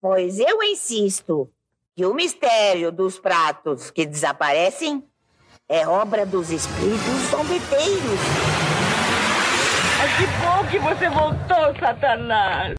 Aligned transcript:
Pois 0.00 0.38
eu 0.38 0.62
insisto 0.62 1.50
que 1.94 2.06
o 2.06 2.14
mistério 2.14 2.90
dos 2.90 3.18
pratos 3.18 3.90
que 3.90 4.06
desaparecem 4.06 5.04
é 5.68 5.86
obra 5.86 6.24
dos 6.24 6.50
espíritos 6.50 7.20
zombeteiros. 7.30 8.20
Mas 9.98 10.16
que 10.16 10.26
bom 10.40 10.66
que 10.70 10.78
você 10.78 11.10
voltou, 11.10 11.78
Satanás! 11.78 12.74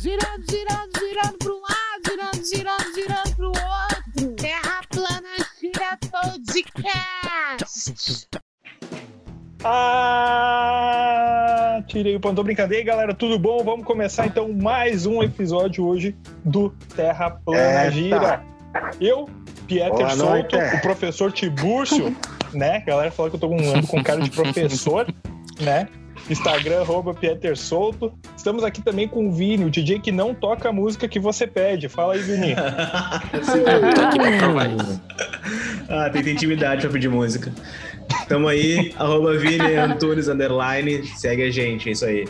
Girando, 0.00 0.50
girando, 0.50 0.98
girando 0.98 1.38
para 1.38 1.52
um 1.52 1.60
lado, 1.60 2.02
girando, 2.08 2.44
girando, 2.44 2.94
girando 2.94 3.36
para 3.36 3.46
o 3.46 3.48
outro. 3.48 4.36
Terra 4.36 4.80
plana 4.88 5.36
gira 5.60 5.98
podcast. 6.10 7.62
Ah, 9.64 10.60
tirei 11.86 12.16
o 12.16 12.20
ponto. 12.20 12.42
Brincadeira, 12.42 12.82
aí, 12.82 12.84
galera, 12.84 13.14
tudo 13.14 13.38
bom? 13.38 13.62
Vamos 13.62 13.86
começar 13.86 14.26
então 14.26 14.52
mais 14.52 15.06
um 15.06 15.22
episódio 15.22 15.86
hoje 15.86 16.16
do 16.44 16.70
Terra 16.96 17.30
Plana 17.30 17.84
Eita. 17.84 17.92
Gira. 17.92 18.42
Eu, 19.00 19.28
Pieter 19.68 19.92
Boa 19.92 20.10
Souto, 20.10 20.56
noite. 20.56 20.56
o 20.56 20.80
professor 20.80 21.30
Tibúrcio, 21.30 22.16
né? 22.52 22.78
A 22.78 22.80
galera 22.80 23.12
falou 23.12 23.30
que 23.30 23.36
eu 23.36 23.40
tô 23.40 23.48
com, 23.48 23.56
ando 23.56 23.86
com 23.86 24.02
cara 24.02 24.20
de 24.20 24.30
professor, 24.30 25.06
né? 25.60 25.86
Instagram, 26.28 26.80
arroba 26.80 27.14
Pieter 27.14 27.56
Souto. 27.56 28.12
Estamos 28.36 28.64
aqui 28.64 28.82
também 28.82 29.06
com 29.06 29.28
o 29.28 29.32
Vini, 29.32 29.64
o 29.64 29.70
DJ 29.70 30.00
que 30.00 30.10
não 30.10 30.34
toca 30.34 30.68
a 30.70 30.72
música 30.72 31.06
que 31.06 31.20
você 31.20 31.46
pede. 31.46 31.88
Fala 31.88 32.14
aí, 32.14 32.20
Vini. 32.20 32.56
Ah, 35.88 36.08
tem 36.08 36.32
intimidade 36.32 36.80
pra 36.82 36.90
pedir 36.90 37.08
música. 37.08 37.52
Tamo 38.28 38.48
aí, 38.48 38.94
arroba 38.98 39.36
Vini 39.36 39.74
Antunes, 39.76 40.28
underline, 40.28 41.06
segue 41.06 41.44
a 41.44 41.50
gente, 41.50 41.88
é 41.88 41.92
isso 41.92 42.04
aí. 42.04 42.26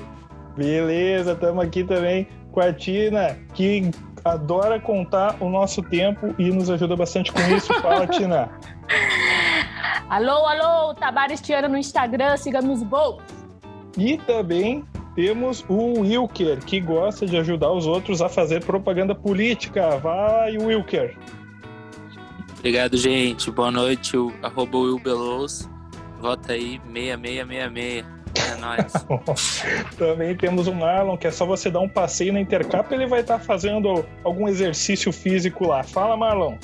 Beleza, 0.56 1.32
estamos 1.32 1.64
aqui 1.64 1.84
também 1.84 2.26
com 2.50 2.60
a 2.60 2.72
Tina, 2.72 3.36
que 3.54 3.90
adora 4.24 4.78
contar 4.78 5.36
o 5.40 5.48
nosso 5.48 5.82
tempo 5.82 6.34
e 6.38 6.50
nos 6.50 6.70
ajuda 6.70 6.96
bastante 6.96 7.32
com 7.32 7.40
isso. 7.54 7.72
Fala, 7.80 8.06
Tina. 8.06 8.50
Alô, 10.08 10.46
alô, 10.46 10.94
Tabares 10.94 11.40
Tiana 11.40 11.68
no 11.68 11.78
Instagram, 11.78 12.36
siga-me 12.36 12.70
os 12.70 12.82
bol. 12.82 13.20
E 13.96 14.18
também 14.18 14.84
temos 15.14 15.64
o 15.68 16.00
Wilker, 16.00 16.58
que 16.64 16.80
gosta 16.80 17.26
de 17.26 17.36
ajudar 17.36 17.72
os 17.72 17.86
outros 17.86 18.20
a 18.20 18.28
fazer 18.28 18.64
propaganda 18.64 19.14
política. 19.14 19.96
Vai, 19.98 20.56
Wilker. 20.58 21.16
Obrigado, 22.58 22.96
gente. 22.96 23.50
Boa 23.50 23.70
noite. 23.70 24.16
O, 24.16 24.32
arroba 24.42 24.78
Will 24.78 24.98
Belos. 24.98 25.68
Vota 26.22 26.52
aí 26.52 26.80
6666. 26.92 28.06
É 28.34 28.56
nóis. 28.60 28.92
Também 29.98 30.36
temos 30.36 30.68
o 30.68 30.74
Marlon, 30.74 31.16
que 31.16 31.26
é 31.26 31.32
só 31.32 31.44
você 31.44 31.68
dar 31.68 31.80
um 31.80 31.88
passeio 31.88 32.32
na 32.32 32.40
Intercap, 32.40 32.94
ele 32.94 33.08
vai 33.08 33.22
estar 33.22 33.40
fazendo 33.40 34.06
algum 34.22 34.48
exercício 34.48 35.12
físico 35.12 35.66
lá. 35.66 35.82
Fala, 35.82 36.16
Marlon. 36.16 36.54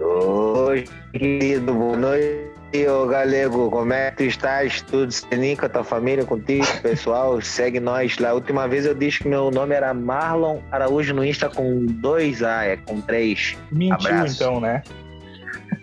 Oi, 0.00 0.84
querido, 1.12 1.74
boa 1.74 1.96
noite, 1.96 2.88
ô 2.88 3.06
galego. 3.06 3.68
Como 3.70 3.92
é 3.92 4.10
que 4.12 4.16
tu 4.16 4.22
estás? 4.22 4.80
Tudo 4.80 5.12
seninho 5.12 5.56
com 5.58 5.66
a 5.66 5.68
tua 5.68 5.84
família, 5.84 6.24
contigo, 6.24 6.66
pessoal? 6.80 7.38
Segue 7.42 7.78
nós 7.78 8.16
lá. 8.16 8.30
A 8.30 8.34
última 8.34 8.66
vez 8.66 8.86
eu 8.86 8.94
disse 8.94 9.18
que 9.18 9.28
meu 9.28 9.50
nome 9.50 9.74
era 9.74 9.92
Marlon 9.92 10.60
Araújo 10.70 11.12
no 11.12 11.22
Insta 11.22 11.50
com 11.50 11.84
dois 11.84 12.42
A, 12.42 12.64
é 12.64 12.78
com 12.78 12.98
três. 13.02 13.58
Mentiu, 13.70 14.08
Abraço. 14.08 14.42
então, 14.42 14.58
né? 14.58 14.82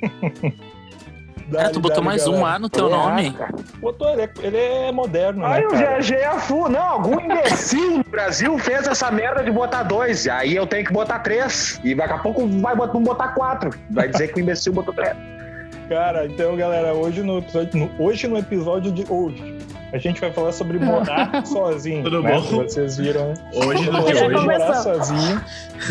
Cara, 1.52 1.70
tu 1.70 1.80
botou 1.80 2.04
mais 2.04 2.28
um 2.28 2.46
A 2.46 2.58
no 2.58 2.70
teu 2.70 2.90
nome? 2.90 3.36
Botou, 3.80 4.10
ele 4.10 4.24
é, 4.24 4.30
ele 4.42 4.58
é 4.58 4.92
moderno, 4.92 5.46
Aí 5.46 5.62
né, 5.62 5.68
o 5.68 5.72
cara? 5.72 6.00
GG 6.02 6.14
é 6.16 6.40
fu, 6.40 6.68
não, 6.70 6.82
algum 6.82 7.20
imbecil 7.20 7.98
no 8.00 8.04
Brasil 8.04 8.58
fez 8.58 8.88
essa 8.88 9.12
merda 9.12 9.44
de 9.44 9.52
botar 9.52 9.84
dois, 9.84 10.28
aí 10.28 10.56
eu 10.56 10.66
tenho 10.66 10.86
que 10.86 10.92
botar 10.92 11.20
três, 11.20 11.80
e 11.84 11.94
daqui 11.94 12.14
a 12.14 12.18
pouco 12.18 12.48
vai 12.48 12.76
botar, 12.76 12.98
botar 13.00 13.28
quatro, 13.30 13.70
vai 13.92 14.08
dizer 14.10 14.30
que 14.34 14.40
o 14.40 14.42
imbecil 14.42 14.74
botou 14.74 14.94
três. 14.94 15.16
Cara, 15.88 16.26
então, 16.26 16.56
galera, 16.58 16.94
hoje 16.94 17.22
no 17.22 17.38
episódio, 17.38 17.78
no- 17.80 17.92
hoje 18.04 18.28
no 18.28 18.38
episódio 18.40 18.92
de 18.92 19.06
hoje, 19.08 19.55
a 19.92 19.98
gente 19.98 20.20
vai 20.22 20.32
falar 20.32 20.52
sobre 20.52 20.80
morar 20.80 21.46
sozinho. 21.46 22.04
Tudo 22.04 22.22
né? 22.22 22.34
bom? 22.34 22.42
Vocês 22.64 22.98
viram? 22.98 23.34
Hoje 23.54 23.90
no 23.90 24.04
de 24.06 24.16
Já 24.16 24.26
hoje. 24.28 24.36
morar 24.46 24.74
sozinho. 24.76 25.42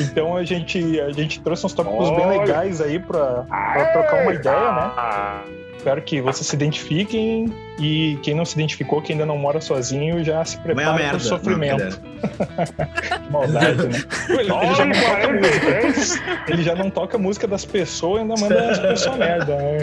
Então 0.01 0.37
a 0.37 0.45
gente, 0.45 1.01
a 1.01 1.11
gente 1.13 1.41
trouxe 1.41 1.67
uns 1.67 1.73
tópicos 1.73 2.11
bem 2.11 2.29
legais 2.29 2.81
aí 2.81 2.99
pra, 2.99 3.45
pra 3.49 3.87
trocar 3.93 4.23
uma 4.23 4.35
ideia, 4.35 4.73
né? 4.73 5.64
Espero 5.85 6.01
que 6.01 6.19
vocês 6.19 6.47
se 6.47 6.57
identifiquem 6.57 7.53
e 7.79 8.19
quem 8.23 8.35
não 8.35 8.47
se 8.47 8.55
identificou, 8.55 9.03
que 9.03 9.13
ainda 9.13 9.27
não 9.27 9.37
mora 9.37 9.61
sozinho, 9.61 10.25
já 10.25 10.43
se 10.43 10.57
prepara 10.57 11.09
para 11.09 11.17
o 11.19 11.21
sofrimento. 11.21 12.01
Não, 12.01 13.29
Maldade, 13.31 13.89
né? 13.89 13.99
Ele, 14.31 14.51
ele 14.51 14.75
já 14.75 14.85
não 14.87 14.95
toca 14.95 15.29
música. 15.35 16.45
Ele 16.49 16.63
já 16.63 16.75
não 16.75 16.91
toca 16.91 17.19
música 17.19 17.47
das 17.47 17.67
pessoas 17.67 18.17
e 18.17 18.23
ainda 18.23 18.35
manda 18.41 18.71
as 18.71 18.79
pessoas 18.79 19.19
merda. 19.19 19.57
Né? 19.57 19.79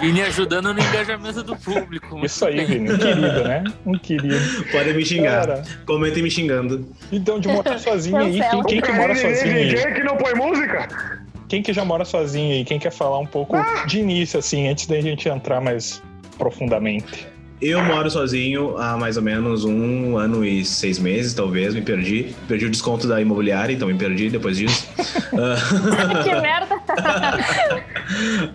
Vini 0.00 0.22
ajudando 0.22 0.72
no 0.72 0.78
engajamento 0.78 1.42
do 1.42 1.56
público. 1.56 2.24
Isso 2.24 2.46
aí. 2.46 2.64
Vini. 2.64 2.92
Um 2.92 2.96
querido, 2.98 3.44
né? 3.44 3.64
Um 3.84 3.98
querido. 3.98 4.64
Podem 4.70 4.94
me 4.94 5.04
xingar. 5.04 5.48
Cara, 5.48 5.62
Comentem 5.84 6.22
me 6.22 6.30
xingando. 6.30 6.88
então, 7.10 7.40
de 7.40 7.48
morar 7.48 7.76
sozinho 7.80 8.18
aí, 8.18 8.38
quem, 8.38 8.62
quem 8.62 8.80
que 8.80 8.92
mora 8.92 9.16
sozinho 9.16 9.56
aí? 9.56 9.94
que 9.94 10.04
não 10.04 10.16
põe 10.16 10.32
música? 10.34 11.23
Quem 11.48 11.62
que 11.62 11.72
já 11.72 11.84
mora 11.84 12.04
sozinho 12.04 12.52
aí? 12.52 12.64
Quem 12.64 12.78
quer 12.78 12.90
falar 12.90 13.18
um 13.18 13.26
pouco 13.26 13.56
de 13.86 14.00
início, 14.00 14.38
assim, 14.38 14.68
antes 14.68 14.86
da 14.86 15.00
gente 15.00 15.28
entrar 15.28 15.60
mais 15.60 16.02
profundamente? 16.38 17.26
Eu 17.60 17.82
moro 17.82 18.10
sozinho 18.10 18.76
há 18.76 18.96
mais 18.96 19.16
ou 19.16 19.22
menos 19.22 19.64
um 19.64 20.18
ano 20.18 20.44
e 20.44 20.64
seis 20.64 20.98
meses, 20.98 21.32
talvez, 21.34 21.74
me 21.74 21.80
perdi. 21.80 22.34
Perdi 22.48 22.66
o 22.66 22.70
desconto 22.70 23.06
da 23.06 23.20
imobiliária, 23.20 23.72
então 23.72 23.88
me 23.88 23.94
perdi 23.94 24.28
depois 24.30 24.56
disso. 24.56 24.88
Ah, 25.36 26.22
que 26.22 26.32
merda. 26.40 26.80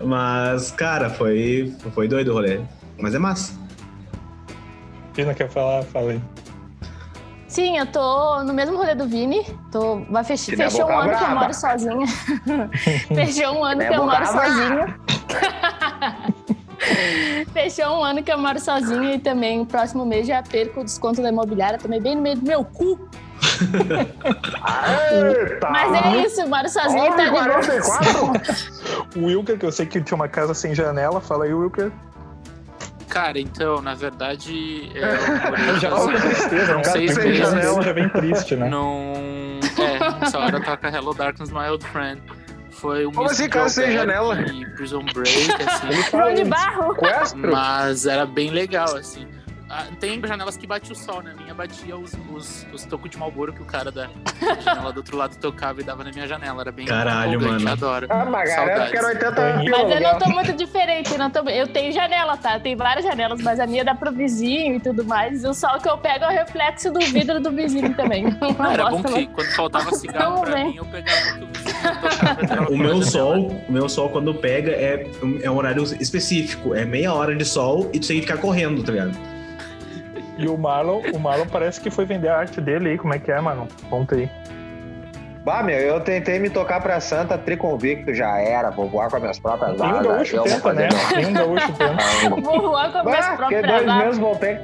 Mas, 0.02 0.70
cara, 0.70 1.10
foi, 1.10 1.74
foi 1.94 2.08
doido 2.08 2.30
o 2.30 2.34
rolê. 2.34 2.60
Mas 2.98 3.14
é 3.14 3.18
massa. 3.18 3.52
Tina 5.12 5.34
quer 5.34 5.50
falar? 5.50 5.82
Fala 5.82 6.12
aí. 6.12 6.20
Sim, 7.50 7.76
eu 7.78 7.86
tô 7.86 8.44
no 8.44 8.54
mesmo 8.54 8.76
rolê 8.76 8.94
do 8.94 9.08
Vini. 9.08 9.44
Tô, 9.72 10.04
vai 10.08 10.22
fech... 10.22 10.54
A 10.54 10.56
fechou 10.56 10.86
um 10.86 10.98
ano 10.98 11.08
que 11.08 11.14
eu 11.14 11.18
brava. 11.18 11.34
moro 11.34 11.52
sozinha. 11.54 12.06
fechou 13.12 13.54
um 13.54 13.64
ano 13.64 13.80
que 13.80 13.92
eu 13.92 14.04
moro 14.04 14.18
brava. 14.18 14.26
sozinha. 14.26 15.00
fechou 17.52 17.98
um 17.98 18.04
ano 18.04 18.22
que 18.22 18.32
eu 18.32 18.38
moro 18.38 18.60
sozinha 18.60 19.14
e 19.16 19.18
também 19.18 19.60
o 19.60 19.66
próximo 19.66 20.06
mês 20.06 20.28
já 20.28 20.40
perco 20.44 20.82
o 20.82 20.84
desconto 20.84 21.20
da 21.20 21.28
imobiliária. 21.28 21.76
Também 21.76 22.00
bem 22.00 22.14
no 22.14 22.22
meio 22.22 22.36
do 22.36 22.46
meu 22.46 22.64
cu. 22.64 23.00
Eita! 25.10 25.70
Mas 25.70 26.04
é 26.04 26.16
isso, 26.24 26.46
moro 26.46 26.68
sozinha 26.68 27.08
e 27.08 27.16
tá 27.16 27.24
de 27.24 27.30
boa. 27.30 27.42
44? 27.42 28.70
O 29.20 29.26
Wilker, 29.26 29.58
que 29.58 29.66
eu 29.66 29.72
sei 29.72 29.86
que 29.86 30.00
tinha 30.00 30.14
uma 30.14 30.28
casa 30.28 30.54
sem 30.54 30.72
janela, 30.72 31.20
fala 31.20 31.46
aí, 31.46 31.52
Wilker. 31.52 31.90
Cara, 33.10 33.40
então, 33.40 33.82
na 33.82 33.94
verdade, 33.94 34.90
é, 34.94 35.00
eu 35.02 35.50
morei 35.50 35.80
Já 35.80 36.00
fica 36.00 36.20
tristeza, 36.20 36.76
um 36.76 36.80
uns 36.80 36.86
gato 36.86 36.92
seis 36.92 37.14
sem 37.14 37.24
meses 37.24 37.38
janela 37.38 37.82
já 37.82 37.92
vem 37.92 38.08
triste, 38.08 38.56
né? 38.56 38.68
num... 38.68 39.60
É, 39.78 40.20
nessa 40.20 40.38
hora 40.38 40.60
toca 40.60 40.88
Hello 40.88 41.12
Darkness, 41.12 41.50
My 41.50 41.68
Old 41.68 41.84
Friend. 41.88 42.22
Foi 42.70 43.04
um 43.04 43.12
Como 43.12 43.28
assim, 43.28 43.42
de 43.42 43.48
casa 43.50 43.68
sem 43.68 43.92
janela? 43.92 44.40
E 44.40 44.64
Prison 44.74 45.04
Break, 45.12 45.50
assim. 45.50 46.10
João 46.10 46.34
de 46.34 46.44
barro. 46.44 46.96
Mas 47.50 48.06
era 48.06 48.24
bem 48.24 48.50
legal, 48.50 48.96
assim. 48.96 49.26
Ah, 49.72 49.86
Tem 50.00 50.20
janelas 50.26 50.56
que 50.56 50.66
bate 50.66 50.90
o 50.90 50.96
sol, 50.96 51.22
né? 51.22 51.32
Minha 51.40 51.54
batia 51.54 51.96
os, 51.96 52.12
os, 52.34 52.66
os 52.72 52.84
tocos 52.86 53.08
de 53.08 53.16
Malboro 53.16 53.52
que 53.52 53.62
o 53.62 53.64
cara 53.64 53.92
da 53.92 54.08
janela 54.64 54.92
do 54.92 54.96
outro 54.96 55.16
lado 55.16 55.36
tocava 55.36 55.80
e 55.80 55.84
dava 55.84 56.02
na 56.02 56.10
minha 56.10 56.26
janela. 56.26 56.62
Era 56.62 56.72
bem 56.72 56.86
Caralho, 56.86 57.40
mano. 57.40 57.68
adoro. 57.70 58.08
Ah, 58.10 58.24
mas 58.24 58.52
Saudades. 58.52 58.90
quero 58.90 59.06
80 59.06 59.62
Mas 59.70 59.90
eu 59.92 60.00
não 60.00 60.18
tô 60.18 60.28
muito 60.30 60.52
diferente, 60.54 61.16
não 61.16 61.30
tô... 61.30 61.48
eu 61.48 61.68
tenho 61.68 61.92
janela, 61.92 62.36
tá? 62.36 62.58
Tem 62.58 62.74
várias 62.74 63.04
janelas, 63.04 63.40
mas 63.42 63.60
a 63.60 63.66
minha 63.66 63.84
dá 63.84 63.94
pro 63.94 64.10
vizinho 64.10 64.74
e 64.74 64.80
tudo 64.80 65.04
mais. 65.04 65.44
E 65.44 65.46
o 65.46 65.54
sol 65.54 65.78
que 65.78 65.88
eu 65.88 65.96
pego 65.98 66.24
é 66.24 66.28
o 66.28 66.30
reflexo 66.32 66.92
do 66.92 66.98
vidro 66.98 67.40
do 67.40 67.52
vizinho 67.52 67.94
também. 67.94 68.24
Não 68.42 68.56
Ah, 68.58 68.72
era 68.72 68.90
bom 68.90 69.02
que 69.04 69.26
quando 69.28 69.50
faltava 69.54 69.92
cigarro 69.94 70.40
pra 70.42 70.64
mim, 70.64 70.74
eu 70.76 70.84
pegava 70.86 71.20
o 71.30 72.66
que 72.66 72.72
o 72.72 72.74
e 72.74 72.78
meu 72.82 73.02
sol, 73.02 73.38
o 73.68 73.72
meu 73.72 73.88
sol 73.88 74.08
quando 74.08 74.34
pega 74.34 74.72
é, 74.72 75.06
é 75.42 75.48
um 75.50 75.56
horário 75.56 75.84
específico. 76.00 76.74
É 76.74 76.84
meia 76.84 77.14
hora 77.14 77.36
de 77.36 77.44
sol 77.44 77.88
e 77.92 78.00
tu 78.00 78.08
tem 78.08 78.16
que 78.20 78.26
ficar 78.26 78.38
correndo, 78.38 78.82
tá 78.82 78.90
ligado? 78.90 79.39
E 80.40 80.48
o 80.48 80.56
Marlon, 80.56 81.02
o 81.14 81.18
Marlon 81.18 81.46
parece 81.46 81.80
que 81.80 81.90
foi 81.90 82.04
vender 82.06 82.28
a 82.28 82.38
arte 82.38 82.60
dele 82.60 82.90
aí. 82.90 82.98
Como 82.98 83.12
é 83.14 83.18
que 83.18 83.30
é, 83.30 83.40
Marlon? 83.40 83.66
Conta 83.90 84.14
aí. 84.14 84.28
Bah, 85.44 85.62
meu, 85.62 85.78
eu 85.78 86.00
tentei 86.00 86.38
me 86.38 86.50
tocar 86.50 86.80
pra 86.80 87.00
Santa 87.00 87.36
triconvicto, 87.38 88.12
já 88.14 88.38
era. 88.38 88.70
Vou 88.70 88.88
voar 88.88 89.08
com 89.08 89.16
as 89.16 89.22
minhas 89.22 89.38
próprias 89.38 89.78
Nenhum 89.80 89.94
asas. 89.98 90.06
gaúcho 90.06 90.36
eu 90.36 90.44
vou 90.44 90.48
tenta, 90.52 90.60
fazer 90.62 90.80
né? 90.82 90.88
meu- 90.88 91.16
Nenhum 91.16 91.32
gaúcho 91.32 91.72
tenta. 91.72 92.40
Vou 92.42 92.60
voar 92.62 92.92
com 92.92 92.98
as 92.98 93.04
minhas 93.04 93.26
Bah, 93.26 93.32
fiquei 93.32 93.36
próprias 93.36 93.66
dois 93.66 93.88
asas. 93.88 94.04
meses, 94.04 94.18
voltei. 94.18 94.58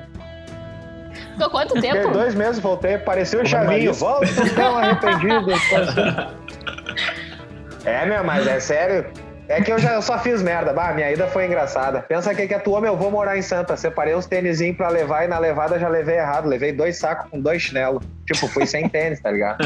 Ficou 1.33 1.51
quanto 1.51 1.75
Fiquei 1.75 1.91
tempo? 1.93 2.11
dois 2.13 2.35
meses, 2.35 2.59
voltei. 2.59 2.99
Parecia 2.99 3.39
o 3.39 3.43
Como 3.43 3.51
Chavinho. 3.51 3.93
Volta, 3.95 4.27
tão 4.55 4.79
arrependido. 4.79 5.47
É, 7.85 8.05
meu, 8.05 8.25
mas 8.25 8.47
é 8.49 8.59
sério. 8.59 9.07
É 9.49 9.61
que 9.63 9.71
eu 9.73 9.79
já 9.79 9.93
eu 9.95 10.03
só 10.03 10.19
fiz 10.19 10.43
merda. 10.43 10.73
Bah, 10.73 10.93
minha 10.93 11.11
ida 11.13 11.27
foi 11.29 11.47
engraçada. 11.47 12.03
Pensa 12.03 12.35
que 12.35 12.47
que 12.49 12.55
atuou, 12.55 12.81
meu, 12.81 12.97
vou 12.97 13.11
morar 13.11 13.39
em 13.39 13.43
Santa. 13.43 13.77
Separei 13.77 14.15
uns 14.15 14.27
tênisinhos 14.27 14.77
pra 14.77 14.89
levar 14.89 15.25
e 15.25 15.29
na 15.29 15.39
levada 15.39 15.79
já 15.79 15.89
levei 15.89 16.17
errado. 16.17 16.49
Levei 16.49 16.73
dois 16.73 16.99
sacos 16.99 17.31
com 17.31 17.41
dois 17.41 17.63
chinelos. 17.63 18.03
Tipo, 18.27 18.49
fui 18.49 18.67
sem 18.67 18.89
tênis, 18.89 19.21
tá 19.21 19.31
ligado? 19.31 19.59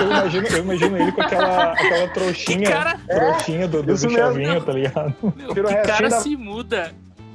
Eu, 0.00 0.06
imagino, 0.10 0.46
eu 0.48 0.58
imagino 0.58 0.96
ele 0.96 1.12
com 1.12 1.22
aquela, 1.22 1.72
aquela 1.72 2.08
trouxinha, 2.08 2.66
Que 2.66 2.72
cara- 2.72 2.98
trouxinha 3.08 3.68
do, 3.68 3.82
do, 3.82 3.94
do 3.94 4.10
chavinho, 4.10 4.60
tá 4.60 4.72
ligado? 4.72 5.14
Meu, 5.36 5.54
Tira 5.54 5.66
o 5.66 5.70
que 5.70 5.76
cara 5.88 6.08
da- 6.08 6.20
se 6.20 6.36
muda 6.36 6.90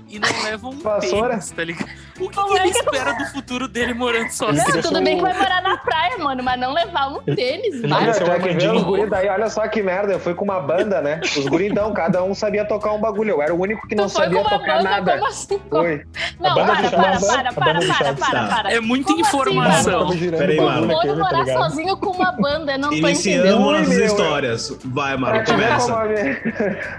e 0.09 0.19
não 0.19 0.43
leva 0.43 0.67
um 0.67 0.79
Vassoura? 0.79 1.29
tênis, 1.29 1.51
tá 1.51 1.63
ligado? 1.63 1.89
O 2.19 2.29
que, 2.29 2.29
que 2.29 2.39
é 2.39 2.61
ele 2.63 2.71
que- 2.71 2.79
espera 2.79 3.13
do 3.13 3.25
futuro 3.25 3.67
dele 3.67 3.93
morando 3.93 4.29
sozinho? 4.31 4.63
Não, 4.75 4.81
tudo 4.81 5.03
bem 5.03 5.17
que 5.17 5.21
vai 5.21 5.33
morar 5.33 5.61
na 5.61 5.77
praia, 5.77 6.17
mano, 6.17 6.41
mas 6.43 6.59
não 6.59 6.73
levar 6.73 7.09
um 7.11 7.21
tênis, 7.23 7.75
ele 7.75 7.87
vai. 7.87 8.13
que 8.13 8.23
ver 8.23 8.31
Armandinho. 8.49 8.75
os 8.75 8.83
guri 8.83 9.09
daí, 9.09 9.27
olha 9.29 9.49
só 9.49 9.67
que 9.67 9.81
merda. 9.83 10.13
Eu 10.13 10.19
fui 10.19 10.33
com 10.33 10.45
uma 10.45 10.59
banda, 10.59 11.01
né? 11.01 11.19
Os 11.23 11.45
guri, 11.47 11.67
então, 11.67 11.93
cada 11.93 12.23
um 12.23 12.33
sabia 12.33 12.63
tocar 12.65 12.93
um 12.93 12.99
bagulho. 12.99 13.31
Eu 13.31 13.41
era 13.41 13.53
o 13.53 13.59
único 13.59 13.87
que 13.87 13.95
não 13.95 14.07
sabia 14.07 14.43
tocar 14.43 14.77
banda, 14.77 14.83
nada. 14.89 15.11
como 15.13 15.25
assim? 15.27 15.59
Foi. 15.69 16.05
Não, 16.39 16.55
banda 16.55 16.73
para, 16.73 16.89
para, 16.89 17.19
para, 17.19 17.53
para, 17.53 17.79
para, 17.81 18.13
para, 18.15 18.47
para. 18.47 18.73
É 18.73 18.79
muita 18.79 19.07
Como 19.09 19.21
assim, 19.21 19.37
informação. 19.37 19.99
mano? 20.05 20.17
Girando 20.17 20.39
Peraí, 20.39 20.57
mano. 20.61 20.87
naquele, 20.87 21.13
tá 21.15 21.19
morar 21.23 21.39
ligado? 21.43 21.57
sozinho 21.57 21.97
com 21.97 22.09
uma 22.11 22.31
banda? 22.31 22.71
Eu 22.73 22.79
não 22.79 22.89
tô 22.89 22.95
entendendo. 23.07 23.59
nossas 23.59 23.97
histórias. 23.97 24.77
Vai, 24.85 25.17
como 25.17 25.43
começa. 25.43 25.93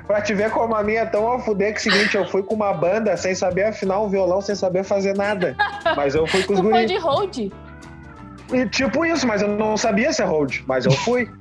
pra 0.07 0.21
te 0.23 0.35
ver 0.35 0.51
como 0.51 0.75
a 0.75 0.83
minha 0.83 1.01
é 1.01 1.07
tão 1.07 1.27
ao 1.27 1.39
fuder 1.41 1.73
que 1.75 1.89
é 1.89 1.93
o 1.93 1.95
seguinte, 1.95 2.17
eu 2.17 2.27
fui 2.27 2.43
com 2.43 2.55
uma 2.55 2.73
banda 2.73 3.17
sem 3.17 3.35
saber 3.35 3.65
afinar 3.65 4.01
um 4.01 4.09
violão, 4.09 4.41
sem 4.41 4.55
saber 4.55 4.85
fazer 4.85 5.06
nada. 5.15 5.57
Mas 5.97 6.15
eu 6.15 6.27
fui 6.27 6.43
com 6.45 6.55
os 6.55 6.61
Tu 6.61 6.63
foi 6.65 6.73
guris. 6.73 6.91
de 6.91 6.99
hold? 6.99 7.39
E 8.53 8.67
tipo 8.69 9.05
isso, 9.05 9.27
mas 9.27 9.43
eu 9.43 9.49
não 9.49 9.77
sabia 9.77 10.13
ser 10.13 10.25
hold, 10.25 10.61
mas 10.67 10.85
eu 10.87 10.93
fui. 10.93 11.31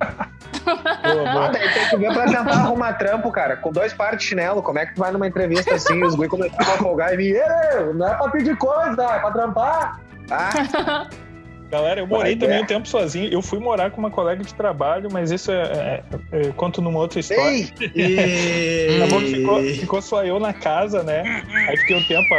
Ah, 0.68 1.48
daí 1.52 1.72
tem 1.72 1.88
que 1.90 1.96
ver 1.96 2.12
pra 2.12 2.24
tentar 2.24 2.50
arrumar 2.50 2.94
trampo, 2.94 3.30
cara. 3.30 3.56
Com 3.56 3.70
dois 3.70 3.92
pares 3.92 4.18
de 4.18 4.24
chinelo, 4.24 4.60
como 4.60 4.80
é 4.80 4.86
que 4.86 4.94
tu 4.96 4.98
vai 5.00 5.12
numa 5.12 5.28
entrevista 5.28 5.74
assim, 5.76 6.02
os 6.02 6.16
guri 6.16 6.28
começaram 6.28 6.72
a 6.74 6.76
folgar 6.78 7.14
e 7.14 7.16
me, 7.16 7.24
"Ei, 7.28 7.92
não 7.94 8.08
é 8.08 8.14
pra 8.16 8.28
pedir 8.30 8.56
coisa, 8.56 9.00
é 9.04 9.18
pra 9.20 9.30
trampar. 9.30 10.00
Ah, 10.28 11.06
Galera, 11.70 12.00
eu 12.00 12.06
morei 12.06 12.32
Vai, 12.36 12.40
também 12.40 12.58
é. 12.58 12.62
um 12.62 12.66
tempo 12.66 12.86
sozinho. 12.86 13.28
Eu 13.32 13.42
fui 13.42 13.58
morar 13.58 13.90
com 13.90 13.98
uma 13.98 14.10
colega 14.10 14.42
de 14.44 14.54
trabalho, 14.54 15.08
mas 15.12 15.30
isso 15.32 15.50
é, 15.50 15.62
é- 15.62 16.02
é- 16.32 16.52
conto 16.56 16.80
numa 16.80 17.00
outra 17.00 17.18
história. 17.18 17.42
ei, 17.42 17.72
E... 17.94 18.96
Acabou 19.02 19.20
que 19.20 19.34
ficou, 19.34 19.62
ficou 19.62 20.02
só 20.02 20.24
eu 20.24 20.38
na 20.38 20.52
casa, 20.52 21.02
né? 21.02 21.42
Aí 21.68 21.76
fiquei 21.78 21.96
um 21.96 22.04
tempo 22.04 22.32
a, 22.34 22.38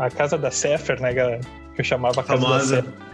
a- 0.00 0.06
a 0.06 0.10
casa 0.10 0.36
da 0.36 0.50
Sefer, 0.50 1.00
né, 1.00 1.12
galera? 1.12 1.40
Que 1.74 1.80
eu 1.80 1.84
chamava 1.84 2.20
a 2.20 2.24
casa 2.24 2.42
Famosa. 2.42 2.76
da 2.82 2.82
Sefer. 2.82 3.06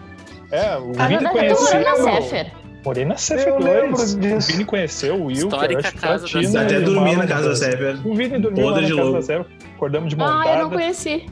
É, 0.52 0.76
o 0.76 0.93
Casa 0.93 1.08
Vini 1.19 1.31
conheceu. 1.31 1.81
Na 1.81 1.96
Sefer. 1.96 2.52
Morei 2.84 3.04
na 3.04 3.16
Sefer 3.16 3.49
Eu 3.49 3.58
2. 3.60 4.14
lembro 4.14 4.37
O. 4.37 4.40
Vini 4.40 4.64
conheceu 4.64 5.14
o 5.14 5.25
Will, 5.26 5.37
Histórica 5.49 5.69
que 5.69 5.75
eu 5.75 5.78
acho 5.81 5.93
que 5.93 5.99
casa 6.00 6.22
da 6.25 6.28
Tina 6.28 6.43
Sefer. 6.50 6.64
Até 6.66 6.81
dormi 6.81 7.16
na 7.16 7.26
casa 7.26 7.49
da. 7.50 7.56
Sefer. 7.56 8.06
O 8.06 8.14
Vini 8.14 8.38
dormiu 8.38 8.70
na 8.70 8.81
casa 8.81 9.12
da 9.12 9.22
Sefer. 9.22 9.46
Acordamos 9.76 10.08
de 10.14 10.16
Ah, 10.20 10.25
eu 10.25 10.28
não 10.31 10.38
montada. 10.44 10.69
conheci. 10.70 11.26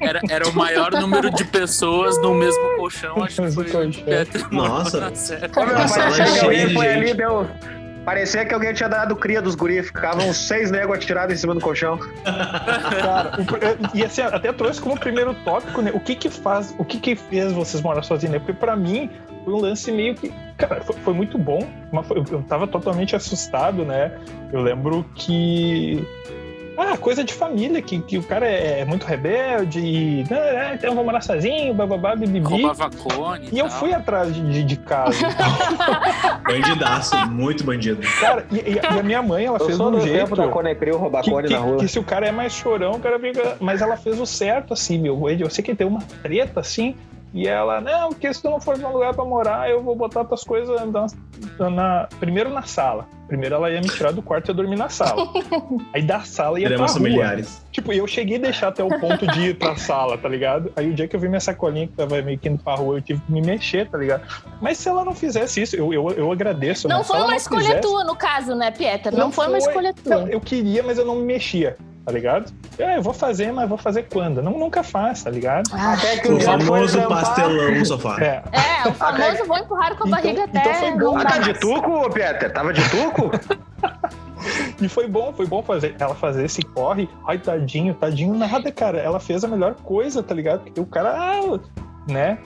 Era, 0.00 0.20
era 0.28 0.48
o 0.48 0.52
maior 0.54 0.90
número 0.92 1.30
de 1.30 1.44
pessoas 1.44 2.20
no 2.20 2.34
mesmo 2.34 2.76
colchão, 2.76 3.22
acho 3.22 3.42
que 3.42 3.50
foi 3.52 3.64
Nossa. 4.50 5.00
meu, 5.66 5.76
A 5.76 5.88
sala 5.88 6.10
parecia 6.10 6.24
que 6.24 6.30
cheia 6.40 6.70
foi 6.74 6.88
ali, 6.88 7.14
deu. 7.14 7.46
Parecia 8.04 8.44
que 8.46 8.54
alguém 8.54 8.72
tinha 8.72 8.88
dado 8.88 9.14
cria 9.14 9.42
dos 9.42 9.54
guris. 9.54 9.86
Ficavam 9.86 10.32
seis 10.32 10.70
negros 10.70 10.96
atirados 10.96 11.34
em 11.34 11.36
cima 11.36 11.54
do 11.54 11.60
colchão. 11.60 11.98
Cara, 12.24 13.32
o 13.38 13.96
e 13.96 14.02
assim, 14.02 14.22
até 14.22 14.52
trouxe 14.52 14.80
como 14.80 14.98
primeiro 14.98 15.34
tópico, 15.44 15.82
né? 15.82 15.90
O 15.94 16.00
que 16.00 16.14
que 16.14 16.30
faz, 16.30 16.74
o 16.78 16.84
que 16.84 16.98
que 16.98 17.14
fez 17.14 17.52
vocês 17.52 17.82
morar 17.82 18.02
sozinhos, 18.02 18.32
né? 18.32 18.38
Porque 18.38 18.54
pra 18.54 18.74
mim 18.74 19.10
foi 19.44 19.52
um 19.52 19.58
lance 19.60 19.92
meio 19.92 20.14
que, 20.14 20.32
cara, 20.56 20.80
foi, 20.80 20.96
foi 20.96 21.12
muito 21.14 21.36
bom, 21.38 21.60
mas 21.92 22.06
foi- 22.06 22.18
eu, 22.18 22.24
eu 22.30 22.42
tava 22.42 22.66
totalmente 22.66 23.14
assustado, 23.14 23.84
né? 23.84 24.12
Eu 24.52 24.62
lembro 24.62 25.04
que 25.14 26.02
ah, 26.80 26.96
coisa 26.96 27.22
de 27.24 27.32
família, 27.34 27.80
que, 27.82 28.00
que 28.00 28.18
o 28.18 28.22
cara 28.22 28.46
é, 28.46 28.84
muito 28.84 29.04
rebelde 29.04 29.78
e. 29.80 30.24
"Não, 30.30 30.36
é, 30.36 30.74
então 30.74 30.90
eu 30.90 30.94
vou 30.96 31.04
morar 31.04 31.20
sozinho, 31.20 31.72
bababá, 31.74 32.14
bibibi. 32.16 32.40
Roubava 32.62 32.90
cone 32.90 33.48
E 33.52 33.58
eu 33.58 33.68
fui 33.70 33.92
atrás 33.92 34.34
de, 34.34 34.40
de, 34.52 34.64
de 34.64 34.76
casa. 34.76 35.16
Bandidaço, 36.46 37.16
muito 37.30 37.64
bandido. 37.64 38.00
cara, 38.20 38.44
e, 38.50 38.56
e 38.72 38.78
a 38.78 38.96
e 38.96 39.00
a 39.00 39.02
minha 39.02 39.22
mãe, 39.22 39.44
ela 39.46 39.58
Eu 39.58 39.66
fez 39.66 39.78
um 39.80 39.90
do 39.90 40.00
jeito. 40.00 40.18
tempo 40.18 40.36
da 40.36 40.48
Conecril 40.48 40.96
roubar 40.96 41.22
que, 41.22 41.30
cone 41.30 41.48
que- 41.48 41.54
na 41.54 41.60
rua. 41.60 41.76
que 41.78 41.88
se 41.88 41.98
o 41.98 42.04
cara 42.04 42.26
é 42.26 42.32
mais 42.32 42.52
chorão, 42.52 42.92
o 42.92 43.00
cara 43.00 43.18
fica. 43.18 43.56
Mas 43.60 43.80
ela 43.82 43.96
fez 43.96 44.18
o 44.20 44.26
certo, 44.26 44.72
assim, 44.72 44.98
meu. 44.98 45.28
Eu 45.28 45.50
sei 45.50 45.62
que 45.64 45.74
tem 45.74 45.86
uma 45.86 46.00
treta, 46.22 46.60
assim. 46.60 46.94
E 47.32 47.46
ela, 47.46 47.80
não, 47.80 48.08
porque 48.08 48.32
se 48.34 48.42
tu 48.42 48.50
não 48.50 48.60
for 48.60 48.76
num 48.76 48.92
lugar 48.92 49.14
pra 49.14 49.24
morar, 49.24 49.70
eu 49.70 49.80
vou 49.82 49.94
botar 49.94 50.24
tuas 50.24 50.42
coisas 50.42 50.76
na, 51.58 51.70
na- 51.70 52.08
primeiro 52.18 52.50
na 52.50 52.62
sala. 52.62 53.06
Primeiro 53.30 53.54
ela 53.54 53.70
ia 53.70 53.80
me 53.80 53.88
tirar 53.88 54.10
do 54.10 54.20
quarto 54.20 54.48
e 54.48 54.50
eu 54.50 54.54
dormir 54.56 54.74
na 54.76 54.88
sala. 54.88 55.24
Aí 55.94 56.02
da 56.02 56.18
sala 56.22 56.58
ia 56.58 56.66
pra 56.66 56.76
Dramas 56.76 56.90
rua. 56.94 57.00
familiares. 57.00 57.64
Tipo, 57.70 57.92
eu 57.92 58.04
cheguei 58.08 58.38
a 58.38 58.40
deixar 58.40 58.68
até 58.68 58.82
o 58.82 58.88
ponto 58.98 59.24
de 59.28 59.50
ir 59.50 59.54
pra 59.56 59.76
sala, 59.76 60.18
tá 60.18 60.28
ligado? 60.28 60.72
Aí 60.74 60.90
o 60.90 60.92
dia 60.94 61.06
que 61.06 61.14
eu 61.14 61.20
vi 61.20 61.28
minha 61.28 61.38
sacolinha 61.40 61.86
que 61.86 61.92
tava 61.92 62.20
meio 62.22 62.36
que 62.36 62.48
indo 62.48 62.60
pra 62.60 62.74
rua, 62.74 62.96
eu 62.96 63.00
tive 63.02 63.20
que 63.20 63.30
me 63.30 63.40
mexer, 63.40 63.88
tá 63.88 63.96
ligado? 63.96 64.24
Mas 64.60 64.78
se 64.78 64.88
ela 64.88 65.04
não 65.04 65.14
fizesse 65.14 65.62
isso, 65.62 65.76
eu, 65.76 65.94
eu, 65.94 66.10
eu 66.10 66.32
agradeço. 66.32 66.88
Não 66.88 67.04
foi 67.04 67.18
uma 67.18 67.28
não 67.28 67.36
escolha 67.36 67.60
fizesse- 67.62 67.80
tua, 67.82 68.02
no 68.02 68.16
caso, 68.16 68.56
né, 68.56 68.72
Pieter? 68.72 69.12
Não, 69.12 69.26
Não 69.26 69.30
foi 69.32 69.46
uma 69.46 69.60
foi. 69.60 69.68
escolha 69.68 69.94
Não, 70.04 70.22
tua. 70.24 70.30
eu 70.30 70.40
queria, 70.40 70.82
mas 70.82 70.98
eu 70.98 71.04
não 71.06 71.14
me 71.14 71.22
mexia, 71.24 71.76
tá 72.04 72.12
ligado? 72.12 72.52
É, 72.78 72.96
eu 72.96 73.02
vou 73.02 73.12
fazer, 73.12 73.52
mas 73.52 73.68
vou 73.68 73.78
fazer 73.78 74.04
quando? 74.12 74.42
Não, 74.42 74.52
nunca 74.58 74.82
faz, 74.82 75.22
tá 75.22 75.30
ligado? 75.30 75.70
Ah, 75.72 75.92
Até 75.94 76.18
que 76.18 76.28
O 76.32 76.40
famoso 76.40 77.02
pastelão 77.08 77.72
no 77.74 77.86
sofá. 77.86 78.16
É, 78.20 78.42
É, 78.52 78.88
o 78.88 78.94
famoso 78.94 79.44
vou 79.46 79.58
empurrar 79.58 79.94
com 79.96 80.04
a 80.04 80.06
Então- 80.06 80.10
barriga 80.22 80.44
então 80.48 80.60
até. 80.62 80.74
foi 80.74 80.90
bom. 80.98 81.18
Ah, 81.18 81.24
tá 81.24 81.38
de 81.38 81.54
tuco, 81.54 82.10
Peter? 82.10 82.52
Tava 82.52 82.72
de 82.72 82.82
tuco? 82.90 83.30
E 84.80 84.88
foi 84.88 85.06
bom, 85.06 85.34
foi 85.34 85.46
bom 85.46 85.62
fazer 85.62 85.94
ela 85.98 86.14
fazer 86.14 86.46
esse 86.46 86.62
corre. 86.62 87.06
Ai, 87.28 87.36
tadinho, 87.38 87.92
tadinho 87.92 88.34
nada, 88.34 88.72
cara. 88.72 88.96
Ela 88.98 89.20
fez 89.20 89.44
a 89.44 89.48
melhor 89.48 89.74
coisa, 89.74 90.22
tá 90.22 90.34
ligado? 90.34 90.60
Porque 90.62 90.80
o 90.80 90.86
cara, 90.86 91.10
ah, 91.14 91.60
né? 92.08 92.38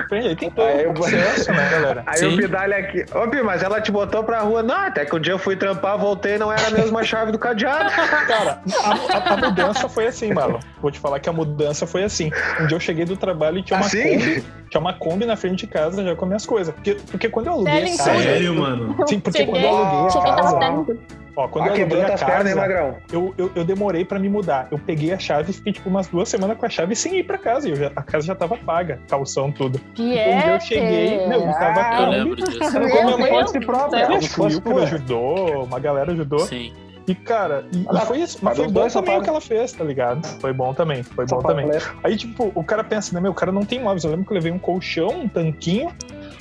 Aprende. 0.00 0.28
Aí 0.28 0.36
tem 0.36 0.50
todo 0.50 0.66
Aí 0.66 0.78
o 0.86 0.90
eu- 0.90 0.94
processo, 0.94 1.50
né, 1.52 1.68
galera? 1.70 2.02
Aí 2.06 2.18
Sim. 2.18 2.34
o 2.34 2.36
Pidalha 2.36 2.76
aqui. 2.76 3.04
Ô, 3.14 3.28
Pi, 3.28 3.42
mas 3.42 3.62
ela 3.62 3.80
te 3.80 3.90
botou 3.90 4.22
pra 4.24 4.40
rua. 4.40 4.62
Não, 4.62 4.74
até 4.76 5.04
que 5.04 5.14
um 5.14 5.20
dia 5.20 5.32
eu 5.32 5.38
fui 5.38 5.56
trampar, 5.56 5.96
voltei 5.98 6.36
não 6.38 6.52
era 6.52 6.66
a 6.66 6.70
mesma 6.70 7.02
chave 7.02 7.32
do 7.32 7.38
cadeado. 7.38 7.90
Cara, 8.26 8.60
a, 8.84 9.16
a- 9.16 9.34
a 9.34 9.36
mudança 9.36 9.88
foi 9.88 10.06
assim, 10.06 10.32
Marlon. 10.32 10.58
Vou 10.82 10.90
te 10.90 10.98
falar 10.98 11.20
que 11.20 11.28
a 11.28 11.32
mudança 11.32 11.86
foi 11.86 12.04
assim. 12.04 12.30
Um 12.60 12.66
dia 12.66 12.76
eu 12.76 12.80
cheguei 12.80 13.04
do 13.04 13.16
trabalho 13.16 13.58
e 13.58 13.62
tinha 13.62 13.78
uma 13.78 13.86
Assim? 13.86 14.18
Kombi. 14.18 14.44
Tinha 14.70 14.80
uma 14.80 14.92
Kombi 14.92 15.24
na 15.24 15.36
frente 15.36 15.60
de 15.60 15.66
casa 15.68 16.02
já 16.04 16.14
com 16.14 16.26
minhas 16.26 16.44
coisas. 16.44 16.74
Porque, 16.74 16.94
porque 17.10 17.28
quando 17.28 17.46
eu 17.46 17.52
aluguei 17.54 17.96
casa. 17.96 18.02
Sério, 18.20 18.54
mano? 18.54 18.94
Sim, 19.06 19.20
porque 19.20 19.44
quando 19.46 19.56
eu 19.56 19.62
Cheguei, 19.62 19.78
aluguei 19.78 20.06
a 20.06 20.10
cheguei 20.10 20.32
casa. 20.34 20.96
Ó, 21.38 21.46
quando 21.46 21.66
Ó, 21.66 21.68
eu 21.68 21.74
quebrou 21.74 22.00
a 22.02 22.04
pernas, 22.04 22.20
casa, 22.20 22.56
Magrão? 22.56 22.96
eu, 23.12 23.32
eu, 23.38 23.48
eu 23.54 23.64
demorei 23.64 24.04
pra 24.04 24.18
me 24.18 24.28
mudar. 24.28 24.66
Eu 24.72 24.78
peguei 24.78 25.12
a 25.12 25.18
chave 25.20 25.50
e 25.52 25.54
fiquei 25.54 25.72
tipo 25.72 25.88
umas 25.88 26.08
duas 26.08 26.28
semanas 26.28 26.58
com 26.58 26.66
a 26.66 26.68
chave 26.68 26.96
sem 26.96 27.16
ir 27.16 27.22
pra 27.22 27.38
casa. 27.38 27.68
E 27.68 27.70
eu 27.70 27.76
já- 27.76 27.92
a 27.94 28.02
casa 28.02 28.26
já 28.26 28.34
tava 28.34 28.56
paga, 28.56 28.98
calção, 29.08 29.52
tudo. 29.52 29.80
Então, 29.92 30.04
um 30.04 30.40
dia 30.40 30.50
eu 30.54 30.60
cheguei, 30.60 31.28
meu, 31.28 31.42
tava 31.52 31.80
Ah, 31.80 32.02
Eu 32.02 32.10
lembro 32.10 32.34
disso. 32.36 32.58
Como 32.58 32.72
Meu 32.80 33.04
minha 33.04 33.18
mãe 33.18 33.30
Deus 33.30 33.42
fosse 33.42 33.58
do 33.60 33.66
própria, 33.66 34.08
como 34.64 34.78
O 34.80 34.82
ajudou, 34.82 35.62
uma 35.64 35.78
galera 35.78 36.10
ajudou. 36.10 36.40
Sim. 36.40 36.72
E, 37.06 37.14
cara, 37.14 37.64
e, 37.72 37.86
Ah, 37.88 38.00
foi 38.00 38.18
isso. 38.18 38.38
mas 38.42 38.56
foi 38.58 38.66
bom 38.68 38.86
também 38.88 39.16
o 39.18 39.22
que 39.22 39.30
ela 39.30 39.40
fez, 39.40 39.72
tá 39.72 39.82
ligado? 39.84 40.26
Foi 40.40 40.52
bom 40.52 40.74
também, 40.74 41.02
foi 41.04 41.24
bom 41.24 41.38
também. 41.38 41.66
panfleto. 41.66 41.96
Aí, 42.04 42.16
tipo, 42.16 42.52
o 42.54 42.62
cara 42.64 42.82
pensa, 42.84 43.14
né, 43.14 43.20
meu, 43.20 43.30
o 43.30 43.34
cara 43.34 43.50
não 43.52 43.62
tem 43.64 43.80
móveis. 43.80 44.02
Eu 44.04 44.10
lembro 44.10 44.26
que 44.26 44.32
eu 44.32 44.34
levei 44.34 44.50
um 44.52 44.58
colchão, 44.58 45.08
um 45.22 45.28
tanquinho, 45.28 45.90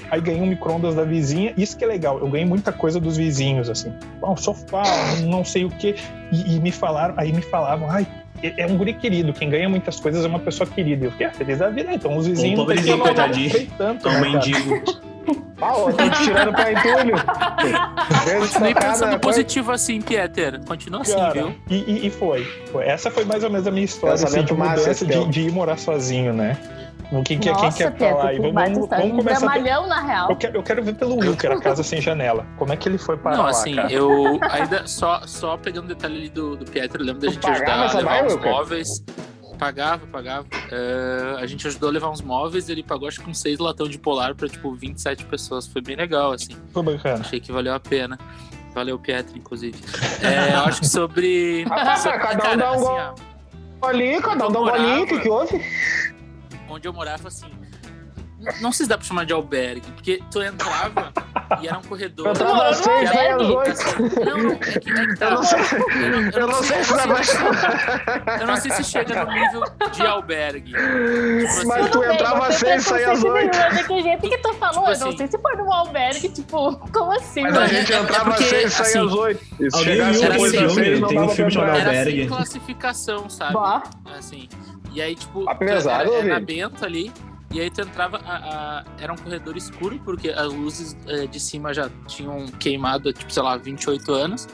aí 0.10 0.22
ganhei 0.22 0.42
um 0.42 0.48
micro-ondas 0.48 0.96
da 0.96 1.04
vizinha. 1.04 1.54
Isso 1.58 1.78
que 1.78 1.84
é 1.84 1.88
legal, 1.88 2.20
eu 2.20 2.30
ganhei 2.30 2.46
muita 2.46 2.72
coisa 2.72 3.00
dos 3.00 3.18
vizinhos, 3.18 3.70
assim. 3.70 3.94
Um 4.24 4.36
sofá, 4.36 4.84
um 5.22 5.30
não 5.30 5.44
sei 5.44 5.66
o 5.66 5.70
quê. 5.70 5.96
E, 6.32 6.56
e 6.56 6.60
me 6.60 6.72
falaram, 6.72 7.14
aí 7.18 7.32
me 7.32 7.42
falavam, 7.42 7.90
ai, 7.90 8.06
é 8.44 8.66
um 8.68 8.78
guri 8.78 8.94
querido, 8.94 9.34
quem 9.34 9.50
ganha 9.50 9.68
muitas 9.68 10.00
coisas 10.00 10.24
é 10.24 10.28
uma 10.28 10.40
pessoa 10.40 10.70
querida. 10.70 11.06
Eu 11.06 11.12
fiquei 11.12 11.28
ah, 11.28 11.32
feliz 11.32 11.60
da 11.60 11.70
vida, 11.70 11.94
então 11.94 12.16
os 12.16 12.28
vizinhos 12.28 12.60
Um 12.60 12.64
pobrezinho, 12.64 13.00
coitadinho. 13.00 13.68
né, 13.80 13.98
cara? 14.02 14.20
mendigo. 14.22 14.82
Ah, 15.62 15.74
ó, 15.76 15.92
tô 15.92 16.10
te 16.10 16.24
tirando 16.24 16.54
pra 16.54 16.72
entulho. 16.72 17.16
Desde 18.26 18.40
Continue 18.54 18.74
tocar 18.74 18.88
pensando 18.92 19.12
na 19.12 19.20
positivo 19.20 19.72
assim, 19.72 20.02
Pieter. 20.02 20.60
Continua 20.66 21.02
assim, 21.02 21.16
Cara, 21.16 21.34
viu? 21.34 21.56
e, 21.70 21.76
e- 21.76 22.08
e 22.08 22.10
foi, 22.12 22.44
foi. 22.72 22.86
Essa 22.86 23.10
foi 23.12 23.26
mais 23.26 23.44
ou 23.44 23.50
menos 23.50 23.66
a 23.68 23.72
minha 23.72 23.86
história 23.86 24.14
assim, 24.16 24.44
de 24.44 24.54
mudança 24.54 25.06
de, 25.06 25.26
de 25.28 25.42
ir 25.42 25.52
morar 25.52 25.78
sozinho, 25.78 26.32
né? 26.34 26.58
O 27.12 27.24
que, 27.24 27.38
que, 27.38 27.54
quem 27.54 27.54
Nossa, 27.54 27.90
quer 27.92 27.98
falar? 27.98 28.28
Aí? 28.28 28.36
que 28.36 28.42
Vamos, 28.52 28.74
vamos, 28.74 28.90
vamos 28.90 29.06
Um 29.06 29.16
começar. 29.18 29.40
dramalhão, 29.40 29.88
na 29.88 30.02
real. 30.02 30.30
Eu 30.30 30.36
quero, 30.36 30.58
eu 30.58 30.64
quero 30.64 30.84
ver 30.84 30.94
pelo 30.96 31.16
Wilker, 31.16 31.52
a 31.54 31.60
casa 31.62 31.82
sem 31.82 32.02
janela. 32.02 32.46
Como 32.58 32.74
é 32.74 32.76
que 32.78 32.90
ele 32.90 32.98
foi 32.98 33.16
parar 33.18 33.38
Não, 33.38 33.44
lá, 33.46 33.50
assim, 33.50 33.76
cara? 33.76 33.92
eu 33.92 34.38
ainda 34.52 34.86
só, 34.86 35.22
só 35.26 35.56
pegando 35.56 35.86
o 35.86 35.88
detalhe 35.88 36.18
ali 36.18 36.30
do, 36.30 36.58
do 36.58 36.66
Pieter, 36.66 37.00
eu 37.00 37.06
lembro 37.06 37.22
da 37.22 37.30
gente 37.30 37.50
ajudar 37.50 37.74
a 37.90 37.94
levar 37.98 38.26
uns 38.26 38.34
Wilker? 38.34 38.84
Pagava, 39.58 40.06
pagava. 40.08 40.48
É, 40.72 41.38
a 41.42 41.46
gente 41.48 41.66
ajudou 41.68 41.90
a 41.90 41.92
levar 41.92 42.10
uns 42.10 42.22
móveis, 42.22 42.70
ele 42.70 42.84
pagou 42.84 43.08
acho 43.08 43.22
que 43.22 43.30
uns 43.30 43.40
seis 43.40 43.58
latão 43.60 43.88
de 43.90 43.98
polar 43.98 44.36
pra 44.36 44.48
tipo 44.48 44.74
27 44.76 45.26
pessoas. 45.26 45.66
Foi 45.68 45.82
bem 45.82 45.96
legal, 45.96 46.32
assim. 46.34 46.56
Foi 46.72 46.84
bacana. 46.84 47.22
Achei 47.22 47.40
que 47.40 47.52
valeu 47.52 47.74
a 47.74 47.80
pena. 47.80 48.18
Valeu, 48.76 49.00
Pieter, 49.00 49.36
inclusive. 49.36 49.78
É, 50.22 50.54
eu 50.54 50.60
acho 50.62 50.82
que 50.82 50.88
sobre. 50.88 51.66
Ah, 51.72 51.98
sobre- 51.98 52.20
cada 52.20 52.36
um 52.36 52.40
cara, 52.40 52.56
dá 52.58 52.72
um 52.72 52.76
assim, 52.76 52.84
gol. 52.84 52.98
ó, 52.98 53.16
Bolinho, 53.80 54.22
cada 54.22 54.48
um 54.48 54.52
dá 54.52 54.60
um 54.60 54.66
Eu 54.68 54.72
bolinho, 54.72 55.04
o 55.04 55.08
que 55.08 55.20
que 55.20 55.30
houve? 55.30 55.62
onde 56.70 56.88
eu 56.88 56.94
morava, 56.94 57.28
assim. 57.28 57.48
Não 58.62 58.72
sei 58.72 58.86
se 58.86 58.90
dá 58.90 58.98
pra 58.98 59.06
chamar 59.08 59.26
de 59.26 59.34
albergue, 59.34 59.82
porque 59.92 60.22
tu 60.32 60.42
entrava 60.42 61.12
e 61.62 61.68
era 61.68 61.78
um 61.78 61.82
corredor. 61.82 62.28
Eu 62.28 62.32
entrava 62.34 62.70
às 62.70 62.78
seis, 62.78 63.10
saía 63.10 63.36
às 63.36 63.42
oito. 63.42 63.70
Assim, 63.72 64.26
não, 64.26 64.38
não, 64.38 64.52
é 64.54 64.58
que, 64.58 64.90
é 64.92 65.08
que 65.08 65.16
tá. 65.18 65.26
Eu 65.26 65.32
não 65.36 65.44
sei, 65.44 65.60
Eu 65.60 66.10
não, 66.12 66.30
eu 66.32 66.48
não 66.48 66.64
sei 66.64 66.84
se 66.84 66.94
dá 66.96 67.08
pra 67.08 67.24
se- 67.24 67.38
Eu 68.42 68.48
não 68.48 68.56
sei 68.58 68.72
se 68.72 68.84
chega 68.84 69.26
no 69.26 69.32
nível 69.32 69.64
de 69.92 70.02
albergue. 70.06 70.72
Tipo 70.74 71.68
Mas 71.68 71.72
assim, 71.82 71.92
tu 71.92 72.04
entrava 72.04 72.48
às 72.48 72.56
seis, 72.56 72.84
saía 72.84 73.12
às 73.12 73.24
oito. 73.24 73.58
Do 73.88 74.02
jeito 74.02 74.30
que 74.30 74.38
tu 74.40 74.54
falou, 74.56 74.74
Tipo 74.84 74.92
eu 74.92 75.00
não 75.00 75.08
assim. 75.10 75.18
sei 75.18 75.28
se 75.28 75.38
foi 75.40 75.56
num 75.56 75.72
albergue, 75.74 76.30
tipo, 76.30 76.78
como 76.92 77.12
assim? 77.14 77.42
Mas 77.44 77.58
a 77.58 77.68
gente 77.68 77.94
é 77.94 78.00
entrava 78.00 78.30
às 78.32 78.46
seis, 78.46 78.74
saía 78.74 78.90
assim, 78.90 79.08
às 79.08 79.14
oito. 79.14 79.44
E 79.60 79.72
se 79.72 79.78
Alguém 79.78 79.94
chegasse 79.94 80.12
viu 80.14 80.24
era 80.24 80.32
depois 80.34 80.52
das 80.54 80.62
assim, 80.64 80.74
seis, 80.74 80.86
filme? 80.88 81.00
não 81.02 81.08
Tem 81.08 81.20
um 81.22 81.30
filme 81.30 81.52
chamado 81.52 81.78
era 81.78 81.88
Albergue. 81.90 82.18
sem 82.20 82.28
classificação, 82.28 83.30
sabe? 83.30 83.54
Bah. 83.54 83.84
Assim. 84.18 84.50
E 84.94 85.02
aí, 85.02 85.16
tipo, 85.16 85.46
pesado, 85.60 86.12
era, 86.14 86.24
era 86.26 86.34
na. 86.34 86.40
Bento 86.40 86.84
ali. 86.84 87.12
E 87.58 87.62
aí 87.62 87.72
tu 87.72 87.82
entrava, 87.82 88.18
a, 88.24 88.36
a- 88.36 88.84
era 89.00 89.12
um 89.12 89.16
corredor 89.16 89.58
escuro, 89.58 90.00
porque 90.06 90.30
as 90.30 90.54
luzes 90.54 90.96
eh, 91.08 91.26
de 91.26 91.40
cima 91.40 91.74
já 91.74 91.90
tinham 92.06 92.46
queimado, 92.60 93.12
tipo, 93.12 93.34
sei 93.34 93.42
lá, 93.42 93.58
28 93.58 94.14
anos. 94.14 94.48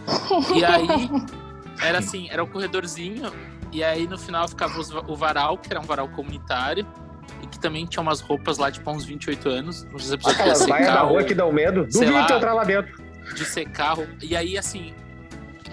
E 0.55 0.63
aí, 0.63 0.87
era 1.83 1.99
assim, 1.99 2.29
era 2.31 2.41
um 2.41 2.47
corredorzinho, 2.47 3.29
e 3.73 3.83
aí 3.83 4.07
no 4.07 4.17
final 4.17 4.47
ficava 4.47 4.79
os 4.79 4.89
o 4.89 5.15
varal, 5.17 5.57
que 5.57 5.67
era 5.69 5.81
um 5.81 5.83
varal 5.85 6.07
comunitário, 6.07 6.87
e 7.41 7.47
que 7.47 7.59
também 7.59 7.85
tinha 7.85 8.01
umas 8.01 8.21
roupas 8.21 8.57
lá, 8.57 8.71
tipo, 8.71 8.89
uns 8.89 9.03
28 9.03 9.49
anos. 9.49 9.83
Não 9.91 9.99
sei 9.99 10.07
se 10.07 10.13
a 10.13 10.17
pessoa 10.17 10.35
queria 10.35 10.51
Aquelas 10.53 10.69
baias 10.69 10.85
da 10.87 10.93
secar 10.93 11.05
rua 11.09 11.19
ou- 11.19 11.27
que 11.27 11.33
dão 11.35 11.51
medo. 11.51 11.85
Duvido 11.91 12.13
lá. 12.13 12.25
tu 12.25 12.33
entrar 12.35 12.53
lá 12.53 12.63
dentro. 12.63 13.03
de 13.35 13.43
secar. 13.43 13.97
E 14.21 14.33
aí, 14.33 14.57
assim, 14.57 14.93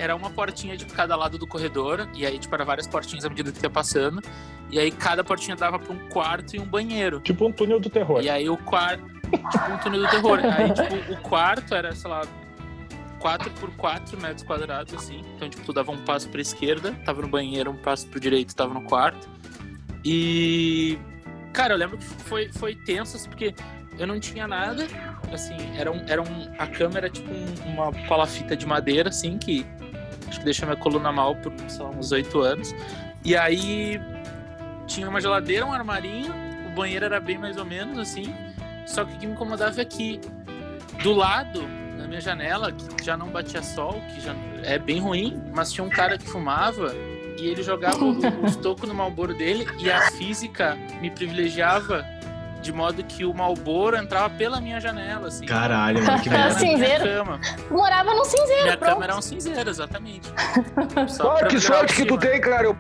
era 0.00 0.16
uma 0.16 0.30
portinha 0.30 0.76
de 0.76 0.84
cada 0.86 1.14
lado 1.14 1.36
do 1.38 1.46
corredor, 1.46 2.08
e 2.14 2.24
aí, 2.24 2.38
tipo, 2.38 2.54
era 2.54 2.64
várias 2.64 2.86
portinhas 2.86 3.24
à 3.24 3.28
medida 3.28 3.52
que 3.52 3.64
ia 3.64 3.70
passando. 3.70 4.22
E 4.70 4.78
aí, 4.78 4.90
cada 4.90 5.22
portinha 5.22 5.56
dava 5.56 5.78
pra 5.78 5.92
um 5.92 6.08
quarto 6.08 6.56
e 6.56 6.60
um 6.60 6.64
banheiro. 6.64 7.20
Tipo 7.20 7.46
um 7.46 7.52
túnel 7.52 7.78
do 7.80 7.90
terror. 7.90 8.22
E 8.22 8.30
aí, 8.30 8.48
o 8.48 8.56
quarto. 8.56 9.04
Tipo, 9.50 9.70
um 9.72 9.78
túnel 9.78 10.00
do 10.02 10.08
terror. 10.08 10.38
Aí, 10.42 10.72
tipo, 10.72 11.12
o 11.12 11.16
quarto 11.22 11.74
era, 11.74 11.94
sei 11.94 12.10
lá. 12.10 12.22
4 13.20 13.50
por 13.60 13.70
4 13.76 14.18
metros 14.20 14.42
quadrados, 14.44 14.94
assim. 14.94 15.22
Então, 15.36 15.48
tipo, 15.50 15.62
tu 15.64 15.72
dava 15.74 15.92
um 15.92 15.98
passo 16.04 16.28
pra 16.30 16.40
esquerda, 16.40 16.92
tava 17.04 17.20
no 17.20 17.28
banheiro, 17.28 17.70
um 17.70 17.76
passo 17.76 18.06
pro 18.08 18.18
direito, 18.18 18.54
tava 18.56 18.72
no 18.72 18.80
quarto. 18.82 19.28
E. 20.04 20.98
Cara, 21.52 21.74
eu 21.74 21.78
lembro 21.78 21.98
que 21.98 22.04
foi, 22.04 22.50
foi 22.52 22.74
tenso, 22.74 23.16
assim, 23.16 23.28
porque 23.28 23.54
eu 23.98 24.06
não 24.06 24.18
tinha 24.18 24.46
nada. 24.48 24.86
Assim, 25.32 25.56
era 25.76 25.90
um. 25.92 26.02
Era 26.08 26.22
um 26.22 26.50
a 26.58 26.66
câmera 26.66 27.06
era 27.06 27.10
tipo 27.10 27.30
um- 27.30 27.72
uma 27.72 27.92
palafita 28.08 28.56
de 28.56 28.66
madeira, 28.66 29.08
assim, 29.10 29.36
que 29.38 29.66
acho 30.30 30.38
que 30.38 30.44
deixou 30.44 30.66
minha 30.66 30.76
coluna 30.76 31.12
mal 31.12 31.34
por, 31.36 31.52
sei 31.68 31.84
lá, 31.84 31.90
uns 31.90 32.12
8 32.12 32.40
anos. 32.40 32.74
E 33.24 33.36
aí 33.36 34.00
tinha 34.86 35.08
uma 35.08 35.20
geladeira, 35.20 35.66
um 35.66 35.72
armarinho, 35.72 36.32
o 36.66 36.74
banheiro 36.74 37.04
era 37.04 37.20
bem 37.20 37.36
mais 37.36 37.56
ou 37.56 37.64
menos 37.64 37.98
assim. 37.98 38.34
Só 38.86 39.04
que 39.04 39.14
o 39.14 39.18
que 39.18 39.26
me 39.26 39.32
incomodava 39.34 39.80
é 39.80 39.84
que 39.84 40.20
do 41.02 41.12
lado, 41.12 41.62
na 41.98 42.06
minha 42.06 42.20
janela, 42.20 42.72
que 42.72 43.04
já 43.04 43.16
não 43.16 43.28
batia 43.28 43.62
sol, 43.62 44.00
que 44.14 44.20
já 44.20 44.34
é 44.62 44.78
bem 44.78 45.00
ruim, 45.00 45.42
mas 45.52 45.72
tinha 45.72 45.84
um 45.84 45.90
cara 45.90 46.16
que 46.16 46.26
fumava 46.26 46.94
e 47.38 47.46
ele 47.46 47.62
jogava 47.62 48.04
o, 48.04 48.12
o 48.42 48.46
estoco 48.46 48.86
no 48.86 48.94
malboro 48.94 49.34
dele 49.34 49.66
e 49.78 49.90
a 49.90 50.10
física 50.12 50.76
me 51.00 51.10
privilegiava 51.10 52.04
de 52.60 52.72
modo 52.72 53.02
que 53.04 53.24
o 53.24 53.32
malboro 53.34 53.96
entrava 53.96 54.30
pela 54.30 54.60
minha 54.60 54.80
janela, 54.80 55.28
assim. 55.28 55.46
Caralho, 55.46 56.04
mano, 56.04 56.22
que 56.22 56.28
merda. 56.30 56.58
minha 56.60 56.72
Cinzeiro. 56.76 57.04
cama. 57.04 57.40
Morava 57.70 58.14
no 58.14 58.24
cinzeiro, 58.24 58.62
Minha 58.64 58.76
pronto. 58.76 58.92
cama 58.92 59.04
era 59.04 59.16
um 59.16 59.22
cinzeiro, 59.22 59.70
exatamente. 59.70 60.28
Só 61.08 61.36
Ah, 61.36 61.46
que 61.46 61.58
sorte 61.60 61.94
que 61.94 62.04
tu 62.06 62.18
tem, 62.18 62.40
cara. 62.40 62.64
Eu 62.64 62.76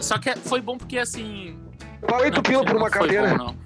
Só 0.00 0.18
que 0.18 0.34
foi 0.36 0.60
bom 0.60 0.76
porque, 0.76 0.98
assim, 0.98 1.58
paguei 2.06 2.30
tu 2.30 2.42
pila 2.42 2.64
por 2.64 2.76
uma 2.76 2.90
carteira. 2.90 3.30
bom, 3.30 3.36
não. 3.36 3.56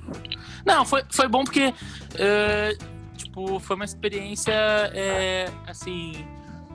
Não, 0.65 0.85
foi, 0.85 1.03
foi 1.11 1.27
bom 1.29 1.43
porque, 1.45 1.75
é, 2.19 2.77
tipo, 3.17 3.59
foi 3.59 3.75
uma 3.77 3.85
experiência, 3.85 4.53
é, 4.53 5.49
assim, 5.67 6.25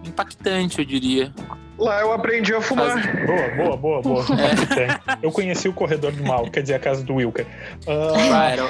impactante, 0.04 0.80
eu 0.80 0.86
diria. 0.86 1.34
Lá 1.78 2.02
eu 2.02 2.12
aprendi 2.12 2.54
a 2.56 2.62
fumar. 2.62 2.96
Boa, 3.26 3.78
boa, 3.78 3.78
boa, 3.78 4.02
boa. 4.02 4.26
É. 4.78 5.18
Eu 5.22 5.32
conheci 5.32 5.68
o 5.70 5.74
corredor 5.74 6.12
do 6.12 6.24
mal, 6.24 6.50
quer 6.50 6.62
dizer, 6.62 6.74
a 6.76 6.80
casa 6.80 7.04
do 7.04 7.16
Wilker. 7.16 7.46
Ah, 7.88 8.14
Ah, 8.46 8.50
era- 8.50 8.70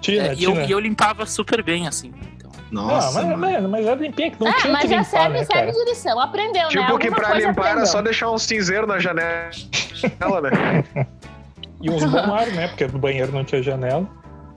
Tina, 0.00 0.28
é, 0.28 0.34
e, 0.34 0.44
eu, 0.44 0.52
Tina. 0.52 0.64
e 0.66 0.70
eu 0.70 0.78
limpava 0.78 1.24
super 1.26 1.62
bem, 1.62 1.88
assim. 1.88 2.12
Então, 2.36 2.50
Nossa, 2.70 3.20
ah, 3.20 3.24
mas, 3.26 3.38
mas, 3.38 3.62
mas 3.70 3.86
era 3.86 3.94
limpinha 4.00 4.30
que 4.30 4.40
não 4.40 4.48
É, 4.48 4.52
tinha 4.54 4.72
mas 4.72 4.82
que 4.82 4.88
já 4.88 4.96
limpar, 4.98 5.04
serve, 5.10 5.28
né, 5.38 5.44
serve 5.44 5.72
cara? 5.72 5.72
de 5.72 5.90
lição. 5.90 6.20
Aprendeu, 6.20 6.62
né? 6.62 6.68
Tipo 6.68 6.98
que 6.98 7.10
pra 7.10 7.34
limpar 7.34 7.46
era 7.48 7.50
aprendeu. 7.70 7.86
só 7.86 8.02
deixar 8.02 8.30
um 8.30 8.38
cinzeiro 8.38 8.86
na 8.86 8.98
janela, 8.98 9.50
né? 10.42 10.84
E 11.80 11.88
uns 11.90 12.02
bons 12.04 12.16
ar, 12.28 12.48
né? 12.48 12.66
Porque 12.68 12.86
no 12.88 12.98
banheiro 12.98 13.30
não 13.30 13.44
tinha 13.44 13.62
janela. 13.62 14.04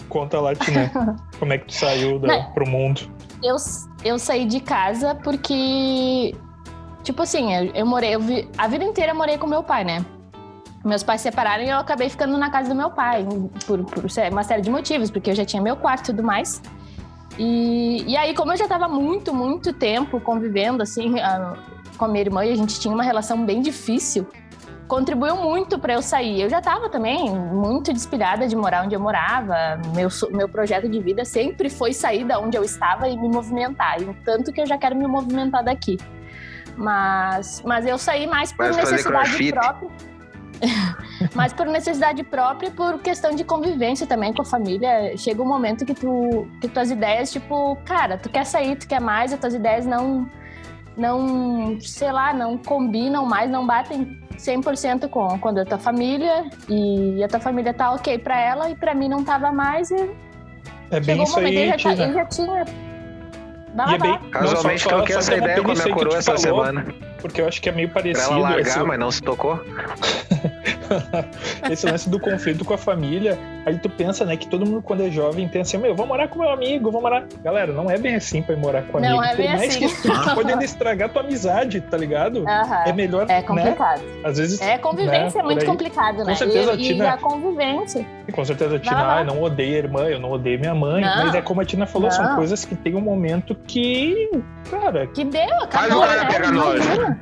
Conta 0.10 0.40
lá, 0.42 0.56
Tina, 0.56 0.92
como 1.40 1.54
é 1.54 1.58
que 1.60 1.66
tu 1.66 1.74
saiu 1.74 2.18
da, 2.20 2.28
Não. 2.28 2.52
pro 2.52 2.68
mundo. 2.68 3.02
eu, 3.44 3.56
eu 4.04 4.18
saí 4.18 4.44
de 4.46 4.60
casa 4.60 5.14
porque, 5.14 6.34
tipo 7.04 7.22
assim, 7.22 7.54
eu, 7.54 7.72
eu 7.74 7.86
morei, 7.86 8.16
eu 8.16 8.20
vi- 8.20 8.50
a 8.58 8.68
vida 8.68 8.84
inteira 8.84 9.12
eu 9.12 9.16
morei 9.16 9.38
com 9.38 9.48
meu 9.48 9.64
pai, 9.64 9.84
né? 9.84 10.06
Meus 10.84 11.04
pais 11.04 11.22
se 11.22 11.30
separaram 11.30 11.64
e 11.64 11.70
eu 11.70 11.78
acabei 11.78 12.10
ficando 12.10 12.38
na 12.38 12.50
casa 12.50 12.70
do 12.70 12.76
meu 12.76 12.90
pai, 12.90 13.24
por, 13.68 13.84
por 13.86 14.04
uma 14.32 14.44
série 14.44 14.62
de 14.62 14.70
motivos, 14.70 15.12
porque 15.12 15.30
eu 15.30 15.36
já 15.36 15.46
tinha 15.46 15.62
meu 15.62 15.76
quarto 15.76 16.06
e 16.10 16.14
tudo 16.14 16.24
mais. 16.24 16.62
E, 17.38 18.04
e 18.08 18.18
aí, 18.18 18.34
como 18.34 18.52
eu 18.52 18.58
já 18.58 18.68
tava 18.68 18.88
muito, 18.88 19.34
muito 19.34 19.74
tempo 19.74 20.20
convivendo, 20.20 20.82
assim, 20.82 21.20
a- 21.20 21.56
com 21.98 22.06
a 22.06 22.08
minha 22.08 22.22
irmã 22.22 22.44
e 22.46 22.52
a 22.52 22.56
gente 22.56 22.80
tinha 22.80 22.94
uma 22.94 23.04
relação 23.04 23.46
bem 23.46 23.62
difícil, 23.62 24.28
contribuiu 24.88 25.36
muito 25.38 25.78
para 25.80 25.94
eu 25.94 26.02
sair. 26.02 26.42
Eu 26.42 26.50
já 26.50 26.58
estava 26.60 26.90
também 26.90 27.30
muito 27.30 27.94
despirada 27.94 28.48
de 28.48 28.56
morar 28.56 28.84
onde 28.84 28.96
eu 28.96 29.00
morava. 29.00 29.80
Meu, 29.96 30.10
meu 30.32 30.50
projeto 30.50 30.90
de 30.90 31.00
vida 31.00 31.24
sempre 31.24 31.70
foi 31.70 31.94
sair 31.94 32.26
da 32.26 32.40
onde 32.40 32.58
eu 32.58 32.64
estava 32.64 33.08
e 33.08 33.16
me 33.16 33.30
movimentar. 33.30 34.02
E 34.02 34.14
tanto 34.26 34.52
que 34.52 34.60
eu 34.60 34.66
já 34.66 34.78
quero 34.78 34.96
me 34.96 35.08
movimentar 35.08 35.64
daqui. 35.64 35.98
Mas, 36.82 37.62
mas 37.66 37.86
eu 37.86 37.98
saí 37.98 38.26
mais 38.26 38.52
por 38.52 38.66
necessidade 38.74 39.52
própria. 39.52 39.90
mas 41.36 41.54
por 41.54 41.66
necessidade 41.68 42.24
própria 42.24 42.68
e 42.68 42.72
por 42.72 43.00
questão 43.00 43.36
de 43.36 43.44
convivência 43.44 44.08
também 44.08 44.34
com 44.34 44.42
a 44.42 44.46
família. 44.46 45.16
Chega 45.16 45.42
um 45.42 45.48
momento 45.48 45.86
que 45.86 45.94
tu 45.94 46.48
que 46.60 46.68
tuas 46.68 46.90
ideias, 46.90 47.32
tipo, 47.32 47.76
cara, 47.86 48.18
tu 48.18 48.30
quer 48.30 48.46
sair, 48.46 48.76
tu 48.76 48.88
quer 48.88 49.00
mais, 49.00 49.32
as 49.32 49.40
tuas 49.40 49.54
ideias 49.54 49.86
não 49.86 50.28
não, 50.98 51.80
sei 51.80 52.12
lá, 52.12 52.34
não 52.34 52.58
combinam 52.58 53.26
mais, 53.26 53.50
não 53.50 53.66
batem 53.66 54.20
100% 54.38 55.08
com, 55.08 55.40
com 55.40 55.50
a 55.50 55.66
tua 55.66 55.78
família 55.78 56.50
e 56.68 57.24
a 57.24 57.28
tua 57.28 57.40
família 57.40 57.74
tá 57.74 57.94
ok 57.94 58.18
pra 58.18 58.40
ela 58.40 58.70
e 58.70 58.76
pra 58.76 58.94
mim 58.94 59.08
não 59.08 59.24
tava 59.24 59.52
mais 59.52 59.90
e 59.90 60.10
É 60.90 61.00
bem 61.00 61.02
chegou 61.02 61.22
um 61.22 61.24
isso 61.24 61.36
momento 61.36 61.58
aí, 61.58 61.70
e 61.70 61.78
já, 61.78 61.96
já 61.96 62.26
tinha 62.26 62.66
Vai 63.74 63.92
E 63.92 63.96
é 63.96 63.98
bem. 64.00 64.20
Casualmente 64.32 64.84
não, 64.86 64.90
só- 64.92 64.98
troquei 64.98 65.16
essa 65.16 65.36
ideia 65.36 65.62
com 65.62 65.72
a 65.72 65.74
interrompendo 65.74 65.74
isso 65.74 65.84
minha 65.84 65.96
coroa 65.96 66.18
essa 66.18 66.38
falou, 66.38 66.66
semana. 66.66 66.86
Porque 67.22 67.42
eu 67.42 67.48
acho 67.48 67.62
que 67.62 67.70
é 67.70 67.72
meio 67.72 67.90
Pra 67.90 68.02
parecido 68.02 68.34
ela 68.34 68.38
largar, 68.40 68.60
esse, 68.68 68.80
mas 68.84 69.00
não 69.00 69.12
se 69.12 69.22
tocou. 69.22 69.60
esse 71.70 71.86
lance 71.90 72.10
do 72.10 72.20
conflito 72.20 72.64
com 72.66 72.74
a 72.74 72.78
família. 72.78 73.38
Aí 73.66 73.78
tu 73.78 73.90
pensa, 73.90 74.26
né, 74.26 74.36
que 74.36 74.48
todo 74.48 74.66
mundo 74.66 74.82
quando 74.82 75.04
é 75.04 75.10
jovem 75.12 75.48
pensa 75.48 75.78
assim, 75.78 75.84
meu, 75.84 75.96
vou 75.96 76.08
morar 76.08 76.28
com 76.28 76.40
meu 76.40 76.50
amigo, 76.50 76.92
vou 76.92 77.02
morar. 77.02 77.26
Galera, 77.44 77.72
não 77.72 77.90
é 77.90 77.98
bem 77.98 78.16
assim 78.16 78.42
pra 78.42 78.56
ir 78.56 78.58
morar 78.58 78.82
com 78.84 79.00
Não 79.00 79.20
amigo. 79.20 79.24
é 79.24 79.30
Por 79.30 79.38
bem 79.38 79.50
mais 79.58 79.70
assim. 79.76 79.88
que 79.88 80.02
tu 80.02 80.12
podendo 80.36 80.64
estragar 80.64 81.10
tua 81.10 81.22
amizade, 81.22 81.80
tá 81.82 81.98
ligado? 81.98 82.44
É 82.86 82.92
melhor, 82.94 83.24
É 83.30 83.36
né? 83.36 83.42
complicado. 83.44 84.02
Às 84.24 84.38
vezes. 84.38 84.60
É, 84.62 84.78
convivência 84.78 85.38
né, 85.38 85.40
é 85.40 85.44
muito 85.44 85.66
complicado, 85.66 86.24
né? 86.24 86.36
certeza, 86.36 86.74
e, 86.74 86.82
e 86.82 86.88
Tina- 86.94 87.14
a 87.14 87.18
convivência. 87.18 88.06
Com 88.32 88.46
certeza 88.46 88.76
a 88.78 88.80
Tina, 88.80 88.96
Vai 88.96 89.04
lá. 89.04 89.16
ah, 89.18 89.22
eu 89.22 89.26
não 89.26 89.42
odeio 89.42 89.76
a 89.76 89.78
irmã, 89.78 90.02
eu 90.08 90.20
não 90.20 90.32
odeio 90.32 90.60
minha 90.60 90.74
mãe. 90.74 91.02
Não. 91.04 91.26
Mas 91.26 91.36
é 91.36 91.42
como 91.42 91.62
a 91.62 91.66
Tina 91.66 91.86
falou, 91.86 92.10
são 92.10 92.24
Não. 92.26 92.36
coisas 92.38 92.64
que 92.66 92.76
tem 92.76 92.96
um 92.96 93.02
momento 93.02 93.56
que. 93.68 94.30
Cara, 94.70 95.06
Que 95.08 95.24
deu, 95.26 95.42
acabou, 95.62 95.98
o 95.98 96.02
cara 96.08 96.24
né? 96.24 96.30
pegar. 96.32 97.18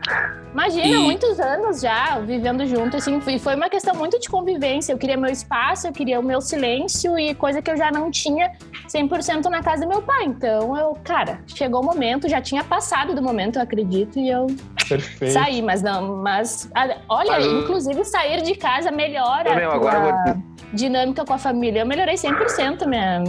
Imagina, 0.53 0.87
E- 0.87 0.97
muitos 1.03 1.39
anos 1.39 1.79
já 1.79 2.19
vivendo 2.19 2.65
junto, 2.65 2.97
assim, 2.97 3.19
e 3.27 3.37
foi 3.39 3.55
uma 3.55 3.69
questão 3.69 3.93
muito 3.95 4.19
de 4.19 4.27
convivência. 4.27 4.91
Eu 4.91 4.97
queria 4.97 5.15
meu 5.15 5.31
espaço, 5.31 5.87
eu 5.87 5.91
queria 5.93 6.19
o 6.19 6.23
meu 6.23 6.41
silêncio 6.41 7.17
e 7.19 7.35
coisa 7.35 7.61
que 7.61 7.69
eu 7.69 7.77
já 7.77 7.91
não 7.91 8.09
tinha 8.09 8.51
100% 8.87 9.45
na 9.45 9.61
casa 9.61 9.83
do 9.83 9.89
meu 9.89 10.01
pai. 10.01 10.25
Então, 10.25 10.75
eu, 10.75 10.97
cara, 11.03 11.41
chegou 11.47 11.81
o 11.81 11.85
momento, 11.85 12.27
já 12.27 12.41
tinha 12.41 12.63
passado 12.63 13.13
do 13.13 13.21
momento, 13.21 13.57
eu 13.57 13.61
acredito, 13.61 14.17
e 14.19 14.27
eu 14.29 14.47
perfeito. 14.87 15.31
saí, 15.33 15.61
mas 15.61 15.83
não, 15.83 16.17
mas 16.17 16.69
olha, 17.07 17.31
Mas 17.31 17.45
inclusive 17.45 18.03
sair 18.03 18.41
de 18.41 18.55
casa 18.55 18.89
melhora 18.91 19.55
meu, 19.55 19.71
a 19.71 19.79
tua 19.79 20.37
dinâmica 20.73 21.23
com 21.25 21.33
a 21.33 21.37
família. 21.37 21.81
Eu 21.81 21.85
melhorei 21.85 22.15
100% 22.15 22.87
minha, 22.87 23.21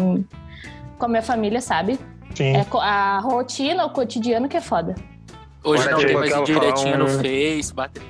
com 0.98 1.04
a 1.04 1.08
minha 1.08 1.22
família, 1.22 1.60
sabe? 1.60 1.98
Sim. 2.34 2.56
É 2.56 2.64
a 2.78 3.18
rotina, 3.18 3.84
o 3.84 3.90
cotidiano 3.90 4.48
que 4.48 4.56
é 4.56 4.60
foda. 4.60 4.94
Hoje 5.62 5.82
Olha, 5.82 5.90
não 5.90 5.98
tem 5.98 6.06
tipo, 6.06 6.18
mais 6.20 6.32
aquela 6.32 6.44
diretinha 6.46 6.96
no 6.98 7.04
um- 7.04 7.08
Face, 7.08 7.74
bater. 7.74 8.02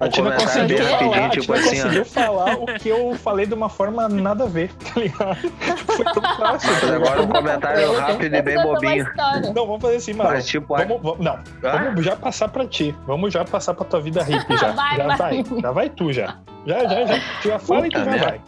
A 0.00 0.06
Um 0.06 0.08
Tina 0.10 0.30
comentário 0.32 0.68
conseguiu 0.68 0.78
falar, 0.78 0.98
rapidinho, 0.98 1.24
a 1.24 1.28
tipo 1.30 1.52
assim, 1.52 1.64
conseguiu 1.82 2.04
falar 2.04 2.54
o 2.56 2.66
que 2.66 2.88
eu 2.88 3.14
falei 3.14 3.46
de 3.46 3.54
uma 3.54 3.68
forma 3.68 4.08
nada 4.08 4.44
a 4.44 4.46
ver, 4.46 4.70
tá 4.74 5.00
ligado? 5.00 5.36
Foi 5.86 6.04
tão 6.04 6.22
fácil. 6.36 6.70
Mas 6.70 6.80
tá 6.80 6.96
agora 6.96 7.22
um 7.22 7.26
comentário 7.28 7.98
rápido 7.98 8.34
e 8.36 8.42
bem 8.42 8.58
é 8.58 8.62
bobinho. 8.62 9.06
Não, 9.54 9.66
vamos 9.66 9.80
fazer 9.80 9.96
assim, 9.96 10.12
mano. 10.14 10.30
Mas 10.30 10.46
tipo, 10.46 10.76
Vamos, 10.76 11.00
vamos- 11.02 11.18
não, 11.24 11.38
Ah? 11.64 11.76
vamos 11.84 12.04
já 12.04 12.14
passar 12.16 12.48
pra 12.48 12.66
ti. 12.66 12.94
Vamos 13.06 13.32
já 13.32 13.44
passar 13.44 13.72
pra 13.74 13.84
tua 13.86 14.00
vida 14.00 14.22
hippie 14.22 14.56
já. 14.58 14.72
Vai, 14.72 14.96
já 14.96 15.06
vai. 15.06 15.16
vai. 15.16 15.60
Já 15.62 15.70
vai 15.72 15.88
tu 15.88 16.12
já. 16.12 16.36
Já, 16.66 16.80
já, 16.84 17.06
já. 17.06 17.20
Tu 17.40 17.48
já 17.48 17.58
fala 17.58 17.86
e 17.86 17.90
tu 17.90 17.98
já 18.04 18.16
vai. 18.16 18.40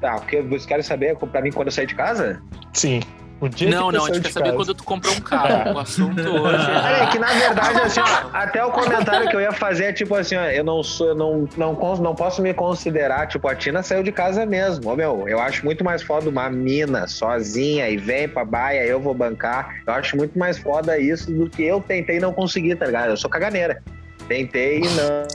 Tá, 0.00 0.16
o 0.16 0.20
que 0.22 0.40
vocês 0.42 0.64
querem 0.66 0.82
saber 0.82 1.16
pra 1.16 1.42
mim 1.42 1.50
quando 1.50 1.68
eu 1.68 1.72
sair 1.72 1.86
de 1.86 1.94
casa? 1.94 2.40
Sim. 2.72 3.00
O 3.40 3.48
dia 3.48 3.70
Não, 3.70 3.88
que 3.90 3.96
não, 3.96 4.04
a 4.04 4.06
gente 4.08 4.16
de 4.16 4.22
quer 4.22 4.32
saber 4.32 4.44
casa. 4.46 4.56
quando 4.56 4.74
tu 4.74 4.82
compra 4.84 5.10
um 5.12 5.20
carro. 5.20 5.74
O 5.76 5.78
assunto 5.78 6.20
hoje 6.20 6.70
É, 6.70 7.04
é. 7.04 7.06
que 7.06 7.18
na 7.20 7.28
verdade, 7.28 7.80
assim, 7.82 8.00
ó, 8.00 8.28
até 8.32 8.64
o 8.64 8.70
comentário 8.72 9.28
que 9.28 9.36
eu 9.36 9.40
ia 9.40 9.52
fazer 9.52 9.84
é 9.84 9.92
tipo 9.92 10.14
assim, 10.16 10.34
ó, 10.34 10.44
eu 10.46 10.64
não 10.64 10.82
sou, 10.82 11.08
eu 11.08 11.14
não, 11.14 11.48
não, 11.56 11.72
não 11.98 12.14
posso 12.16 12.42
me 12.42 12.52
considerar, 12.52 13.28
tipo, 13.28 13.46
a 13.46 13.54
Tina 13.54 13.80
saiu 13.82 14.02
de 14.02 14.10
casa 14.10 14.44
mesmo. 14.44 14.90
Ô, 14.90 14.96
meu, 14.96 15.28
eu 15.28 15.38
acho 15.38 15.64
muito 15.64 15.84
mais 15.84 16.02
foda 16.02 16.28
uma 16.28 16.50
mina 16.50 17.06
sozinha 17.06 17.88
e 17.88 17.96
vem 17.96 18.28
pra 18.28 18.44
baia, 18.44 18.84
eu 18.84 19.00
vou 19.00 19.14
bancar. 19.14 19.76
Eu 19.86 19.92
acho 19.94 20.16
muito 20.16 20.36
mais 20.36 20.58
foda 20.58 20.98
isso 20.98 21.30
do 21.32 21.48
que 21.48 21.62
eu 21.62 21.80
tentei 21.80 22.16
e 22.16 22.20
não 22.20 22.32
consegui, 22.32 22.74
tá 22.74 22.86
ligado? 22.86 23.10
Eu 23.10 23.16
sou 23.16 23.30
caganeira. 23.30 23.80
Tentei 24.26 24.78
e 24.80 24.88
não. 24.88 25.28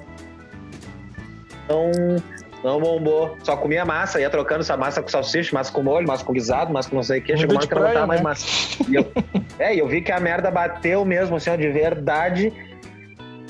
Não, 1.69 1.91
não 2.63 2.79
bombou. 2.79 3.37
Só 3.43 3.57
comia 3.57 3.83
massa, 3.83 4.19
ia 4.19 4.29
trocando 4.29 4.61
essa 4.61 4.77
massa 4.77 5.01
com 5.01 5.09
salsicha, 5.09 5.53
massa 5.53 5.71
com 5.71 5.83
molho, 5.83 6.07
massa 6.07 6.23
com 6.23 6.33
guisado, 6.33 6.71
massa 6.71 6.89
com 6.89 6.95
não 6.95 7.03
sei 7.03 7.19
o 7.19 7.21
que. 7.21 7.35
Chegou 7.35 7.55
uma 7.55 7.59
hora 7.59 7.67
que 7.67 7.75
não 7.75 7.93
tava 7.93 8.07
mais 8.07 8.21
né? 8.21 8.23
massa. 8.23 8.47
E 8.87 8.95
eu, 8.95 9.11
é, 9.59 9.75
e 9.75 9.79
eu 9.79 9.87
vi 9.87 10.01
que 10.01 10.11
a 10.11 10.19
merda 10.19 10.49
bateu 10.49 11.03
mesmo, 11.03 11.35
assim, 11.35 11.49
ó, 11.49 11.55
de 11.55 11.69
verdade. 11.69 12.53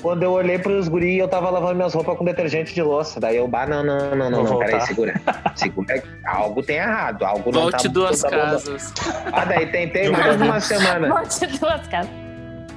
Quando 0.02 0.22
eu 0.22 0.32
olhei 0.32 0.58
pros 0.58 0.86
guri, 0.86 1.16
eu 1.16 1.26
tava 1.26 1.48
lavando 1.48 1.76
minhas 1.76 1.94
roupas 1.94 2.18
com 2.18 2.26
detergente 2.26 2.74
de 2.74 2.82
louça. 2.82 3.18
Daí 3.18 3.38
eu, 3.38 3.48
bah, 3.48 3.66
não, 3.66 3.82
não, 3.82 4.14
não, 4.14 4.30
não, 4.30 4.44
não, 4.44 4.58
peraí, 4.58 4.78
segura. 4.82 5.14
Segura. 5.56 6.02
Algo 6.26 6.62
tem 6.62 6.76
errado, 6.76 7.24
algo 7.24 7.50
não 7.50 7.70
tá 7.70 7.78
Volte 7.78 7.88
duas 7.88 8.20
tá 8.20 8.28
casas. 8.28 8.92
Ah, 9.32 9.46
daí 9.46 9.66
tentei 9.72 10.10
mais 10.10 10.38
uma 10.38 10.60
semana. 10.60 11.22
De 11.24 11.58
duas 11.58 11.86
casas. 11.86 12.10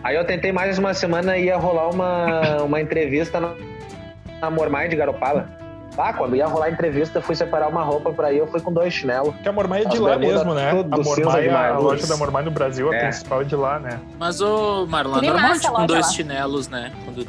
Aí 0.03 0.15
eu 0.15 0.23
tentei 0.23 0.53
mais 0.53 0.77
uma 0.77 0.93
semana 0.93 1.37
e 1.37 1.45
ia 1.45 1.57
rolar 1.57 1.89
uma, 1.89 2.61
uma 2.63 2.79
entrevista 2.79 3.41
na, 3.41 3.53
na 4.39 4.49
Mormai 4.49 4.87
de 4.87 4.95
Garopala. 4.95 5.66
Ah, 5.97 6.13
quando 6.13 6.35
ia 6.35 6.45
rolar 6.45 6.67
a 6.67 6.69
entrevista, 6.69 7.17
eu 7.17 7.21
fui 7.23 7.33
separar 7.35 7.67
uma 7.69 7.81
roupa 7.83 8.11
pra 8.13 8.31
ir, 8.31 8.37
eu 8.37 8.47
fui 8.47 8.61
com 8.61 8.71
dois 8.71 8.93
chinelos. 8.93 9.33
Que 9.41 9.49
a 9.49 9.51
Mormai 9.51 9.81
é 9.81 9.85
de 9.85 9.97
lá 9.97 10.15
mesmo, 10.17 10.53
né? 10.53 10.69
A 10.69 10.97
Mormai, 10.97 11.49
a 11.49 11.77
loja 11.79 12.05
da 12.05 12.17
Mormai 12.17 12.43
no 12.43 12.51
Brasil, 12.51 12.91
a 12.91 12.95
É. 12.95 12.99
principal 12.99 13.41
é 13.41 13.45
de 13.45 13.55
lá, 13.55 13.79
né? 13.79 13.99
Mas, 14.19 14.39
ô, 14.39 14.85
Marlon, 14.85 15.17
é 15.17 15.21
normal, 15.21 15.51
com 15.59 15.85
dois 15.87 16.05
lá. 16.05 16.11
chinelos, 16.13 16.67
né? 16.67 16.91
Quando, 17.03 17.27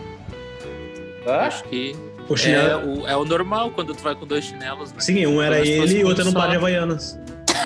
Hã? 1.27 1.37
acho 1.47 1.65
que 1.65 1.97
O 2.29 2.35
é 2.35 2.37
chinelo. 2.37 3.03
o, 3.03 3.09
é 3.09 3.17
o 3.17 3.25
normal 3.25 3.71
quando 3.71 3.95
tu 3.95 4.03
vai 4.03 4.15
com 4.15 4.27
dois 4.27 4.45
chinelos, 4.45 4.93
né? 4.93 5.01
Sim, 5.01 5.27
um 5.27 5.41
era 5.41 5.59
ele 5.61 6.01
e 6.01 6.05
um 6.05 6.09
outro 6.09 6.21
era 6.23 6.31
um 6.31 6.35
par 6.35 6.51
de 6.51 6.57
Havaianas. 6.57 7.19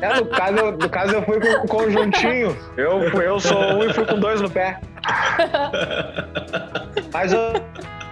É, 0.00 0.20
no 0.20 0.26
caso, 0.26 0.70
no 0.72 0.88
caso 0.88 1.14
eu 1.14 1.22
fui 1.22 1.40
com 1.40 1.64
um 1.64 1.66
conjuntinho. 1.66 2.56
Eu, 2.76 3.02
eu 3.20 3.40
sou 3.40 3.58
um 3.58 3.84
e 3.84 3.92
fui 3.92 4.04
com 4.06 4.18
dois 4.18 4.40
no 4.40 4.48
pé. 4.48 4.80
Mas 7.12 7.32
eu. 7.32 7.52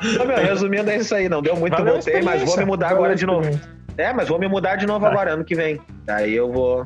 Meu, 0.03 0.37
resumindo, 0.37 0.91
é 0.91 0.97
isso 0.97 1.15
aí. 1.15 1.29
Não 1.29 1.41
deu 1.43 1.57
muito, 1.57 1.73
eu 1.75 1.85
Valeu 1.85 2.00
mas 2.25 2.43
vou 2.43 2.57
me 2.57 2.65
mudar 2.65 2.87
valeu 2.88 2.99
agora 3.05 3.17
de 3.17 3.26
novo. 3.26 3.61
É, 3.99 4.12
mas 4.12 4.29
vou 4.29 4.38
me 4.38 4.47
mudar 4.49 4.76
de 4.76 4.87
novo 4.87 5.05
Tá. 5.05 5.11
agora, 5.11 5.33
ano 5.35 5.45
que 5.45 5.55
vem. 5.55 5.81
Daí 6.05 6.35
eu 6.35 6.53
vou. 6.53 6.85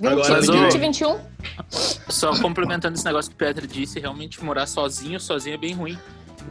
20, 0.00 0.12
Agora, 0.12 0.28
mas, 0.34 0.48
ô, 0.48 0.52
20, 0.52 0.78
21. 0.78 1.18
Só 2.08 2.40
complementando 2.40 2.94
esse 2.96 3.04
negócio 3.04 3.30
que 3.30 3.34
o 3.34 3.38
Petra 3.38 3.66
disse, 3.66 3.98
realmente 4.00 4.42
morar 4.42 4.66
sozinho, 4.66 5.18
sozinho 5.20 5.54
é 5.54 5.58
bem 5.58 5.74
ruim. 5.74 5.98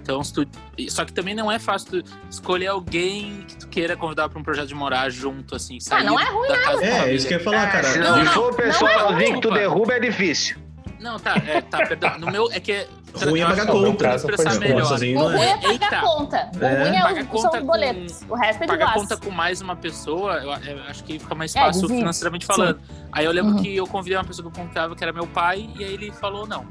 Então, 0.02 0.24
se 0.24 0.34
tu... 0.34 0.46
Só 0.90 1.06
que 1.06 1.14
também 1.14 1.36
não 1.36 1.52
é 1.52 1.60
fácil 1.60 2.04
tu 2.04 2.10
escolher 2.30 2.68
alguém 2.68 3.46
que 3.48 3.56
tu 3.58 3.68
queira 3.68 3.96
convidar 3.96 4.28
pra 4.28 4.40
um 4.40 4.44
projeto 4.44 4.68
de 4.68 4.76
morar 4.76 5.10
junto, 5.10 5.56
assim, 5.56 5.80
sair 5.80 6.04
não 6.04 6.20
é 6.20 6.26
ruim 6.30 6.48
da 6.48 6.58
casa 6.58 6.80
da 6.82 6.86
É, 6.86 6.92
família. 6.92 7.14
isso 7.16 7.28
que 7.28 7.34
eu 7.36 7.38
ia 7.38 7.44
falar, 7.44 7.72
cara. 7.72 7.84
se 7.84 8.00
não, 8.00 8.12
não, 8.18 8.24
não, 8.24 8.32
for 8.34 8.52
o 8.52 8.56
pessoalzinho 8.56 9.36
que 9.36 9.42
tu 9.42 9.52
derruba, 9.52 9.94
é 9.94 10.00
difícil. 10.00 10.58
Não, 11.04 11.20
tá, 11.20 11.36
é, 11.46 11.62
tá, 11.62 11.86
perdão. 11.86 12.18
No 12.18 12.32
meu, 12.32 12.50
é 12.52 12.60
que... 12.60 12.88
Ruim 13.14 13.42
é 13.42 13.46
pagar 13.46 13.66
que 13.68 13.72
conta. 13.74 14.16
expressar 14.16 14.50
Foi 14.52 14.60
melhor. 14.60 14.86
sozinho 14.86 15.20
O 15.20 15.24
ruim 15.28 15.40
é. 15.42 15.52
é 15.52 15.58
pagar 15.78 16.02
conta. 16.02 16.52
O 16.60 16.64
É. 16.66 16.84
ruim 16.84 16.96
é 16.98 17.02
Pagar 17.02 17.24
o, 17.24 17.28
conta 17.28 17.42
são 17.42 17.52
os 17.52 17.60
com- 17.60 17.66
boletos. 17.68 18.22
O 18.30 18.36
resto 18.36 18.58
é 18.64 18.66
de 18.66 18.68
Pagar 18.72 18.94
conta 18.94 19.18
com 19.18 19.30
mais 19.30 19.62
uma 19.62 19.76
pessoa, 19.76 20.36
eu, 20.36 20.50
eu 20.76 20.84
acho 20.90 21.04
que 21.04 21.20
fica 21.20 21.36
mais 21.36 21.56
É, 21.56 21.60
fácil 21.60 21.82
divide. 21.82 22.00
financeiramente 22.00 22.46
falando. 22.46 22.80
Aí 23.12 23.26
eu 23.26 23.32
lembro 23.32 23.52
Uhum. 23.56 23.62
que 23.62 23.76
eu 23.76 23.86
convidei 23.86 24.18
uma 24.18 24.24
pessoa 24.24 24.50
que 24.50 24.60
eu 24.60 24.64
confiava, 24.66 24.96
que 24.96 25.04
era 25.04 25.14
meu 25.14 25.28
pai, 25.28 25.70
e 25.78 25.84
aí 25.84 25.94
ele 25.94 26.12
falou 26.12 26.48
não. 26.48 26.66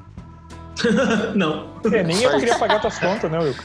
Não. 1.36 1.68
É, 1.92 2.02
nem 2.02 2.22
eu 2.22 2.30
queria 2.38 2.58
pagar 2.58 2.80
tuas 2.80 2.98
contas, 2.98 3.30
né, 3.30 3.38
Wilco? 3.38 3.62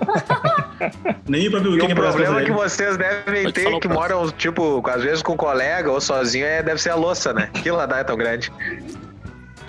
Nem 1.28 1.46
o 1.46 1.50
próprio 1.50 1.72
E 1.72 1.74
Wiki 1.74 1.86
o 1.86 1.92
é 1.92 1.94
problema 1.94 2.42
que 2.42 2.50
vocês 2.52 2.96
devem 2.96 3.52
ter, 3.52 3.78
que 3.80 3.88
moram, 3.88 4.30
tipo, 4.30 4.82
às 4.88 5.02
vezes 5.02 5.22
com 5.22 5.36
colega 5.36 5.90
ou 5.92 6.00
sozinho, 6.00 6.46
é, 6.46 6.62
deve 6.62 6.80
ser 6.80 6.90
a 6.90 6.94
louça, 6.94 7.32
né? 7.34 7.50
Lá 7.66 7.84
dá 7.86 7.98
é 7.98 8.04
tão 8.04 8.16
grande. 8.16 8.50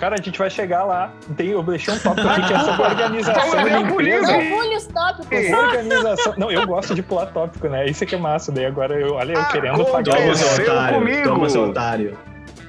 Cara, 0.00 0.14
a 0.18 0.22
gente 0.22 0.38
vai 0.38 0.48
chegar 0.48 0.82
lá. 0.84 1.12
Tem, 1.36 1.48
eu 1.48 1.62
deixei 1.62 1.92
um 1.92 1.98
tópico 1.98 2.26
aqui 2.26 2.46
que 2.46 2.54
é 2.54 2.58
sobre 2.60 2.82
organização 2.88 3.50
por 3.50 4.02
empresa. 4.02 4.38
os 4.76 4.86
tópicos. 4.86 5.38
Organização. 5.52 6.34
Não, 6.38 6.50
eu 6.50 6.66
gosto 6.66 6.94
de 6.94 7.02
pular 7.02 7.26
tópico, 7.26 7.68
né? 7.68 7.84
Isso 7.86 8.02
é 8.02 8.06
que 8.06 8.14
é 8.14 8.18
massa. 8.18 8.50
Daí 8.50 8.64
agora 8.64 8.98
eu, 8.98 9.14
olha, 9.14 9.34
eu 9.34 9.40
Ah, 9.40 9.44
querendo 9.44 9.84
pagar 9.84 10.16
Toma, 10.16 10.32
os 10.32 10.38
seu 10.38 10.64
otário. 10.64 10.98
comigo. 10.98 11.22
Toma, 11.28 11.48
seu 11.50 11.64
otário. 11.64 12.18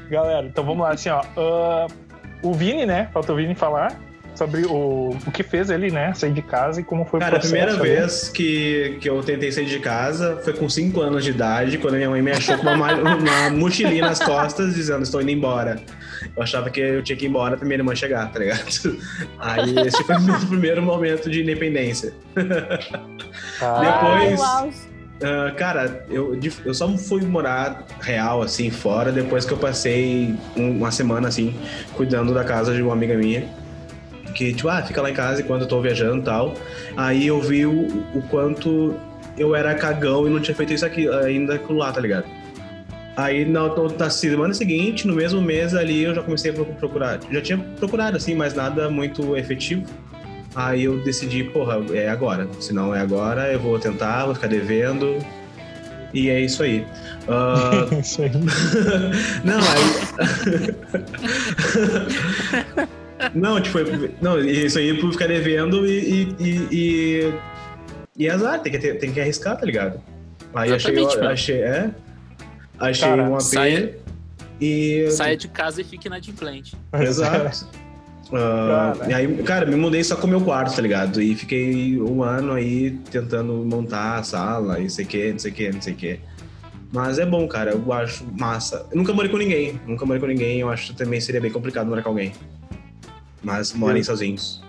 Galera, 0.09 0.45
então 0.45 0.63
vamos 0.65 0.81
lá, 0.83 0.91
assim, 0.91 1.09
ó. 1.09 1.21
ah, 1.37 1.87
o 2.43 2.53
Vini, 2.53 2.85
né? 2.85 3.07
Falta 3.13 3.31
o 3.31 3.35
Vini 3.37 3.55
falar 3.55 3.93
sobre 4.41 4.65
o, 4.65 5.15
o 5.27 5.31
que 5.31 5.43
fez 5.43 5.69
ele, 5.69 5.91
né? 5.91 6.13
Sair 6.15 6.33
de 6.33 6.41
casa 6.41 6.81
e 6.81 6.83
como 6.83 7.05
foi 7.05 7.19
Cara, 7.19 7.33
o 7.33 7.37
a 7.37 7.39
processo. 7.39 7.53
primeira 7.55 7.79
ali. 7.79 7.89
vez 8.07 8.29
que, 8.29 8.97
que 8.99 9.07
eu 9.07 9.21
tentei 9.21 9.51
sair 9.51 9.65
de 9.67 9.77
casa 9.77 10.39
foi 10.43 10.53
com 10.53 10.67
5 10.67 10.99
anos 10.99 11.23
de 11.23 11.29
idade, 11.29 11.77
quando 11.77 11.93
a 11.93 11.97
minha 11.97 12.09
mãe 12.09 12.23
me 12.23 12.31
achou 12.31 12.57
com 12.57 12.63
uma, 12.63 12.75
ma- 12.75 12.93
uma 13.15 13.49
mochilinha 13.51 14.01
nas 14.07 14.17
costas, 14.19 14.73
dizendo, 14.73 15.03
estou 15.03 15.21
indo 15.21 15.29
embora. 15.29 15.79
Eu 16.35 16.41
achava 16.41 16.71
que 16.71 16.79
eu 16.79 17.03
tinha 17.03 17.15
que 17.15 17.25
ir 17.25 17.29
embora 17.29 17.55
pra 17.55 17.65
minha 17.67 17.77
irmã 17.77 17.93
chegar, 17.93 18.31
tá 18.31 18.39
ligado? 18.39 18.61
Aí 19.37 19.75
esse 19.85 20.03
foi 20.03 20.15
o 20.15 20.21
meu 20.21 20.39
primeiro 20.39 20.81
momento 20.81 21.29
de 21.29 21.43
independência. 21.43 22.11
Ah, 23.61 24.17
Depois- 24.25 24.39
uau. 24.39 24.69
Ah, 25.23 25.51
cara, 25.55 26.03
eu, 26.09 26.35
eu 26.65 26.73
só 26.73 26.89
fui 26.97 27.21
morar 27.21 27.85
real, 28.01 28.41
assim, 28.41 28.71
fora, 28.71 29.11
depois 29.11 29.45
que 29.45 29.51
eu 29.51 29.57
passei 29.57 30.33
um- 30.57 30.77
uma 30.79 30.89
semana, 30.89 31.27
assim, 31.27 31.53
cuidando 31.93 32.33
da 32.33 32.43
casa 32.43 32.73
de 32.73 32.81
uma 32.81 32.93
amiga 32.93 33.13
minha. 33.15 33.47
Que, 34.33 34.53
tipo, 34.53 34.69
ah, 34.69 34.81
fica 34.81 35.01
lá 35.01 35.09
em 35.09 35.13
casa 35.13 35.41
enquanto 35.41 35.61
eu 35.63 35.67
tô 35.67 35.81
viajando 35.81 36.19
e 36.19 36.23
tal. 36.23 36.53
Aí 36.97 37.27
eu 37.27 37.39
vi 37.41 37.65
o, 37.65 37.87
o 38.15 38.21
quanto 38.29 38.95
eu 39.37 39.55
era 39.55 39.73
cagão 39.75 40.27
e 40.27 40.29
não 40.29 40.39
tinha 40.39 40.55
feito 40.55 40.73
isso 40.73 40.85
aqui 40.85 41.07
ainda 41.07 41.55
aquilo 41.55 41.77
lá, 41.79 41.91
tá 41.91 42.01
ligado? 42.01 42.25
Aí 43.15 43.43
na, 43.45 43.61
na 43.99 44.09
semana 44.09 44.53
seguinte, 44.53 45.05
no 45.07 45.13
mesmo 45.15 45.41
mês 45.41 45.75
ali, 45.75 46.03
eu 46.03 46.15
já 46.15 46.21
comecei 46.21 46.51
a 46.51 46.53
pro- 46.53 46.65
procurar. 46.65 47.19
Já 47.29 47.41
tinha 47.41 47.57
procurado, 47.57 48.17
assim, 48.17 48.35
mas 48.35 48.53
nada 48.53 48.89
muito 48.89 49.35
efetivo. 49.35 49.83
Aí 50.55 50.83
eu 50.83 50.99
decidi, 51.03 51.43
porra, 51.45 51.81
é 51.93 52.09
agora. 52.09 52.47
Se 52.59 52.73
não 52.73 52.93
é 52.95 52.99
agora, 52.99 53.51
eu 53.51 53.59
vou 53.59 53.77
tentar, 53.79 54.25
vou 54.25 54.35
ficar 54.35 54.47
devendo. 54.47 55.17
E 56.13 56.29
é 56.29 56.41
isso 56.41 56.61
aí. 56.63 56.85
Ah, 57.27 57.87
Isso 58.01 58.21
aí. 58.21 58.31
não, 59.45 59.59
aí. 59.59 60.75
não, 63.33 63.61
tipo, 63.61 63.77
não, 64.21 64.39
isso 64.39 64.77
aí 64.77 64.99
por 64.99 65.11
ficar 65.11 65.27
devendo 65.27 65.85
e. 65.85 65.99
e, 65.99 66.35
e, 66.39 66.67
e, 66.71 67.33
e 68.17 68.29
azar, 68.29 68.59
tem 68.61 68.71
que, 68.71 68.79
ter- 68.79 68.97
tem 68.97 69.11
que 69.11 69.19
arriscar, 69.19 69.57
tá 69.57 69.65
ligado? 69.65 70.01
Aí 70.53 70.71
achei, 70.73 70.95
achei, 71.21 71.61
é. 71.61 71.91
Achei 72.79 73.07
Cara, 73.09 73.23
um 73.29 73.35
AP 73.35 73.41
saia- 73.41 73.95
e. 74.59 75.07
Saia 75.11 75.37
de 75.37 75.47
casa 75.47 75.81
e 75.81 75.83
fique 75.83 76.07
inadimplente. 76.07 76.75
Exato. 76.93 77.67
Ah, 78.33 78.93
Cara. 78.97 79.11
e 79.11 79.13
aí, 79.13 79.43
cara, 79.43 79.65
me 79.65 79.75
mudei 79.75 80.01
só 80.05 80.15
com 80.15 80.25
o 80.25 80.29
meu 80.29 80.39
quarto, 80.39 80.73
tá 80.73 80.81
ligado? 80.81 81.21
E 81.21 81.35
fiquei 81.35 81.99
um 82.01 82.23
ano 82.23 82.53
aí 82.53 82.91
tentando 83.11 83.51
montar 83.55 84.19
a 84.19 84.23
sala 84.23 84.79
e 84.79 84.89
sei 84.89 85.03
que, 85.03 85.33
não 85.33 85.39
sei 85.39 85.51
que, 85.51 85.69
não 85.69 85.81
sei 85.81 85.93
que. 85.93 86.17
Mas 86.93 87.19
é 87.19 87.25
bom, 87.25 87.45
cara, 87.45 87.71
eu 87.71 87.91
acho 87.91 88.25
massa. 88.39 88.85
Eu 88.89 88.95
nunca 88.95 89.11
morei 89.11 89.29
com 89.29 89.35
ninguém, 89.35 89.81
nunca 89.85 90.05
morei 90.05 90.21
com 90.21 90.27
ninguém, 90.27 90.61
eu 90.61 90.69
acho 90.69 90.93
que 90.93 90.97
também 90.97 91.19
seria 91.19 91.41
bem 91.41 91.51
complicado 91.51 91.87
morar 91.87 92.03
com 92.03 92.07
alguém. 92.09 92.31
Mas 93.43 93.73
morem 93.73 94.03
sozinhos. 94.03 94.61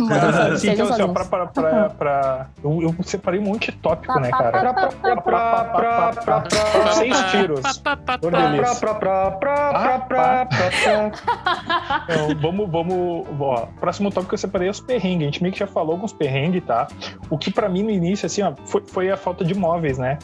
Mas, 0.00 0.22
Assim, 0.22 0.58
sejam 0.68 0.84
então, 0.84 0.94
assim, 0.94 1.02
ó, 1.02 1.06
sozinhos. 1.06 1.12
pra, 1.12 1.24
pra, 1.24 1.46
pra, 1.46 1.90
pra- 1.90 2.46
eu, 2.62 2.82
eu 2.82 2.94
separei 3.04 3.40
um 3.40 3.44
monte 3.44 3.70
de 3.70 3.78
tópico, 3.78 4.20
né, 4.20 4.30
cara? 4.30 4.74
Seis 6.92 7.16
tiros. 7.30 7.60
Então, 12.08 12.38
vamos, 12.40 12.70
vamos. 12.70 13.26
Ó, 13.40 13.66
próximo 13.80 14.10
tópico 14.10 14.30
que 14.30 14.34
eu 14.34 14.38
separei 14.38 14.68
é 14.68 14.70
os 14.70 14.80
perrengues. 14.80 15.22
A 15.22 15.30
gente 15.30 15.42
meio 15.42 15.52
que 15.52 15.58
já 15.60 15.66
falou 15.66 15.92
alguns 15.92 16.12
perrengues, 16.12 16.62
tá? 16.64 16.88
O 17.30 17.38
que 17.38 17.50
pra 17.50 17.68
mim 17.68 17.82
no 17.82 17.90
início, 17.90 18.26
assim, 18.26 18.42
ó, 18.42 18.52
foi, 18.66 18.82
foi 18.86 19.10
a 19.10 19.16
falta 19.16 19.44
de 19.44 19.54
móveis, 19.54 19.98
né? 19.98 20.18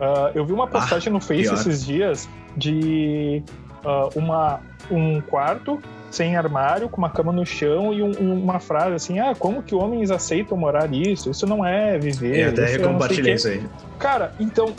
Ah, 0.00 0.30
eu 0.34 0.44
vi 0.44 0.52
uma 0.52 0.66
postagem 0.66 1.12
no 1.12 1.20
Face 1.20 1.42
pior. 1.42 1.54
esses 1.54 1.84
dias 1.86 2.28
de 2.56 3.42
ah, 3.84 4.08
uma, 4.14 4.60
um 4.90 5.20
quarto 5.20 5.80
sem 6.10 6.36
armário, 6.36 6.88
com 6.88 6.98
uma 6.98 7.10
cama 7.10 7.32
no 7.32 7.44
chão 7.44 7.92
e 7.92 8.02
um- 8.02 8.12
um- 8.20 8.42
uma 8.42 8.60
frase 8.60 8.94
assim: 8.94 9.18
ah, 9.18 9.34
como 9.38 9.62
que 9.62 9.74
homens 9.74 10.10
aceitam 10.10 10.56
morar 10.56 10.88
nisso? 10.88 11.30
Isso 11.30 11.46
não 11.46 11.64
é 11.66 11.98
viver. 11.98 12.38
Eu 12.38 12.48
até 12.50 12.64
isso 12.66 12.80
é 12.80 12.84
compartilhei 12.84 13.32
quê." 13.32 13.36
isso 13.36 13.48
aí. 13.48 13.62
Cara, 13.98 14.32
então. 14.38 14.72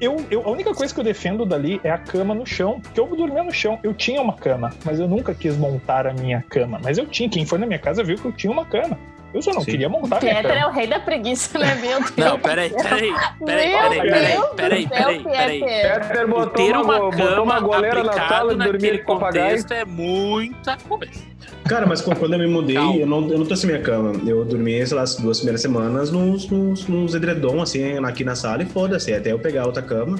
Eu, 0.00 0.16
eu- 0.32 0.42
a 0.44 0.50
única 0.50 0.74
coisa 0.74 0.92
que 0.92 0.98
eu 0.98 1.04
defendo 1.04 1.46
dali 1.46 1.80
é 1.84 1.90
a 1.90 1.96
cama 1.98 2.34
no 2.34 2.44
chão, 2.44 2.80
porque 2.80 2.98
eu 2.98 3.06
dormia 3.06 3.44
no 3.44 3.52
chão. 3.52 3.78
Eu 3.84 3.94
tinha 3.94 4.20
uma 4.20 4.32
cama, 4.32 4.70
mas 4.84 4.98
eu 4.98 5.06
nunca 5.06 5.32
quis 5.32 5.56
montar 5.56 6.08
a 6.08 6.12
minha 6.12 6.42
cama. 6.48 6.80
Mas 6.82 6.98
eu 6.98 7.06
tinha. 7.06 7.28
Quem 7.28 7.46
foi 7.46 7.56
na 7.58 7.66
minha 7.66 7.78
casa 7.78 8.02
viu 8.02 8.16
que 8.16 8.24
eu 8.24 8.32
tinha 8.32 8.52
uma 8.52 8.64
cama. 8.66 8.98
Eu 9.34 9.40
só 9.40 9.52
não 9.52 9.62
Sim. 9.62 9.70
queria 9.70 9.88
montar 9.88 10.20
minha 10.20 10.34
Pieter 10.34 10.58
é 10.58 10.66
o 10.66 10.70
rei 10.70 10.86
da 10.86 11.00
preguiça, 11.00 11.58
né, 11.58 11.74
meu 11.76 12.00
Deus? 12.00 12.12
Não, 12.16 12.38
peraí, 12.38 12.70
peraí. 12.70 13.14
Peraí, 13.44 13.70
peraí, 13.72 14.00
peraí, 14.00 14.10
peraí, 14.10 14.36
do 14.36 14.46
peraí, 14.54 14.86
peraí. 14.86 15.22
Pieter. 15.22 16.00
Peter 16.00 16.08
Ter 16.08 16.26
botou 16.26 16.66
uma, 16.68 16.82
uma 16.82 16.98
botou 17.10 17.44
uma 17.44 17.54
cama 17.54 17.60
goleira 17.60 18.02
na 18.04 18.12
sala 18.12 18.52
e 18.52 18.56
dormia 18.56 18.72
naquele 18.72 18.98
com 18.98 19.14
papagaio. 19.18 19.46
contexto 19.48 19.72
é 19.72 19.84
muita 19.84 20.76
coisa. 20.88 21.32
Cara, 21.68 21.86
mas 21.86 22.00
quando 22.00 22.32
eu 22.32 22.38
me 22.38 22.46
mudei, 22.46 22.74
Calma. 22.74 22.96
eu 22.96 23.06
não, 23.06 23.30
eu 23.30 23.38
não 23.38 23.46
trouxe 23.46 23.66
minha 23.66 23.80
cama. 23.80 24.12
Eu 24.26 24.44
dormi, 24.44 24.84
sei 24.86 24.96
lá, 24.96 25.02
as 25.02 25.14
duas 25.16 25.38
primeiras 25.38 25.62
semanas 25.62 26.10
nos, 26.10 26.48
nos, 26.50 26.86
nos 26.86 27.14
edredom, 27.14 27.62
assim, 27.62 27.98
aqui 28.04 28.24
na 28.24 28.34
sala 28.34 28.62
e 28.62 28.66
foda-se, 28.66 29.14
até 29.14 29.32
eu 29.32 29.38
pegar 29.38 29.64
outra 29.66 29.82
cama. 29.82 30.18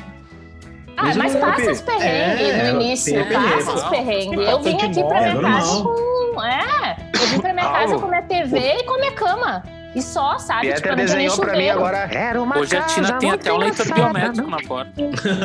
Ah, 0.96 1.06
Mas 1.06 1.16
mas 1.16 1.34
passa 1.36 1.70
os 1.72 1.80
perrengues 1.80 2.48
É, 2.48 2.72
no 2.72 2.80
início, 2.80 3.14
passa 3.32 3.72
os 3.72 3.82
perrengues. 3.84 4.48
Eu 4.48 4.62
vim 4.62 4.76
aqui 4.76 5.02
pra 5.04 5.20
minha 5.20 5.32
É 5.32 5.40
casa 5.42 5.82
com... 5.82 6.01
casa 7.82 7.98
com 7.98 8.06
minha 8.08 8.22
TV 8.22 8.58
e 8.58 8.84
com 8.84 8.98
minha 8.98 9.12
cama. 9.12 9.62
E 9.94 10.00
só, 10.00 10.38
sabe? 10.38 10.62
Pieter 10.62 10.76
tipo, 10.80 10.88
não 10.88 10.96
desenhou 10.96 11.36
pra 11.36 11.46
mim 11.48 11.52
chuveiro. 11.52 11.78
agora. 11.78 11.98
Era 12.10 12.42
uma 12.42 12.58
Hoje 12.58 12.74
a 12.74 12.80
casa 12.80 12.94
Tina 12.94 13.12
tem 13.18 13.30
até 13.30 13.52
um 13.52 13.58
leitor 13.58 13.92
biométrico 13.92 14.48
na 14.50 14.56
porta. 14.66 14.90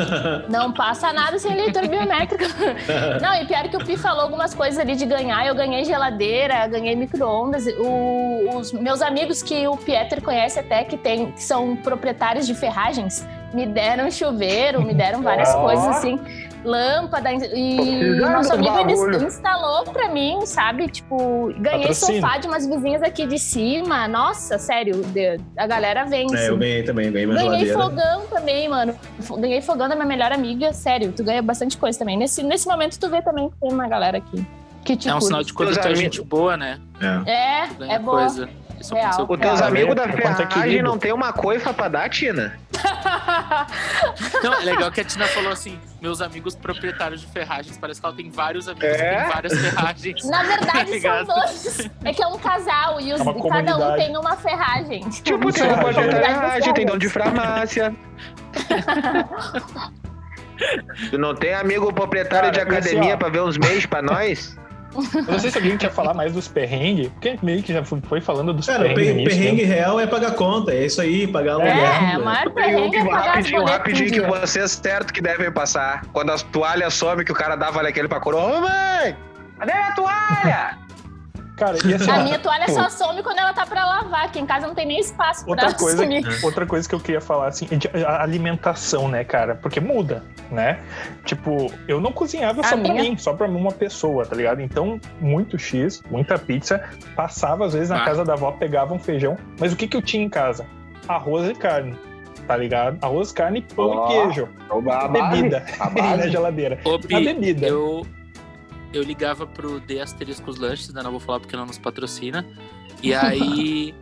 Não 0.48 0.72
passa 0.72 1.12
nada 1.12 1.38
sem 1.38 1.54
leitor 1.54 1.86
biométrico. 1.86 2.44
Não, 3.20 3.34
e 3.34 3.44
pior 3.44 3.64
que 3.68 3.76
o 3.76 3.84
Pi 3.84 3.98
falou 3.98 4.22
algumas 4.22 4.54
coisas 4.54 4.78
ali 4.78 4.96
de 4.96 5.04
ganhar. 5.04 5.46
Eu 5.46 5.54
ganhei 5.54 5.84
geladeira, 5.84 6.66
ganhei 6.66 6.96
micro-ondas. 6.96 7.66
O- 7.78 8.56
Os 8.56 8.72
meus 8.72 9.02
amigos 9.02 9.42
que 9.42 9.68
o 9.68 9.76
Pieter 9.76 10.22
conhece 10.22 10.58
até, 10.58 10.82
que, 10.82 10.96
tem, 10.96 11.32
que 11.32 11.42
são 11.42 11.76
proprietários 11.76 12.46
de 12.46 12.54
ferragens, 12.54 13.26
me 13.52 13.66
deram 13.66 14.10
chuveiro, 14.10 14.80
me 14.80 14.94
deram 14.94 15.20
várias 15.20 15.54
Ó. 15.54 15.60
coisas 15.60 15.86
assim. 15.88 16.18
Lâmpada, 16.68 17.30
e 17.32 18.20
nosso 18.20 18.52
amigo 18.52 18.74
bagulho. 18.74 19.24
instalou 19.26 19.84
pra 19.84 20.08
mim, 20.08 20.44
sabe? 20.44 20.88
Tipo, 20.88 21.52
ganhei 21.58 21.80
Patrocínio. 21.88 22.20
sofá 22.20 22.38
de 22.38 22.46
umas 22.46 22.66
vizinhas 22.66 23.02
aqui 23.02 23.26
de 23.26 23.38
cima. 23.38 24.06
Nossa, 24.06 24.58
sério, 24.58 25.02
a 25.56 25.66
galera 25.66 26.04
vem. 26.04 26.26
É, 26.34 26.48
eu 26.50 26.56
ganhei 26.58 26.82
também, 26.82 27.10
ganhei 27.10 27.26
minha 27.26 27.38
Ganhei 27.42 27.66
geladeira. 27.66 27.78
fogão 28.06 28.26
também, 28.28 28.68
mano. 28.68 28.94
Ganhei 29.38 29.62
fogão 29.62 29.88
da 29.88 29.94
minha 29.94 30.06
melhor 30.06 30.30
amiga. 30.32 30.72
Sério, 30.72 31.12
tu 31.12 31.24
ganha 31.24 31.40
bastante 31.42 31.76
coisa 31.78 31.98
também. 31.98 32.16
Nesse, 32.16 32.42
nesse 32.42 32.68
momento, 32.68 32.98
tu 32.98 33.08
vê 33.08 33.22
também 33.22 33.48
que 33.48 33.56
tem 33.60 33.72
uma 33.72 33.88
galera 33.88 34.18
aqui. 34.18 34.46
Que 34.84 34.96
te 34.96 35.08
É 35.08 35.12
um 35.12 35.14
curte. 35.14 35.26
sinal 35.26 35.42
de 35.42 35.52
quando 35.52 35.68
Meus 35.70 35.78
tu 35.78 35.88
é 35.88 35.94
gente 35.94 36.22
boa, 36.22 36.56
né? 36.56 36.78
É. 37.26 37.30
É, 37.30 37.94
é 37.94 37.98
boa. 37.98 38.20
coisa. 38.20 38.48
Isso 38.80 38.94
Real. 38.94 39.06
aconteceu 39.08 39.34
Os 39.34 39.40
teus 39.40 39.62
amigos 39.62 39.94
da 39.94 40.08
ferragem 40.08 40.82
não 40.82 40.98
tem 40.98 41.12
uma 41.12 41.32
coifa 41.32 41.72
pra 41.74 41.88
dar, 41.88 42.08
Tina? 42.08 42.58
Não, 44.42 44.54
é 44.54 44.64
legal 44.64 44.90
que 44.90 45.00
a 45.00 45.04
Tina 45.04 45.26
falou 45.26 45.50
assim: 45.52 45.78
meus 46.00 46.20
amigos 46.20 46.54
proprietários 46.54 47.20
de 47.20 47.26
ferragens. 47.26 47.76
Parece 47.76 48.00
que 48.00 48.06
ela 48.06 48.14
tem 48.16 48.30
vários 48.30 48.68
amigos 48.68 48.88
que 48.96 49.02
É? 49.02 49.20
têm 49.20 49.28
várias 49.32 49.58
ferragens. 49.58 50.24
Na 50.28 50.42
verdade, 50.44 50.84
são 50.86 50.94
Ligado? 50.94 51.26
dois. 51.26 51.90
É 52.04 52.12
que 52.12 52.22
é 52.22 52.26
um 52.26 52.38
casal 52.38 53.00
e, 53.00 53.12
os, 53.12 53.20
É 53.20 53.24
e 53.30 53.48
cada 53.48 53.76
um 53.76 53.96
tem 53.96 54.16
uma 54.16 54.36
ferragem. 54.36 55.00
Tipo, 55.10 55.38
não 55.38 55.78
pode 55.80 55.98
ter 55.98 56.14
ferragem, 56.24 56.74
tem 56.74 56.86
dono 56.86 56.98
de 56.98 57.08
farmácia. 57.08 57.94
tu 61.10 61.18
não 61.18 61.34
tem 61.34 61.54
amigo 61.54 61.92
proprietário 61.92 62.50
Cara, 62.52 62.52
de 62.52 62.60
assim, 62.60 62.88
academia 62.96 63.14
ó. 63.14 63.16
pra 63.18 63.28
ver 63.28 63.42
uns 63.42 63.56
mês 63.58 63.86
pra 63.86 64.02
nós? 64.02 64.56
Eu 64.94 65.32
não 65.32 65.38
sei 65.38 65.50
se 65.50 65.58
alguém 65.58 65.76
quer 65.76 65.90
falar 65.92 66.14
mais 66.14 66.32
dos 66.32 66.48
perrengues, 66.48 67.08
porque 67.08 67.38
meio 67.42 67.62
que 67.62 67.72
já 67.72 67.84
foi 67.84 68.20
falando 68.20 68.52
dos 68.54 68.66
Cara, 68.66 68.80
o 68.80 68.94
perrengues. 68.94 69.04
per- 69.06 69.14
no 69.14 69.20
início, 69.20 69.38
perrengue 69.40 69.66
né? 69.66 69.74
real 69.74 70.00
é 70.00 70.06
pagar 70.06 70.30
conta, 70.34 70.72
é 70.72 70.86
isso 70.86 71.00
aí, 71.00 71.26
pagar 71.26 71.52
aluguel. 71.52 71.70
É, 71.72 72.00
né? 72.00 72.18
o 72.18 72.24
maior 72.24 72.50
perrengue 72.50 72.90
que 72.90 72.96
é 72.96 73.04
pagar 73.04 73.24
rapidinho, 73.26 73.64
rapidinho 73.64 74.10
que 74.12 74.20
vocês 74.22 74.70
certo 74.72 75.12
que 75.12 75.20
devem 75.20 75.50
passar. 75.52 76.02
Quando 76.12 76.30
as 76.32 76.42
toalhas 76.42 76.94
somem, 76.94 77.24
que 77.24 77.32
o 77.32 77.34
cara 77.34 77.54
dá 77.56 77.70
vale 77.70 77.88
aquele 77.88 78.08
pra 78.08 78.18
coroa. 78.20 78.58
Ô 78.58 78.60
mãe! 78.60 79.16
Cadê 79.58 79.72
a 79.72 79.92
toalha? 79.92 80.77
Cara, 81.58 81.76
e 81.84 81.94
assim, 81.94 82.10
A 82.10 82.18
minha 82.22 82.38
toalha 82.38 82.68
só 82.68 82.88
some 82.88 83.22
quando 83.22 83.38
ela 83.38 83.52
tá 83.52 83.66
pra 83.66 83.84
lavar. 83.84 84.26
Aqui 84.26 84.38
em 84.38 84.46
casa 84.46 84.66
não 84.66 84.74
tem 84.74 84.86
nem 84.86 85.00
espaço 85.00 85.44
pra 85.44 85.50
Outra 85.52 85.74
coisa, 85.74 86.02
sumir. 86.02 86.24
outra 86.44 86.64
coisa 86.66 86.88
que 86.88 86.94
eu 86.94 87.00
queria 87.00 87.20
falar, 87.20 87.48
assim, 87.48 87.66
é 87.70 87.76
de 87.76 87.88
a 88.04 88.22
alimentação, 88.22 89.08
né, 89.08 89.24
cara? 89.24 89.54
Porque 89.56 89.80
muda, 89.80 90.22
né? 90.50 90.78
Tipo, 91.24 91.72
eu 91.88 92.00
não 92.00 92.12
cozinhava 92.12 92.62
só 92.62 92.74
A 92.74 92.78
pra 92.78 92.94
mim, 92.94 93.16
só 93.18 93.32
pra 93.34 93.46
uma 93.48 93.72
pessoa, 93.72 94.24
tá 94.24 94.36
ligado? 94.36 94.60
Então, 94.60 95.00
muito 95.20 95.58
X, 95.58 96.02
muita 96.10 96.38
pizza. 96.38 96.82
Passava, 97.16 97.66
às 97.66 97.72
vezes, 97.74 97.88
na 97.90 98.02
Ah. 98.02 98.04
casa 98.04 98.24
da 98.24 98.34
avó, 98.34 98.52
pegava 98.52 98.94
um 98.94 98.98
feijão. 98.98 99.36
Mas 99.58 99.72
o 99.72 99.76
que 99.76 99.88
que 99.88 99.96
eu 99.96 100.02
tinha 100.02 100.24
em 100.24 100.28
casa? 100.28 100.64
Arroz 101.08 101.48
e 101.48 101.54
carne, 101.54 101.96
tá 102.46 102.56
ligado? 102.56 102.98
Arroz, 103.02 103.32
carne, 103.32 103.62
pão 103.74 103.88
Ó, 103.88 104.06
e 104.10 104.12
queijo. 104.26 104.48
A 104.70 104.80
base, 104.80 105.08
Bebida. 105.08 105.64
a 105.80 105.86
Aí 105.88 106.16
na 106.18 106.28
geladeira. 106.28 106.78
Ô, 106.84 106.94
A 106.94 107.20
bebida. 107.20 107.66
eu, 107.66 108.06
eu 108.92 109.02
ligava 109.02 109.46
pro 109.46 109.80
D 109.80 110.00
Asterisco 110.00 110.50
os 110.50 110.58
Lanches, 110.58 110.92
né? 110.92 111.02
Não 111.02 111.10
vou 111.10 111.20
falar 111.20 111.40
porque 111.40 111.56
não 111.56 111.66
nos 111.66 111.78
patrocina. 111.78 112.46
E 113.02 113.12
aí, 113.14 113.94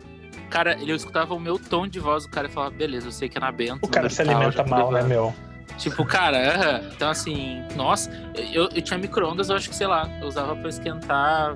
cara, 0.49 0.73
ele 0.73 0.91
escutava 0.93 1.33
o 1.33 1.39
meu 1.39 1.59
tom 1.59 1.87
de 1.87 1.99
voz, 1.99 2.25
o 2.25 2.29
cara 2.29 2.49
falava, 2.49 2.75
beleza, 2.75 3.07
eu 3.07 3.11
sei 3.11 3.29
que 3.29 3.37
é 3.37 3.41
na 3.41 3.51
Bento. 3.51 3.79
O 3.81 3.87
cara 3.87 4.09
se 4.09 4.23
tal, 4.23 4.35
alimenta 4.35 4.63
mal, 4.63 4.91
né, 4.91 5.01
levando." 5.01 5.09
meu? 5.09 5.47
Tipo, 5.77 6.03
cara, 6.05 6.55
aham. 6.55 6.89
então 6.91 7.09
assim, 7.09 7.61
nossa, 7.75 8.09
eu, 8.51 8.69
eu 8.73 8.81
tinha 8.81 8.97
micro-ondas, 8.97 9.49
eu 9.49 9.55
acho 9.55 9.69
que, 9.69 9.75
sei 9.75 9.85
lá, 9.85 10.09
eu 10.19 10.27
usava 10.27 10.55
pra 10.55 10.69
esquentar, 10.69 11.55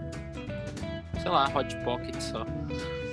sei 1.22 1.32
lá, 1.32 1.50
hot 1.56 1.76
pocket 1.78 2.22
só. 2.22 2.46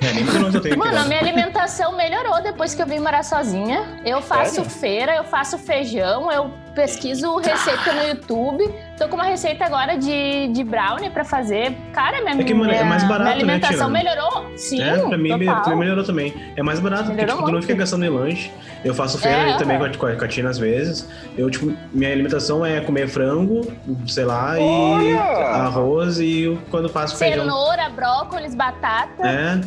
É, 0.01 0.13
nem 0.13 0.25
eu 0.55 0.61
tenho 0.61 0.79
Mano, 0.79 0.99
a 0.99 1.05
minha 1.05 1.19
alimentação 1.19 1.97
melhorou 1.97 2.41
depois 2.43 2.75
que 2.75 2.83
eu 2.83 2.87
vim 2.87 3.01
morar 3.01 3.25
sozinha. 3.25 4.01
Eu 4.05 4.23
faço 4.23 4.57
Sério? 4.57 4.71
feira, 4.71 5.17
eu 5.17 5.25
faço 5.25 5.59
feijão, 5.59 6.31
eu 6.31 6.53
pesquiso 6.79 7.37
receita 7.39 7.93
no 7.93 8.03
YouTube. 8.09 8.73
Tô 8.97 9.09
com 9.09 9.17
uma 9.17 9.25
receita 9.25 9.65
agora 9.65 9.99
de, 9.99 10.47
de 10.53 10.63
brownie 10.63 11.11
pra 11.11 11.25
fazer. 11.25 11.77
Cara, 11.93 12.21
minha, 12.21 12.41
É 12.41 12.45
que, 12.45 12.55
mano, 12.55 12.71
é 12.71 12.75
minha, 12.77 12.85
mais 12.85 13.03
barato, 13.03 13.23
minha 13.25 13.35
né, 13.35 13.53
alimentação 13.55 13.89
Tina? 13.89 13.91
melhorou. 13.91 14.47
Sim, 14.57 14.81
É, 14.81 14.97
pra 14.99 15.19
mim, 15.19 15.29
total. 15.47 15.63
também 15.63 15.79
melhorou 15.81 16.05
também. 16.05 16.53
É 16.57 16.63
mais 16.63 16.79
barato, 16.79 17.05
porque 17.07 17.17
Melhorou 17.17 17.37
tipo, 17.39 17.49
tu 17.49 17.53
não 17.55 17.63
fica 17.63 17.75
gastando 17.75 18.05
em 18.05 18.09
lanche. 18.11 18.53
Eu 18.85 18.95
faço 18.95 19.19
feira 19.19 19.51
É, 19.51 19.57
também 19.57 19.77
é. 19.77 19.79
com 19.97 20.07
a, 20.07 20.15
com 20.17 20.25
a- 20.25 20.29
Tina 20.29 20.51
às 20.51 20.59
vezes. 20.59 21.09
Eu, 21.37 21.51
tipo, 21.51 21.75
minha 21.93 22.13
alimentação 22.13 22.65
é 22.65 22.81
comer 22.81 23.09
frango, 23.09 23.63
sei 24.07 24.25
lá, 24.25 24.57
e 24.59 24.63
Olha! 24.63 25.21
arroz 25.21 26.21
e 26.21 26.57
quando 26.71 26.89
faço 26.89 27.17
feijão. 27.17 27.45
Cenoura, 27.45 27.89
brócolis, 27.89 28.55
batata. 28.55 29.27
É, 29.27 29.61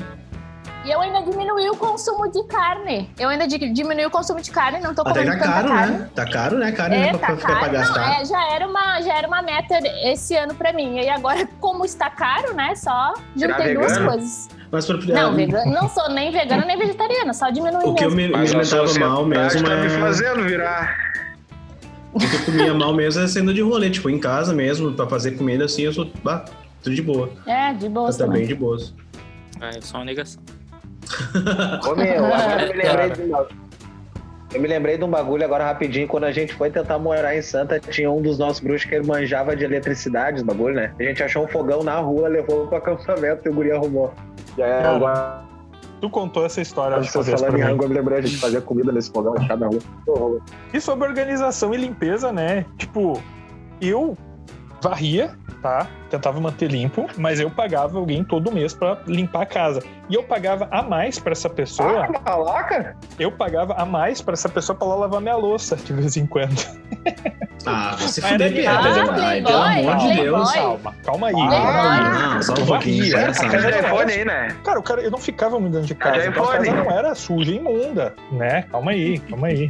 E 0.84 0.90
eu 0.90 1.00
ainda 1.00 1.22
diminui 1.22 1.70
o 1.70 1.76
consumo 1.76 2.28
de 2.32 2.44
carne. 2.46 3.08
Eu 3.20 3.30
ainda 3.30 3.48
di- 3.48 3.72
diminui 3.72 4.04
o 4.06 4.10
consumo 4.10 4.42
de 4.42 4.50
carne, 4.50 4.80
não 4.80 4.96
tô 4.96 5.02
até 5.02 5.22
comendo 5.24 5.38
tá 5.40 5.46
caro, 5.46 5.68
carne. 5.68 5.98
né? 5.98 6.10
Tá 6.16 6.26
caro, 6.26 6.58
né? 6.58 6.72
Carne 6.72 6.96
É, 6.96 7.00
né, 7.00 7.18
pra, 7.18 7.20
tá 7.20 7.26
pra, 7.28 7.36
pra 7.36 7.56
caro. 7.56 7.66
Não, 7.66 7.80
gastar. 7.80 8.22
é, 8.22 8.26
já, 8.26 8.52
era 8.52 8.68
uma, 8.68 9.02
já 9.02 9.14
era 9.16 9.28
uma 9.28 9.42
meta 9.44 9.78
esse 10.06 10.36
ano 10.36 10.56
pra 10.56 10.74
mim. 10.74 10.98
E 10.98 11.08
agora, 11.08 11.48
como 11.62 11.86
está 11.86 12.10
caro, 12.10 12.56
né? 12.56 12.74
Só 12.74 13.14
juntei 13.36 13.76
duas 13.76 13.92
vegano? 13.92 14.10
coisas. 14.12 14.50
Mas 14.72 14.86
pra, 14.88 14.98
Não, 14.98 15.34
é, 15.34 15.36
vegano, 15.36 15.72
não 15.72 15.88
sou 15.90 16.10
nem 16.10 16.32
vegana 16.32 16.66
nem 16.66 16.78
vegetariana, 16.78 17.34
só 17.34 17.50
diminui 17.52 17.84
o 17.84 17.94
que 17.94 18.04
eu 18.06 18.10
mesmo. 18.10 18.36
me, 18.38 18.42
me 18.44 18.48
alimentava 18.48 19.00
mal 19.00 19.26
mesmo 19.26 19.64
tá 19.68 19.76
me 19.76 19.86
é. 19.86 19.90
fazendo 19.90 20.44
virar. 20.46 20.96
O 22.14 22.20
que 22.20 22.26
eu 22.38 22.46
comia 22.46 22.74
mal 22.74 22.94
mesmo 22.94 23.22
é 23.22 23.28
sendo 23.28 23.54
de 23.54 23.62
rolê, 23.62 23.90
tipo, 23.92 24.10
em 24.10 24.18
casa 24.18 24.54
mesmo, 24.54 24.94
pra 24.94 25.06
fazer 25.08 25.32
comida 25.32 25.66
assim, 25.66 25.84
eu 25.84 25.94
sou. 25.94 26.10
Ah, 26.26 26.44
tudo 26.82 26.96
de 26.96 27.02
boa. 27.02 27.30
É, 27.46 27.74
de 27.74 27.88
boa 27.88 28.10
Tá 28.12 28.24
bem 28.24 28.28
também. 28.28 28.48
de 28.48 28.56
boas. 28.56 28.94
É, 29.60 29.80
só 29.82 29.98
uma 29.98 30.06
negação. 30.06 30.42
Ô 31.88 31.96
meu, 31.96 32.26
agora 32.26 32.64
eu 32.64 32.76
me 32.76 32.84
lembrei 32.84 33.10
de 33.10 33.22
um 33.22 33.30
bagulho. 33.30 33.62
Eu 34.54 34.62
me 34.62 34.68
lembrei 34.68 34.98
de 34.98 35.04
um 35.04 35.10
bagulho 35.10 35.46
agora 35.46 35.64
rapidinho. 35.64 36.08
Quando 36.08 36.26
a 36.26 36.32
gente 36.32 36.54
foi 36.54 36.70
tentar 36.70 37.00
morar 37.00 37.36
em 37.36 37.42
Santa, 37.42 37.80
tinha 37.80 38.12
um 38.12 38.22
dos 38.22 38.38
nossos 38.38 38.60
bruxos 38.60 38.90
que 38.90 38.96
ele 38.96 39.08
manjava 39.08 39.56
de 39.56 39.64
eletricidade, 39.64 40.38
os 40.38 40.44
bagulho, 40.44 40.76
né? 40.76 40.94
A 41.00 41.04
gente 41.04 41.24
achou 41.24 41.46
um 41.46 41.48
fogão 41.48 41.84
na 41.84 41.96
rua, 41.98 42.28
levou 42.28 42.68
pro 42.68 42.78
acampamento 42.78 43.48
e 43.48 43.50
o 43.50 43.54
guri 43.54 43.72
arrumou. 43.72 44.14
Já 44.58 44.68
Cara, 44.68 44.96
agora, 44.96 45.46
Tu 46.02 46.10
contou 46.10 46.46
essa 46.46 46.60
história 46.60 47.02
falando 47.04 47.50
em 47.50 47.52
mim. 47.54 47.62
rango, 47.62 47.84
eu 47.84 47.90
me 47.90 47.96
lembrei 47.96 48.18
a 48.18 48.22
gente 48.22 48.38
fazia 48.38 48.60
comida 48.60 48.92
nesse 48.92 49.12
fogão, 49.12 49.36
achar 49.38 49.56
na 49.56 49.68
rua. 49.68 50.42
E 50.74 50.82
sobre 50.82 51.08
organização 51.08 51.74
e 51.74 51.78
limpeza, 51.78 52.34
né? 52.34 52.66
Tipo, 52.76 53.22
eu 53.80 54.18
varria, 54.82 55.32
tá? 55.62 55.88
Tentava 56.10 56.40
manter 56.42 56.70
limpo, 56.70 57.08
mas 57.18 57.40
eu 57.40 57.50
pagava 57.50 57.98
alguém 57.98 58.24
todo 58.24 58.52
mês 58.52 58.74
pra 58.74 58.98
limpar 59.06 59.44
a 59.44 59.46
casa. 59.46 59.84
E 60.10 60.16
eu 60.16 60.24
pagava 60.24 60.68
a 60.72 60.82
mais 60.82 61.20
pra 61.20 61.32
essa 61.32 61.50
pessoa. 61.50 62.06
Ah, 62.06 62.20
malaca? 62.38 62.98
Eu 63.20 63.32
pagava 63.32 63.74
a 63.76 63.86
mais 63.86 64.22
pra 64.22 64.34
essa 64.34 64.50
pessoa 64.50 64.78
pra 64.78 64.88
ela 64.88 64.96
lavar 64.96 65.22
minha 65.22 65.36
louça 65.36 65.76
de 65.76 65.94
vez 65.94 66.18
em 66.18 66.26
quando. 66.26 66.60
Ah, 67.66 67.96
você 67.96 68.22
fuder, 68.22 68.58
era 68.58 68.92
demais. 68.92 69.46
Ah, 69.46 69.48
pelo 69.48 69.90
amor 69.92 69.98
de. 69.98 70.16
Deus. 70.16 70.52
Calma, 70.52 70.96
calma 71.04 71.28
aí. 71.28 71.34
Ah, 71.36 71.50
calma 71.50 71.92
aí. 71.92 72.34
Não, 72.34 72.42
só 72.42 72.54
um 72.54 72.66
pouquinho, 72.66 73.18
essa. 73.18 73.46
era 73.46 73.88
iPhone 73.88 74.12
aí, 74.12 74.26
né? 74.26 74.58
Cara, 74.64 74.80
o 74.80 74.84
cara, 74.84 75.02
eu 75.02 75.12
não 75.12 75.20
ficava 75.20 75.60
muito 75.60 75.74
dentro 75.74 75.88
de 75.88 75.96
casa. 75.96 76.26
Então 76.26 76.44
a 76.44 76.58
casa 76.58 76.72
não 76.72 76.92
era 76.92 77.14
suja 77.14 77.52
e 77.52 77.58
imunda, 77.58 78.16
né? 78.32 78.64
Calma 78.64 78.92
aí, 78.92 79.20
calma 79.20 79.48
aí. 79.48 79.70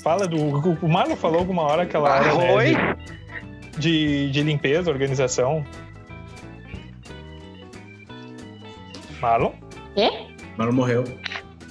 Fala 0.00 0.28
do. 0.28 0.36
O 0.80 0.88
Marlon 0.88 1.16
falou 1.16 1.40
alguma 1.40 1.62
hora 1.62 1.82
aquela 1.82 2.08
hora 2.08 2.34
né, 2.34 2.52
Oi? 2.54 2.76
De, 3.78 4.30
de 4.30 4.42
limpeza, 4.42 4.90
organização. 4.90 5.64
Marlon? 9.20 9.52
Quê? 9.94 10.10
Não 10.58 10.72
morreu. 10.72 11.04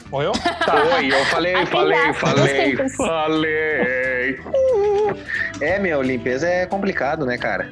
Morreu? 0.09 0.31
Oi, 0.97 1.11
eu 1.11 1.25
falei, 1.25 1.65
falei, 1.65 2.13
falei, 2.13 2.89
falei. 2.89 4.39
É, 5.61 5.79
meu, 5.79 6.01
limpeza 6.01 6.47
é 6.47 6.65
complicado, 6.65 7.25
né, 7.25 7.37
cara? 7.37 7.69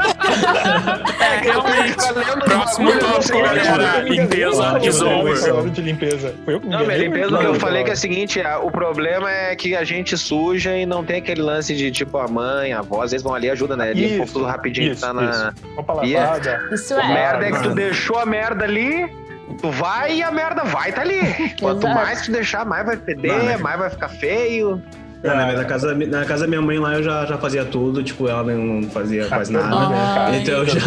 É, 1.21 1.39
realmente. 1.43 1.97
Próximo 2.45 2.99
tópico, 2.99 3.43
galera. 3.43 4.01
Limpeza 4.01 4.79
is 4.83 5.01
over. 5.01 5.37
Falando 5.37 5.71
de 5.71 5.83
limpeza. 5.83 6.35
Foi 6.45 6.55
eu 6.55 6.61
que 6.61 6.67
me 6.67 6.73
Não, 6.73 6.81
minha 6.81 6.97
enganei, 6.97 7.09
limpeza 7.09 7.39
que 7.39 7.45
eu 7.45 7.55
falei 7.55 7.85
que 7.85 7.91
é 7.91 7.93
o 7.93 7.97
seguinte, 7.97 8.41
é, 8.41 8.57
o 8.57 8.71
problema 8.71 9.31
é 9.31 9.55
que 9.57 9.75
a 9.75 9.85
gente 9.85 10.17
suja 10.17 10.77
e 10.77 10.87
não 10.87 11.05
tem 11.05 11.19
aquele 11.19 11.43
lance 11.43 11.75
de 11.75 11.91
tipo 11.91 12.19
a 12.19 12.29
mãe, 12.29 12.73
a 12.73 12.81
avó, 12.81 13.03
às 13.03 13.11
vezes 13.11 13.23
vão 13.23 13.35
ali 13.35 13.47
e 13.47 13.51
ajudam, 13.51 13.77
né? 13.77 13.93
Limpa 13.93 14.27
tudo 14.27 14.45
rapidinho 14.45 14.93
isso, 14.93 15.01
tá 15.01 15.13
na. 15.13 15.53
isso. 16.73 16.95
O 16.95 17.01
é. 17.01 17.09
merda 17.09 17.47
é 17.47 17.53
que 17.53 17.63
tu 17.63 17.71
deixou 17.71 18.19
a 18.19 18.27
merda 18.27 18.65
ali, 18.65 19.09
tu 19.61 19.71
vai 19.71 20.17
e 20.17 20.23
a 20.23 20.31
merda 20.31 20.65
vai 20.65 20.93
tá 20.93 21.03
ali. 21.03 21.21
Quanto 21.61 21.87
Exato. 21.87 21.95
mais 21.95 22.23
tu 22.23 22.33
deixar, 22.33 22.65
mais 22.65 22.87
vai 22.87 22.97
feder, 22.97 23.33
Mano. 23.33 23.59
mais 23.61 23.79
vai 23.79 23.91
ficar 23.91 24.09
feio. 24.09 24.83
Não, 25.27 25.37
na, 25.37 25.53
na 25.53 25.65
casa, 25.65 25.95
na 25.95 26.25
casa 26.25 26.43
da 26.43 26.49
minha 26.49 26.63
mãe 26.63 26.79
lá 26.79 26.95
eu 26.95 27.03
já, 27.03 27.25
já 27.27 27.37
fazia 27.39 27.65
tudo, 27.65 28.03
tipo, 28.03 28.29
ela 28.29 28.43
não 28.45 28.83
fazia 28.91 29.27
quase 29.27 29.53
nada. 29.53 29.69
Ah, 29.93 30.31
Então 30.37 30.55
eu 30.55 30.67
já, 30.67 30.81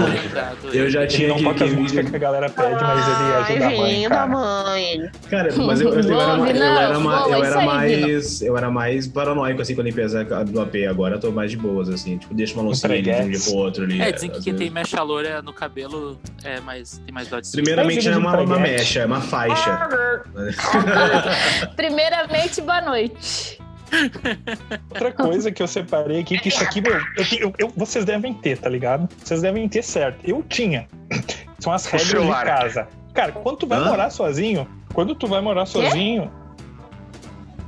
eu 0.74 0.90
já 0.90 1.00
Ele 1.02 1.08
tinha 1.08 1.28
não 1.30 1.38
que. 1.38 1.44
toca 1.44 1.66
as 1.66 1.70
que- 1.72 1.76
músicas 1.78 2.10
que 2.10 2.16
a 2.16 2.20
galera 2.20 2.50
pede, 2.50 2.84
mas 2.84 3.08
ele 3.08 3.36
ajuda 3.36 3.66
a 3.68 3.78
mãe, 3.78 4.10
cara. 4.10 4.28
mãe. 4.28 5.12
Cara, 5.30 5.50
mas 5.58 5.82
eu, 5.82 5.90
eu, 5.94 6.02
eu 6.02 6.20
era, 6.22 6.32
eu 6.34 6.38
não, 6.38 6.46
era, 6.82 7.00
ma- 7.00 7.26
eu 7.30 7.44
era 7.44 7.62
mais. 7.62 8.42
Eu 8.42 8.58
era 8.58 8.70
mais 8.70 9.08
paranoico 9.08 9.62
assim 9.62 9.76
com 9.76 9.82
a 9.82 9.84
limpeza 9.84 10.24
do 10.46 10.62
AP. 10.62 10.76
Agora 10.90 11.16
eu 11.16 11.20
tô 11.20 11.32
mais 11.32 11.52
de 11.52 11.58
boas, 11.58 11.90
assim. 11.90 12.18
Tipo, 12.18 12.34
deixa 12.34 12.54
uma 12.56 12.64
loucinha 12.64 12.92
ali 12.94 13.02
de 13.02 13.10
um 13.12 13.30
dia 13.30 13.40
pro 13.40 13.56
outro 13.56 13.84
ali. 13.84 14.02
É, 14.02 14.12
dizem 14.12 14.30
que 14.30 14.42
quem 14.42 14.56
tem 14.56 14.70
mecha 14.70 15.02
loura 15.02 15.42
no 15.42 15.54
cabelo 15.54 16.18
é 16.44 16.60
mais, 16.62 17.00
tem 17.06 17.14
mais 17.14 17.28
dó 17.28 17.40
de. 17.40 17.52
Primeiramente 17.52 18.08
é 18.08 18.12
uma, 18.18 18.30
uma 18.30 18.38
preguiça. 18.38 18.60
mecha, 18.60 19.00
é 19.02 19.06
uma 19.06 19.22
faixa. 19.22 19.90
Primeiramente, 21.76 22.62
boa 22.62 22.82
noite. 22.82 23.60
Outra 24.92 25.12
coisa 25.12 25.52
que 25.52 25.62
eu 25.62 25.68
separei 25.68 26.20
aqui, 26.22 26.38
que 26.38 26.50
isso 26.50 26.64
aqui, 26.64 26.82
meu, 26.82 26.94
eu 26.94 27.26
eu- 27.40 27.54
eu- 27.60 27.74
vocês 27.76 28.06
devem 28.06 28.34
ter, 28.34 28.58
tá 28.58 28.70
ligado? 28.70 29.08
Vocês 29.24 29.42
devem 29.42 29.68
ter 29.68 29.84
certo. 29.84 30.20
Eu 30.24 30.44
tinha. 30.44 30.88
São 31.60 31.74
as 31.74 31.86
regras 31.86 32.10
de 32.26 32.44
casa. 32.46 32.88
Cara, 33.14 33.32
quando 33.32 33.58
tu 33.58 33.68
vai 33.68 33.80
Hã? 33.80 33.86
morar 33.86 34.10
sozinho, 34.10 34.68
quando 34.94 35.14
tu 35.16 35.28
vai 35.28 35.42
morar 35.42 35.66
sozinho. 35.66 36.32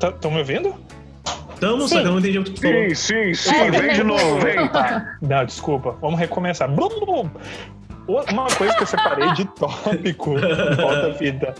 Estão 0.01 0.31
me 0.31 0.39
ouvindo? 0.39 0.73
Tamo, 1.59 1.87
só 1.87 2.01
que 2.01 2.07
eu 2.07 2.11
não 2.11 2.19
entendi 2.19 2.39
o 2.39 2.43
que 2.43 2.51
tu 2.53 2.61
falou. 2.61 2.95
sim, 2.95 3.33
sim, 3.35 3.53
É, 3.55 3.69
vem 3.69 3.93
de 3.93 4.03
novo, 4.03 4.39
vem. 4.39 4.67
Tá. 4.69 5.15
Não, 5.21 5.45
desculpa. 5.45 5.91
Vamos 6.01 6.19
recomeçar. 6.19 6.67
Blum, 6.67 6.89
blum. 7.05 7.29
Uma 8.07 8.47
coisa 8.55 8.75
que 8.75 8.83
eu 8.83 8.87
separei 8.87 9.31
de 9.33 9.45
tópico 9.45 10.31
em 10.37 10.75
volta 10.75 11.01
da 11.03 11.09
vida 11.09 11.53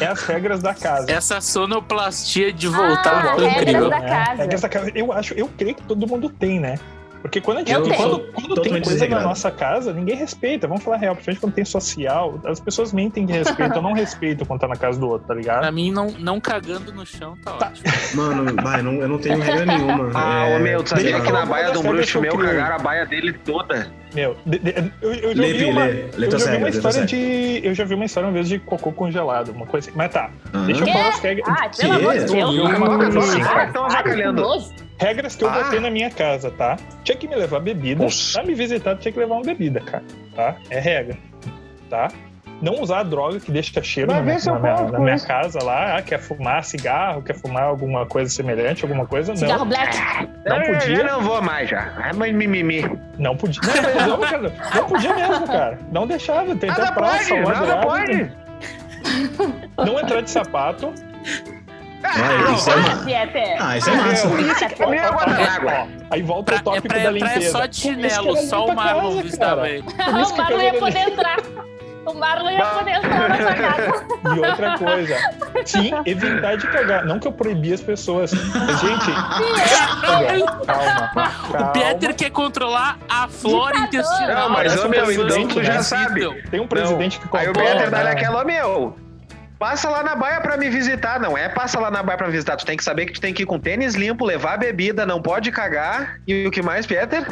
é 0.00 0.06
as 0.06 0.22
regras 0.22 0.62
da 0.62 0.72
casa. 0.74 1.10
Essa 1.10 1.40
sonoplastia 1.40 2.52
de 2.52 2.68
voltar 2.68 3.26
Ah, 3.26 3.34
regras 3.34 3.52
incrível. 3.62 3.90
da 3.90 4.00
né? 4.00 4.08
casa. 4.08 4.42
Regras 4.42 4.60
da 4.60 4.68
casa. 4.68 4.92
Eu 4.94 5.12
acho, 5.12 5.34
eu 5.34 5.50
creio 5.58 5.74
que 5.74 5.82
todo 5.82 6.06
mundo 6.06 6.30
tem, 6.30 6.58
né? 6.60 6.78
Porque 7.22 7.40
quando, 7.40 7.58
a 7.58 7.60
gente, 7.60 7.72
Eu 7.72 7.82
tenho. 7.82 7.94
quando, 7.96 8.18
quando 8.32 8.62
tem 8.62 8.80
coisa 8.82 9.06
na 9.08 9.20
nossa 9.20 9.50
casa, 9.50 9.92
ninguém 9.92 10.16
respeita. 10.16 10.66
Vamos 10.66 10.82
falar 10.82 10.96
real, 10.96 11.14
principalmente 11.14 11.40
quando 11.40 11.52
tem 11.54 11.64
social, 11.64 12.40
as 12.46 12.58
pessoas 12.60 12.92
mentem 12.92 13.26
de 13.26 13.32
respeito, 13.34 13.76
ou 13.76 13.82
não 13.82 13.92
respeitam 13.92 14.46
quando 14.46 14.60
tá 14.60 14.68
na 14.68 14.76
casa 14.76 14.98
do 14.98 15.06
outro, 15.08 15.28
tá 15.28 15.34
ligado? 15.34 15.60
Pra 15.60 15.70
mim, 15.72 15.92
não, 15.92 16.10
não 16.18 16.40
cagando 16.40 16.92
no 16.92 17.04
chão 17.04 17.36
tá 17.44 17.52
Tá. 17.52 17.66
ótimo. 17.66 17.86
Mano, 18.14 18.62
vai, 18.62 18.80
não, 18.82 18.94
eu 18.94 19.08
não 19.08 19.18
tenho 19.18 19.38
regra 19.40 19.66
nenhuma. 19.66 20.10
Ah, 20.16 20.48
É, 20.48 20.56
ô 20.56 20.60
meu, 20.60 20.82
tu 20.82 20.88
sabia 20.90 21.10
eu 21.10 21.22
que 21.22 21.30
na 21.32 21.44
baia 21.46 21.70
de 21.72 21.78
um 21.78 21.82
regras 21.82 21.96
bruxo 22.10 22.18
eu 22.18 22.22
meu 22.22 22.38
cagaram 22.38 22.76
a 22.76 22.78
baia 22.78 23.04
dele 23.06 23.32
toda? 23.32 23.92
Meu, 24.14 24.36
de- 24.44 24.58
de- 24.58 24.92
eu, 25.02 25.12
eu 25.14 25.34
já 25.36 25.42
Lê, 25.42 25.52
vi 25.52 25.64
uma, 25.66 25.86
eu 25.86 26.38
já 26.38 26.50
vi 26.50 26.56
uma 26.56 26.68
história 26.68 27.06
de. 27.06 27.60
Eu 27.62 27.74
já 27.74 27.84
vi 27.84 27.94
uma 27.94 28.04
história 28.06 28.26
uma 28.28 28.32
vez 28.32 28.48
de 28.48 28.58
cocô 28.58 28.90
congelado, 28.90 29.50
uma 29.50 29.66
coisa 29.66 29.88
assim. 29.88 29.96
Mas 29.96 30.10
tá, 30.12 30.30
deixa 30.66 30.82
eu 30.82 30.86
falar 30.92 31.08
as 31.10 31.20
regras. 31.20 31.48
Ah, 31.48 31.70
pelo 31.76 31.92
amor 31.92 32.14
de 32.14 32.38
Eu 32.38 33.10
Deus. 33.10 33.34
cara. 33.36 33.64
estão 33.66 33.84
avacalhando. 33.84 34.42
Regras 35.00 35.34
que 35.34 35.42
eu 35.42 35.48
Ah. 35.48 35.62
botei 35.64 35.80
na 35.80 35.90
minha 35.90 36.10
casa, 36.10 36.50
tá? 36.50 36.76
Tinha 37.02 37.16
que 37.16 37.26
me 37.26 37.34
levar 37.34 37.58
bebida. 37.60 38.06
Pra 38.34 38.42
me 38.44 38.54
visitar, 38.54 38.96
tinha 38.96 39.10
que 39.10 39.18
levar 39.18 39.36
uma 39.36 39.42
bebida, 39.44 39.80
cara. 39.80 40.04
Tá? 40.36 40.56
É 40.68 40.78
regra. 40.78 41.16
Tá? 41.88 42.08
Não 42.60 42.82
usar 42.82 43.02
droga 43.04 43.40
que 43.40 43.50
deixa 43.50 43.82
cheiro 43.82 44.12
na 44.12 44.20
minha, 44.20 44.36
eu 44.36 44.52
na 44.52 44.60
minha- 44.60 44.90
na 44.92 44.98
minha 44.98 45.18
casa 45.18 45.58
lá. 45.64 45.96
Ah, 45.96 46.02
quer 46.02 46.18
fumar 46.18 46.62
cigarro, 46.62 47.22
quer 47.22 47.34
fumar 47.34 47.62
alguma 47.62 48.04
coisa 48.04 48.30
semelhante, 48.30 48.84
alguma 48.84 49.06
coisa. 49.06 49.34
Cigarro 49.34 49.60
Não, 49.60 49.66
black. 49.66 49.96
não 50.44 50.56
Eu 50.58 50.74
podia. 50.78 50.96
já 50.96 51.02
não 51.04 51.22
vou 51.22 51.40
mais 51.40 51.70
já. 51.70 51.90
Ai, 51.96 52.12
mas 52.12 52.34
mimimi. 52.34 52.82
Não 53.18 53.34
podia. 53.34 53.62
Não, 54.06 54.18
não, 54.18 54.20
cara, 54.20 54.52
não 54.74 54.84
podia 54.86 55.14
mesmo, 55.16 55.46
cara. 55.46 55.78
Não 55.90 56.06
deixava. 56.06 56.54
Tem 56.54 56.68
até 56.68 56.92
praça 56.92 57.34
pode, 57.34 57.48
nada 57.58 57.76
pode. 57.78 58.32
Não 59.78 59.98
entrar 59.98 60.20
de 60.20 60.30
sapato. 60.30 60.92
Ah, 62.02 62.52
isso 62.52 62.70
é 62.70 62.74
Ah, 62.74 63.04
Pieter. 63.04 63.56
Ah, 63.60 63.76
isso 63.78 63.90
é 63.90 63.94
massa. 63.96 64.28
A 64.84 64.86
minha 64.88 65.06
água 65.06 65.24
da 65.26 65.52
água. 65.52 65.88
Aí 66.10 66.22
volta 66.22 66.44
Pra, 66.44 66.54
o 66.54 66.58
é 66.58 66.62
tópico 66.62 66.88
pra 66.88 66.98
da 66.98 67.12
entrar 67.12 67.30
é 67.30 67.34
limpeza. 67.34 67.52
só 67.58 67.66
de 67.66 67.76
chinelo, 67.76 68.36
só 68.38 68.66
o 68.66 68.74
Marlon 68.74 69.22
cara. 69.38 69.68
ele. 69.68 69.82
Por 69.82 69.94
O 70.04 70.36
Marlon 70.36 70.60
ia 70.62 70.74
poder 70.74 70.98
entrar. 70.98 71.36
O 72.06 72.14
Marlon 72.14 72.50
ia 72.50 72.64
poder 72.64 72.90
entrar 72.92 73.28
na 73.28 73.36
sua 73.36 73.54
casa. 73.54 74.04
E 74.34 74.38
outra 74.40 74.78
coisa, 74.78 75.16
sim, 75.66 75.90
evitar 76.06 76.56
de 76.56 76.66
cagar. 76.68 77.04
Não 77.04 77.18
que 77.20 77.28
eu 77.28 77.32
proibi 77.32 77.74
as 77.74 77.80
pessoas. 77.82 78.32
Mas, 78.32 78.80
gente, 78.80 79.12
calma, 80.00 80.60
calma. 80.66 81.68
O 81.68 81.72
Pieter 81.72 82.14
quer 82.16 82.30
controlar 82.30 82.98
a 83.08 83.28
flora 83.28 83.74
Ditador. 83.80 83.88
intestinal. 84.00 84.34
Não, 84.34 84.50
mas, 84.50 84.82
ô, 84.84 84.88
meu, 84.88 85.12
então 85.12 85.46
tu 85.48 85.62
já 85.62 85.82
sabe. 85.82 86.42
Tem 86.50 86.58
um 86.60 86.66
presidente 86.66 87.18
que 87.20 87.36
Aí 87.36 87.44
o 87.48 87.52
controla. 87.52 87.70
Peter 87.74 87.90
dá 87.90 88.04
né? 88.04 88.10
aquela, 88.12 88.44
meu. 88.44 88.96
Passa 89.60 89.90
lá 89.90 90.02
na 90.02 90.16
baia 90.16 90.40
pra 90.40 90.56
me 90.56 90.70
visitar. 90.70 91.20
Não 91.20 91.36
é 91.36 91.46
passa 91.46 91.78
lá 91.78 91.90
na 91.90 92.02
baia 92.02 92.16
pra 92.16 92.26
me 92.26 92.32
visitar. 92.32 92.56
Tu 92.56 92.64
tem 92.64 92.78
que 92.78 92.82
saber 92.82 93.04
que 93.04 93.12
tu 93.12 93.20
tem 93.20 93.34
que 93.34 93.42
ir 93.42 93.46
com 93.46 93.58
tênis 93.58 93.94
limpo, 93.94 94.24
levar 94.24 94.58
bebida, 94.58 95.04
não 95.04 95.20
pode 95.20 95.52
cagar. 95.52 96.18
E 96.26 96.46
o 96.46 96.50
que 96.50 96.62
mais, 96.62 96.86
Peter? 96.86 97.26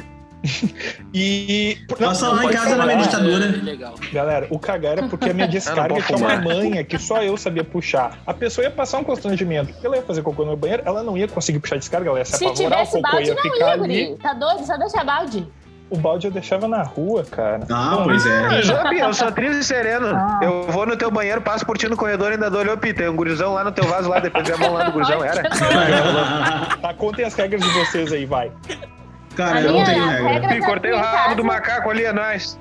E. 1.14 1.78
Passa 1.98 2.26
não 2.26 2.34
lá 2.34 2.44
em 2.44 2.50
casa 2.50 2.76
na 2.76 2.84
minha 2.84 2.98
ditadura. 2.98 3.46
É 3.46 3.48
legal. 3.48 3.94
Galera, 4.12 4.46
o 4.50 4.58
cagar 4.58 4.98
era 4.98 5.08
porque 5.08 5.30
a 5.30 5.34
minha 5.34 5.48
descarga 5.48 6.00
tinha 6.02 6.18
uma 6.18 6.28
fumar. 6.28 6.44
manha 6.44 6.84
que 6.84 6.98
só 6.98 7.22
eu 7.22 7.36
sabia 7.36 7.64
puxar. 7.64 8.18
A 8.26 8.34
pessoa 8.34 8.64
ia 8.66 8.70
passar 8.70 8.98
um 8.98 9.04
constrangimento. 9.04 9.74
Ela 9.82 9.96
ia 9.96 10.02
fazer 10.02 10.22
cocô 10.22 10.44
no 10.44 10.54
banheiro, 10.54 10.82
ela 10.84 11.02
não 11.02 11.16
ia 11.16 11.26
conseguir 11.26 11.58
puxar 11.60 11.76
a 11.76 11.78
descarga, 11.78 12.10
ela 12.10 12.18
ia 12.18 12.24
se 12.26 12.36
Se 12.36 12.44
apavorar, 12.44 12.82
o 12.82 12.84
tivesse 12.84 12.92
cocô 12.92 13.10
balde, 13.10 13.28
ia 13.28 13.34
não 13.34 13.56
ia, 13.56 13.72
ali. 13.72 14.16
Tá 14.18 14.34
doido? 14.34 14.66
Só 14.66 14.76
deixa 14.76 15.02
balde. 15.02 15.48
O 15.90 15.96
balde 15.96 16.26
eu 16.26 16.30
deixava 16.30 16.68
na 16.68 16.82
rua, 16.82 17.24
cara. 17.24 17.60
Ah, 17.70 17.90
Não, 17.92 18.04
pois 18.04 18.26
é. 18.26 18.60
Job, 18.60 18.98
eu 18.98 19.14
sou 19.14 19.32
triste 19.32 19.60
e 19.60 19.64
sereno. 19.64 20.08
Eu 20.42 20.64
vou 20.64 20.84
no 20.84 20.96
teu 20.96 21.10
banheiro, 21.10 21.40
passo 21.40 21.64
por 21.64 21.78
ti 21.78 21.88
no 21.88 21.96
corredor 21.96 22.30
e 22.30 22.34
ainda 22.34 22.50
dou 22.50 22.60
olho, 22.60 22.76
Pi, 22.76 22.92
tem 22.92 23.08
um 23.08 23.16
gurizão 23.16 23.54
lá 23.54 23.64
no 23.64 23.72
teu 23.72 23.84
vaso 23.84 24.08
lá, 24.08 24.18
depois 24.20 24.50
a 24.50 24.56
mão 24.58 24.74
lá 24.74 24.84
do 24.84 24.92
gurizão, 24.92 25.24
era? 25.24 25.42
Tá, 26.82 26.92
contem 26.94 27.24
as 27.24 27.34
regras 27.34 27.62
de 27.62 27.68
vocês 27.70 28.12
aí, 28.12 28.26
vai. 28.26 28.52
Cara, 29.36 29.60
eu 29.62 29.72
não 29.72 29.84
tenho 29.84 30.06
regra- 30.08 30.48
regra. 30.48 30.66
Cortei 30.66 30.92
o 30.92 30.96
rabo 30.96 31.16
casa- 31.16 31.34
do 31.36 31.44
macaco 31.44 31.90
ali, 31.90 32.04
é 32.04 32.12
nóis. 32.12 32.58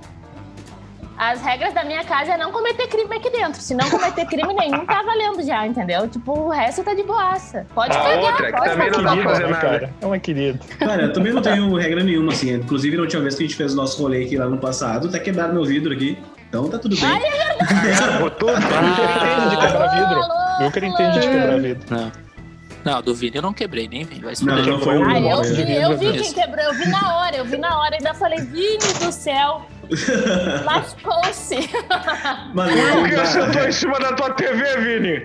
As 1.17 1.41
regras 1.41 1.73
da 1.73 1.83
minha 1.83 2.03
casa 2.03 2.33
é 2.33 2.37
não 2.37 2.51
cometer 2.51 2.87
crime 2.87 3.15
aqui 3.15 3.29
dentro. 3.31 3.59
Se 3.59 3.73
não 3.73 3.89
cometer 3.89 4.23
crime 4.27 4.53
nenhum, 4.53 4.85
tá 4.85 5.01
valendo 5.01 5.41
já, 5.43 5.65
entendeu? 5.65 6.07
Tipo, 6.07 6.31
o 6.31 6.49
resto 6.49 6.83
tá 6.83 6.93
de 6.93 7.01
boaça. 7.01 7.65
Pode 7.73 7.91
A 7.97 7.99
cagar, 7.99 8.19
outra, 8.23 8.45
que 8.51 8.57
pode 8.57 8.69
também 8.69 8.91
não 8.91 9.01
dá 9.03 9.09
fazer. 9.09 9.21
pra 9.23 9.31
fazer 9.31 9.47
nada. 9.47 9.61
cara? 9.61 9.93
É 9.99 10.05
uma 10.05 10.19
querida. 10.19 10.59
Cara, 10.77 11.01
eu 11.03 11.13
também 11.13 11.33
não 11.33 11.41
tenho 11.41 11.75
regra 11.75 12.03
nenhuma, 12.03 12.31
assim. 12.31 12.53
Inclusive, 12.53 12.95
na 12.97 13.01
última 13.01 13.21
vez 13.23 13.33
que 13.35 13.43
a 13.43 13.47
gente 13.47 13.55
fez 13.57 13.73
o 13.73 13.75
nosso 13.75 13.99
rolê 14.01 14.25
aqui 14.25 14.37
lá 14.37 14.45
no 14.47 14.59
passado, 14.59 15.09
tá 15.09 15.17
quebrado 15.19 15.53
meu 15.53 15.65
vidro 15.65 15.91
aqui. 15.91 16.17
Então 16.49 16.69
tá 16.69 16.77
tudo 16.77 16.95
bem. 16.95 17.09
Cagou 17.97 18.29
tudo. 18.31 18.51
O 18.51 18.53
Wilker 18.53 18.73
entende 18.73 19.49
de 19.49 19.57
quebrar 19.57 19.87
vidro. 19.87 20.19
O 20.59 20.63
Wilker 20.63 20.83
entende 20.83 21.19
de 21.19 21.27
quebrar 21.27 21.59
vidro. 21.59 21.83
Não. 21.89 22.11
Não, 22.85 23.01
do 23.01 23.13
Vini 23.13 23.35
eu 23.35 23.41
não 23.41 23.51
quebrei, 23.51 23.85
nem. 23.89 24.05
Vai 24.05 24.33
se 24.33 24.45
Não, 24.45 24.55
não 24.55 24.79
foi 24.79 24.97
um 24.97 25.03
Ah, 25.09 25.19
eu 25.19 25.29
golpe. 25.29 25.51
vi, 25.51 25.75
eu 25.75 25.97
vi 25.97 26.13
quem 26.21 26.31
quebrou, 26.33 26.63
eu 26.63 26.73
vi 26.73 26.87
na 26.87 27.17
hora, 27.17 27.35
eu 27.35 27.43
vi 27.43 27.57
na 27.57 27.77
hora, 27.81 27.95
ainda 27.97 28.13
falei, 28.13 28.39
Vini 28.39 28.77
do 28.77 29.11
céu, 29.11 29.65
lascou-se. 30.65 31.55
Mano, 32.53 32.71
Por 32.99 33.09
que 33.09 33.15
você 33.15 33.67
em 33.67 33.71
cima 33.71 33.99
da 33.99 34.13
tua 34.13 34.31
TV, 34.31 34.77
Vini? 34.77 35.23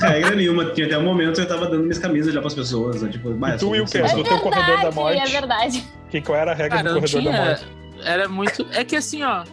regra 0.00 0.34
nenhuma. 0.36 0.66
Tinha 0.72 0.86
até 0.86 0.98
um 0.98 1.02
momento 1.04 1.40
eu 1.40 1.46
tava 1.48 1.66
dando 1.66 1.82
minhas 1.82 1.98
camisas 1.98 2.32
já 2.32 2.40
pras 2.40 2.54
pessoas. 2.54 3.02
né? 3.02 3.10
Tipo, 3.10 3.30
E 3.30 3.56
tu, 3.58 3.70
Wilker, 3.70 4.04
É 4.04 4.14
no 4.14 4.24
teu 4.24 4.38
corredor 4.38 4.66
da 4.66 4.90
verdade, 4.90 4.94
morte, 4.94 5.18
é 5.18 5.26
verdade. 5.26 5.84
que, 6.10 6.20
qual 6.20 6.38
era 6.38 6.52
a 6.52 6.54
regra 6.54 6.78
Cara, 6.78 6.94
do 6.94 7.00
corredor 7.00 7.22
da 7.22 7.30
tinha. 7.30 7.44
morte? 7.44 7.66
Era 8.04 8.28
muito. 8.28 8.66
É 8.72 8.84
que 8.84 8.96
assim, 8.96 9.22
ó. 9.22 9.44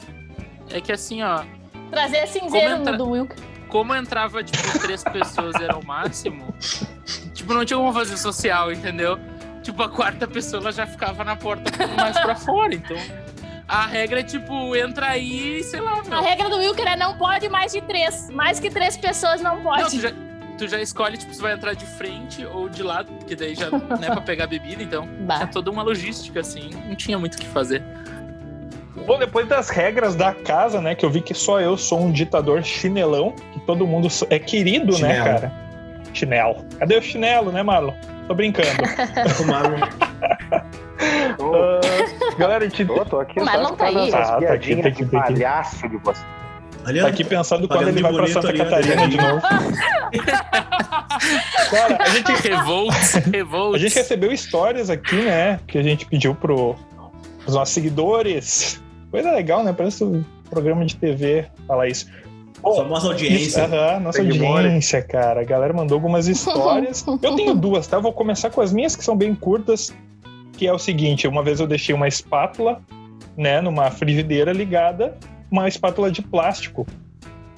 É 0.69 0.82
que 0.82 0.91
assim, 0.91 1.21
ó. 1.21 1.43
Trazer 1.91 2.27
cinzeiro 2.27 2.75
entra- 2.75 2.91
no 2.93 2.97
do 2.97 3.10
Wilker. 3.12 3.38
Como 3.67 3.95
entrava, 3.95 4.43
tipo, 4.43 4.80
três 4.80 5.01
pessoas 5.01 5.56
era 5.56 5.77
o 5.77 5.86
máximo, 5.86 6.54
tipo, 7.34 7.54
não 7.54 7.63
tinha 7.63 7.77
como 7.80 7.93
fazer 7.93 8.17
social, 8.17 8.69
entendeu? 8.69 9.17
Tipo, 9.63 9.84
a 9.84 9.89
quarta 9.89 10.27
pessoa 10.27 10.62
ela 10.62 10.73
já 10.73 10.86
ficava 10.86 11.23
na 11.23 11.38
porta 11.38 11.71
mais 11.95 12.19
pra 12.19 12.36
fora, 12.36 12.73
então. 12.75 12.97
A 13.73 13.86
regra 13.88 14.19
é, 14.19 14.23
tipo, 14.23 14.75
entra 14.75 15.07
aí 15.07 15.63
sei 15.63 15.79
lá, 15.79 16.01
A 16.01 16.03
meu. 16.10 16.21
regra 16.21 16.49
do 16.49 16.57
Wilker 16.57 16.86
é 16.86 16.97
não 16.97 17.15
pode 17.17 17.47
mais 17.47 17.71
de 17.71 17.79
três. 17.81 18.29
Mais 18.29 18.60
que 18.60 18.69
três 18.69 18.97
pessoas 18.97 19.39
não 19.41 19.55
Não, 19.55 19.63
pode. 19.63 19.89
tu 19.91 20.01
já, 20.01 20.12
tu 20.57 20.67
já 20.67 20.81
escolhe, 20.81 21.15
tipo, 21.17 21.34
se 21.34 21.41
vai 21.41 21.53
entrar 21.53 21.73
de 21.73 21.86
frente 21.86 22.45
ou 22.45 22.67
de 22.67 22.84
lado, 22.84 23.10
porque 23.13 23.34
daí 23.34 23.55
já, 23.55 23.69
né, 23.97 24.07
pra 24.07 24.19
pegar 24.19 24.47
bebida, 24.47 24.84
então. 24.84 25.07
Bah. 25.21 25.36
Tinha 25.38 25.47
toda 25.47 25.71
uma 25.71 25.84
logística, 25.84 26.41
assim, 26.41 26.69
não 26.86 26.95
tinha 26.95 27.17
muito 27.17 27.36
o 27.36 27.38
que 27.38 27.47
fazer. 27.47 27.81
Bom, 29.07 29.17
depois 29.17 29.47
das 29.47 29.69
regras 29.69 30.15
da 30.15 30.34
casa, 30.34 30.81
né, 30.81 30.93
que 30.93 31.05
eu 31.05 31.10
vi 31.10 31.21
que 31.21 31.34
só 31.34 31.62
eu 31.62 31.77
sou 31.77 32.01
um 32.01 32.12
ditador 32.12 32.62
chinelão, 32.63 33.31
que 33.53 33.60
todo 33.62 33.88
mundo 33.88 34.10
é 34.29 34.38
querido, 34.38 34.91
né, 34.99 35.15
Chinelo. 35.15 35.23
cara? 35.23 35.51
Chinelo. 36.13 36.65
Cadê 36.77 36.97
o 36.97 37.01
chinelo, 37.01 37.51
né, 37.53 37.63
Marlon? 37.63 37.93
Tô 38.32 38.36
brincando. 38.36 38.70
Ah, 41.44 41.80
Galera, 42.38 42.65
a 42.65 42.70
gente 42.70 42.86
Tô, 42.86 43.04
tô 43.04 43.20
aqui 43.20 43.39
Mas 43.39 43.56
só 43.56 43.63
não 43.63 43.76
tá 43.76 43.86
aí. 43.86 44.13
Ah, 44.13 44.39
tá 44.39 44.54
aqui, 44.54 44.76
tá 44.76 44.89
de 44.89 45.06
tá 45.06 45.20
aqui. 45.20 45.34
palhaço 45.34 45.89
de 45.89 45.98
você. 45.98 46.24
Tá 47.02 47.08
aqui 47.08 47.24
pensando 47.24 47.67
quando 47.67 47.88
ele 47.88 48.02
vai 48.04 48.13
pra 48.13 48.28
Santa 48.28 48.50
ali, 48.50 48.62
ó. 48.62 48.65
Catarina 48.65 49.08
de 49.08 49.17
novo. 49.17 49.41
Cara, 51.72 51.98
a 52.00 52.10
gente, 52.10 52.32
Revolt, 52.48 52.94
a 53.15 53.30
revolt. 53.32 53.80
gente 53.80 53.96
recebeu 53.96 54.32
histórias 54.32 54.91
aqui, 54.91 55.15
né? 55.15 55.60
Que 55.67 55.80
a 55.80 55.84
gente 55.84 56.06
pediu 56.06 56.36
pro, 56.36 56.76
pros 57.41 57.56
nossos 57.56 57.74
seguidores. 57.74 58.80
Coisa 59.10 59.32
legal, 59.32 59.63
né? 59.63 59.74
Parece 59.74 60.04
um 60.04 60.24
programa 60.52 60.86
de 60.86 60.96
TV 60.98 61.48
falar 61.67 61.88
isso. 61.88 62.06
Bom, 62.62 62.76
Famosa 62.76 63.00
Isso, 63.00 63.12
audiência. 63.12 63.63
aham, 63.65 64.00
nossa 64.02 64.17
Seguidores. 64.19 64.65
audiência, 64.65 65.02
cara. 65.02 65.41
A 65.41 65.43
galera 65.43 65.74
mandou 65.74 65.95
algumas 65.95 66.28
histórias. 66.28 67.04
Eu 67.21 67.36
tenho 67.36 67.56
duas, 67.56 67.88
tá? 67.88 67.97
Eu 67.97 68.02
vou 68.02 68.13
começar 68.13 68.50
com 68.50 68.62
as 68.62 68.71
minhas, 68.71 68.95
que 68.95 69.04
são 69.04 69.15
bem 69.15 69.34
curtas. 69.34 69.93
Que 70.54 70.67
é 70.67 70.74
o 70.74 70.78
seguinte: 70.80 71.28
uma 71.28 71.41
vez 71.43 71.60
eu 71.60 71.65
deixei 71.65 71.95
uma 71.95 72.08
espátula, 72.08 72.82
né, 73.36 73.62
numa 73.62 73.89
frigideira 73.89 74.52
ligada, 74.54 75.17
uma 75.50 75.67
espátula 75.67 76.12
de 76.12 76.21
plástico. 76.21 76.86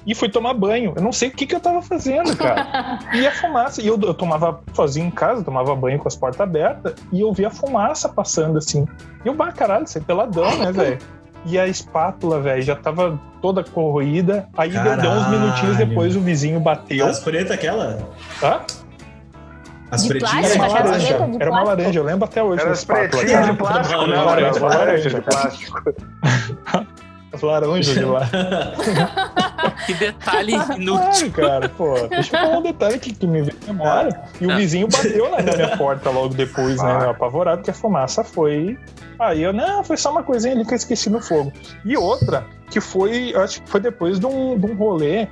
E 0.06 0.14
fui 0.14 0.28
tomar 0.28 0.52
banho. 0.54 0.92
Eu 0.96 1.02
não 1.02 1.12
sei 1.12 1.28
o 1.28 1.32
que, 1.32 1.46
que 1.46 1.54
eu 1.54 1.60
tava 1.60 1.80
fazendo, 1.80 2.36
cara. 2.36 2.98
E 3.14 3.26
a 3.26 3.32
fumaça. 3.32 3.80
E 3.82 3.86
eu, 3.86 3.98
eu 4.00 4.12
tomava 4.14 4.60
sozinho 4.74 5.06
em 5.06 5.10
casa, 5.10 5.42
tomava 5.42 5.74
banho 5.74 5.98
com 5.98 6.08
as 6.08 6.14
portas 6.16 6.40
abertas, 6.40 6.94
e 7.12 7.20
eu 7.20 7.32
via 7.32 7.48
a 7.48 7.50
fumaça 7.50 8.08
passando 8.08 8.58
assim. 8.58 8.86
E 9.24 9.28
eu, 9.28 9.34
bah, 9.34 9.52
caralho, 9.52 9.84
isso 9.84 9.96
é 9.98 10.00
peladão, 10.00 10.58
né, 10.58 10.72
velho? 10.72 10.98
E 11.46 11.58
a 11.58 11.66
espátula, 11.66 12.40
velho, 12.40 12.62
já 12.62 12.74
tava 12.74 13.20
toda 13.42 13.62
corroída. 13.62 14.48
Aí 14.56 14.70
deu, 14.70 14.82
deu 14.82 14.92
uns 14.92 14.98
Caralho. 15.24 15.40
minutinhos 15.40 15.76
depois, 15.76 16.16
o 16.16 16.20
vizinho 16.20 16.58
bateu. 16.60 17.06
As 17.06 17.20
pretas 17.20 17.50
aquela? 17.52 17.98
Hã? 18.42 18.60
As 19.90 20.02
De 20.02 20.08
pretinhas. 20.08 20.50
Era 20.52 20.54
uma 20.54 20.66
Plástico, 20.66 20.78
aquelas? 20.78 20.96
aquelas 20.96 21.10
laranja. 21.10 21.36
Era 21.40 21.50
uma 21.50 21.62
laranja, 21.62 22.00
eu 22.00 22.04
lembro 22.04 22.24
até 22.24 22.42
hoje. 22.42 22.62
Era 22.62 22.72
as 22.72 22.78
espátula, 22.78 23.08
pretinhas 23.08 23.46
de 23.46 23.52
plástico, 23.52 24.06
né? 24.06 24.16
Laranja. 24.16 24.66
laranja 24.66 25.10
de 25.10 25.20
plástico. 25.20 25.82
As 27.34 27.42
laranjas 27.42 27.94
de 27.94 28.04
lá. 28.04 28.22
Que 29.86 29.94
detalhe 29.94 30.52
inútil. 30.76 31.32
Claro, 31.32 31.50
cara, 31.60 31.68
pô. 31.70 31.94
Deixa 32.08 32.36
eu 32.36 32.40
falar 32.40 32.58
um 32.58 32.62
detalhe 32.62 32.98
que, 32.98 33.12
que 33.12 33.26
me 33.26 33.42
veio 33.42 33.56
na 33.66 33.72
memória. 33.72 34.20
E 34.40 34.46
o 34.46 34.50
Ah. 34.52 34.56
vizinho 34.56 34.88
bateu 34.88 35.30
na 35.30 35.42
na 35.42 35.56
minha 35.56 35.76
porta 35.76 36.10
logo 36.10 36.34
depois, 36.34 36.82
né? 36.82 36.90
Ah. 37.06 37.10
Apavorado 37.10 37.62
que 37.62 37.70
a 37.70 37.74
fumaça 37.74 38.22
foi. 38.24 38.78
Aí 39.18 39.42
eu, 39.42 39.52
não, 39.52 39.84
foi 39.84 39.96
só 39.96 40.10
uma 40.10 40.22
coisinha 40.22 40.54
ali 40.54 40.64
que 40.64 40.72
eu 40.72 40.76
esqueci 40.76 41.08
no 41.10 41.20
fogo. 41.20 41.52
E 41.84 41.96
outra, 41.96 42.44
que 42.70 42.80
foi, 42.80 43.32
eu 43.34 43.40
acho 43.42 43.62
que 43.62 43.70
foi 43.70 43.80
depois 43.80 44.18
de 44.18 44.26
um, 44.26 44.58
de 44.58 44.66
um 44.66 44.74
rolê. 44.76 45.28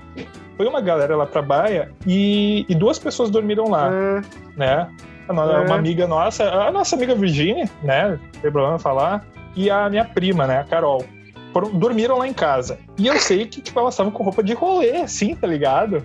Foi 0.57 0.67
uma 0.67 0.81
galera 0.81 1.17
lá 1.17 1.27
pra 1.27 1.43
Baia 1.43 1.91
e, 2.07 2.65
e 2.69 2.75
duas 2.75 2.99
pessoas 2.99 3.31
dormiram 3.31 3.69
lá, 3.69 3.89
Hum, 3.91 4.23
né? 4.57 4.89
A 5.29 5.33
no- 5.33 5.51
É. 5.51 5.61
Uma 5.61 5.77
amiga 5.77 6.07
nossa, 6.07 6.45
a 6.45 6.71
nossa 6.71 6.95
amiga 6.95 7.15
Virginia, 7.15 7.69
né? 7.83 8.19
Não 8.35 8.41
tem 8.41 8.51
problema 8.53 8.79
falar. 8.79 9.25
E 9.57 9.69
a 9.71 9.89
minha 9.91 10.05
prima, 10.05 10.47
né? 10.47 10.61
A 10.61 10.65
Carol. 10.65 11.05
Foram, 11.53 11.71
dormiram 11.71 12.19
lá 12.19 12.27
em 12.27 12.33
casa. 12.33 12.79
E 12.99 13.07
eu 13.07 13.19
sei 13.19 13.47
que, 13.47 13.61
tipo, 13.61 13.79
elas 13.79 13.95
estavam 13.95 14.11
com 14.13 14.23
roupa 14.23 14.43
de 14.43 14.55
rolê, 14.55 14.97
assim, 15.03 15.35
tá 15.35 15.47
ligado? 15.47 16.03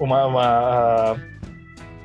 Uma. 0.00 0.26
uma 0.26 1.16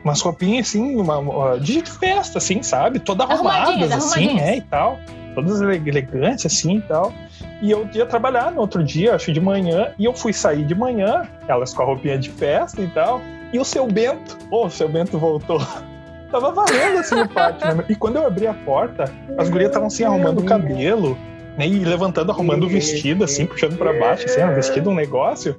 umas 0.04 0.19
roupinhas 0.21 0.67
assim, 0.69 0.95
uma, 0.99 1.17
uma- 1.19 1.60
de 1.60 1.80
festa, 1.84 2.39
assim, 2.39 2.63
sabe? 2.63 2.97
Toda 2.99 3.23
arrumadas, 3.23 3.91
assim, 3.91 4.23
arrumadinhas. 4.23 4.47
é, 4.47 4.58
e 4.58 4.62
tal. 4.62 4.97
Todas 5.36 5.62
ele- 5.62 5.75
elegantes, 5.88 6.45
assim, 6.47 6.77
e 6.77 6.82
tal. 6.82 7.13
E 7.62 7.69
eu 7.69 7.88
ia 7.93 8.06
trabalhar 8.08 8.51
no 8.51 8.62
outro 8.62 8.84
dia, 8.84 9.13
acho 9.13 9.32
de 9.32 9.39
manhã, 9.39 9.91
e 9.99 10.06
eu 10.06 10.13
fui 10.15 10.34
sair 10.34 10.65
de 10.65 10.73
manhã, 10.73 11.30
elas 11.47 11.71
com 11.73 11.84
a 11.84 11.86
roupinha 11.86 12.17
de 12.17 12.32
festa 12.32 12.82
e 12.82 12.88
tal. 12.88 13.21
E 13.54 13.60
o 13.60 13.63
seu 13.63 13.86
Bento, 13.86 14.39
ô, 14.49 14.65
o 14.65 14.69
seu 14.71 14.89
Bento 14.89 15.19
voltou. 15.19 15.60
Tava 16.32 16.51
varrendo 16.51 16.97
assim 16.97 17.15
no 17.15 17.30
pátio, 17.30 17.75
né? 17.75 17.84
E 17.88 17.95
quando 17.95 18.15
eu 18.15 18.25
abri 18.25 18.47
a 18.47 18.54
porta, 18.56 19.04
as 19.38 19.49
gurias 19.49 19.69
estavam 19.69 19.88
assim 19.88 20.04
arrumando 20.04 20.39
o 20.39 20.45
cabelo, 20.45 21.15
né? 21.62 21.67
E 21.67 21.80
levantando, 21.86 22.32
arrumando 22.32 22.63
o 22.63 22.69
vestido, 22.69 23.24
assim, 23.24 23.45
puxando 23.45 23.78
pra 23.78 23.93
baixo, 23.93 24.26
assim, 24.26 24.43
um 24.43 24.56
vestido, 24.56 24.89
um 24.89 24.95
negócio. 24.95 25.56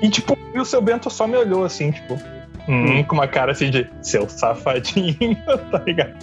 E 0.00 0.08
tipo, 0.08 0.36
e 0.54 0.58
o 0.58 0.64
seu 0.64 0.80
Bento 0.80 1.10
só 1.10 1.26
me 1.26 1.36
olhou 1.36 1.64
assim, 1.64 1.90
tipo. 1.90 2.18
Hum, 2.66 3.04
com 3.04 3.16
uma 3.16 3.28
cara 3.28 3.52
assim 3.52 3.68
de 3.68 3.86
seu 4.00 4.26
safadinho, 4.26 5.36
tá 5.70 5.82
ligado? 5.86 6.14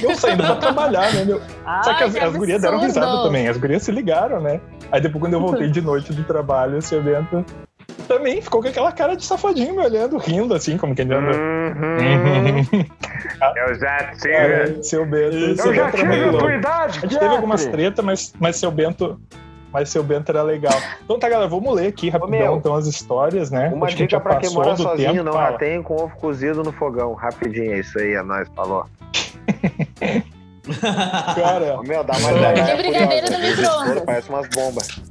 E 0.00 0.04
eu 0.04 0.14
saindo 0.14 0.44
pra 0.44 0.54
trabalhar, 0.54 1.12
né, 1.12 1.24
meu? 1.24 1.40
Só 1.82 1.94
que 1.94 2.04
Ai, 2.04 2.08
as, 2.08 2.14
as 2.14 2.36
gurias 2.36 2.62
deram 2.62 2.78
risada 2.78 3.24
também, 3.24 3.48
as 3.48 3.56
gurias 3.56 3.82
se 3.82 3.90
ligaram, 3.90 4.40
né? 4.40 4.60
Aí 4.92 5.00
depois, 5.00 5.20
quando 5.20 5.32
eu 5.32 5.40
voltei 5.40 5.68
de 5.68 5.80
noite 5.80 6.12
do 6.12 6.22
trabalho, 6.22 6.78
o 6.78 6.82
seu 6.82 7.02
Bento 7.02 7.44
também 8.10 8.42
ficou 8.42 8.60
com 8.60 8.66
aquela 8.66 8.90
cara 8.90 9.14
de 9.14 9.24
safadinho 9.24 9.76
me 9.76 9.84
olhando, 9.84 10.18
rindo, 10.18 10.52
assim, 10.52 10.76
como 10.76 10.96
quem 10.96 11.04
anda. 11.04 11.30
uhum. 11.30 12.86
Eu 13.56 13.74
já 13.76 14.12
tive. 14.14 14.34
Cara, 14.34 14.82
seu 14.82 15.06
Bento. 15.06 15.36
Eu 15.36 15.56
seu 15.56 15.72
já 15.72 15.92
tive 15.92 16.24
a 16.24 16.32
tua 16.32 16.54
idade, 16.56 17.00
gente 17.02 17.18
teve 17.18 17.34
algumas 17.36 17.64
tretas, 17.66 18.04
mas, 18.04 18.34
mas 18.40 18.56
seu 18.56 18.72
Bento. 18.72 19.20
Mas 19.72 19.88
seu 19.90 20.02
Bento 20.02 20.28
era 20.32 20.42
legal. 20.42 20.74
Então 21.04 21.20
tá, 21.20 21.28
galera, 21.28 21.48
vamos 21.48 21.72
ler 21.72 21.86
aqui 21.86 22.08
rapidão 22.08 22.30
meu, 22.30 22.56
então 22.56 22.74
as 22.74 22.88
histórias, 22.88 23.52
né? 23.52 23.70
Uma 23.72 23.86
Acho 23.86 23.96
que 23.96 24.02
dica 24.02 24.16
já 24.16 24.20
pra 24.20 24.34
quem 24.36 24.50
mora 24.50 24.76
sozinho, 24.76 25.12
tempo, 25.12 25.24
não 25.24 25.32
fala. 25.32 25.50
rateiem 25.50 25.80
com 25.80 25.94
ovo 25.94 26.16
cozido 26.16 26.64
no 26.64 26.72
fogão. 26.72 27.14
Rapidinho, 27.14 27.74
é 27.74 27.78
isso 27.78 27.96
aí, 27.96 28.14
é 28.14 28.22
nóis, 28.24 28.48
falou. 28.56 28.86
Cara, 31.36 31.80
meu, 31.84 32.02
dá 32.02 32.14
uma 32.16 32.30
É. 32.30 32.74
De 32.74 32.82
brigadeiro 32.82 33.26
curiosa. 33.28 33.38
no 33.38 33.56
micro-ondas. 33.56 34.04
Parece 34.04 34.28
umas 34.28 34.48
bombas. 34.48 35.10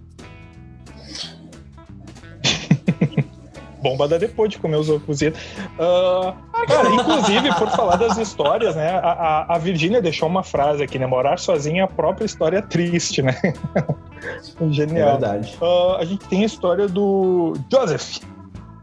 Bomba 3.81 4.07
dá 4.07 4.17
depois 4.17 4.49
de 4.51 4.59
comer 4.59 4.77
os 4.77 4.89
ovos 4.89 5.03
cozidos. 5.03 5.39
Ah, 5.79 6.33
cara, 6.67 6.89
inclusive, 6.89 7.53
por 7.55 7.69
falar 7.69 7.95
das 7.95 8.17
histórias, 8.17 8.75
né? 8.75 8.89
A, 8.91 9.11
a, 9.49 9.55
a 9.55 9.57
Virgínia 9.57 10.01
deixou 10.01 10.27
uma 10.27 10.43
frase 10.43 10.83
aqui, 10.83 10.99
né? 10.99 11.05
Morar 11.05 11.37
sozinha 11.39 11.81
é 11.81 11.85
a 11.85 11.87
própria 11.87 12.25
história 12.25 12.61
triste, 12.61 13.21
né? 13.21 13.35
É 13.75 14.65
Genial. 14.71 15.11
verdade. 15.19 15.57
Ah, 15.61 15.97
a 15.99 16.05
gente 16.05 16.25
tem 16.27 16.43
a 16.43 16.45
história 16.45 16.87
do 16.87 17.53
Joseph. 17.71 18.19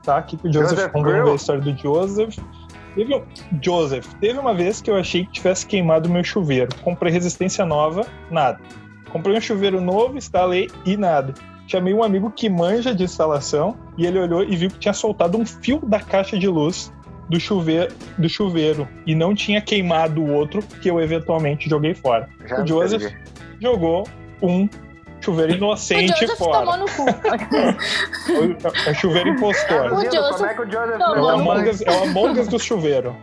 Tá? 0.03 0.19
Aqui 0.19 0.37
que 0.37 0.49
o 0.49 0.53
Joseph, 0.53 0.71
Joseph 0.71 0.93
vamos 0.93 1.13
ver 1.13 1.23
a 1.23 1.35
história 1.35 1.61
do 1.63 1.77
Joseph. 1.77 2.37
Teve, 2.95 3.15
um- 3.15 3.23
Joseph, 3.63 4.07
teve 4.21 4.39
uma 4.39 4.55
vez 4.55 4.81
que 4.81 4.91
eu 4.91 4.97
achei 4.97 5.27
que 5.27 5.33
tivesse 5.33 5.67
queimado 5.67 6.09
meu 6.09 6.25
chuveiro. 6.25 6.71
Comprei 6.83 7.13
resistência 7.13 7.65
nova, 7.67 8.07
nada. 8.31 8.59
Comprei 9.11 9.37
um 9.37 9.41
chuveiro 9.41 9.81
novo, 9.81 10.17
instalei 10.17 10.71
e 10.85 10.97
nada. 10.97 11.35
Chamei 11.67 11.93
um 11.93 12.03
amigo 12.03 12.31
que 12.31 12.49
manja 12.49 12.95
de 12.95 13.05
instalação 13.05 13.77
e 13.99 14.07
ele 14.07 14.19
olhou 14.19 14.43
e 14.45 14.55
viu 14.57 14.71
que 14.71 14.79
tinha 14.79 14.95
soltado 14.95 15.37
um 15.39 15.45
fio 15.45 15.81
da 15.85 15.99
caixa 16.01 16.39
de 16.39 16.47
luz 16.49 16.93
do 17.29 17.41
chuveiro, 17.41 17.93
do 18.17 18.29
chuveiro 18.29 18.89
e 19.05 19.15
não 19.15 19.35
tinha 19.35 19.61
queimado 19.61 20.23
o 20.23 20.33
outro 20.33 20.63
que 20.81 20.89
eu 20.89 21.01
eventualmente 21.01 21.69
joguei 21.69 21.93
fora. 21.95 22.29
Já 22.47 22.63
O 22.63 22.67
Joseph 22.67 23.03
perdi. 23.03 23.17
jogou 23.61 24.07
um 24.41 24.69
chuveiro 25.21 25.53
O 25.55 25.57
inocente 25.57 26.21
Joseph 26.21 26.39
fora. 26.39 26.59
tomou 26.61 26.77
no 26.79 26.85
cu. 26.87 27.05
É 28.87 28.91
o 28.91 28.95
chuveiro 28.95 29.31
impostor. 29.31 29.87
O 29.87 29.91
Como 29.91 30.05
Joseph 30.05 30.47
é 30.51 30.55
que 30.55 30.63
o 30.63 30.67
Joseph 30.71 30.91
É 31.01 31.05
o 31.09 31.15
tomou. 31.15 31.29
Among 31.31 31.69
Us, 31.71 31.81
é 31.83 31.91
o 31.91 32.03
Among 32.05 32.41
Us 32.41 32.49
do 32.49 32.59
chuveiro. 32.61 33.17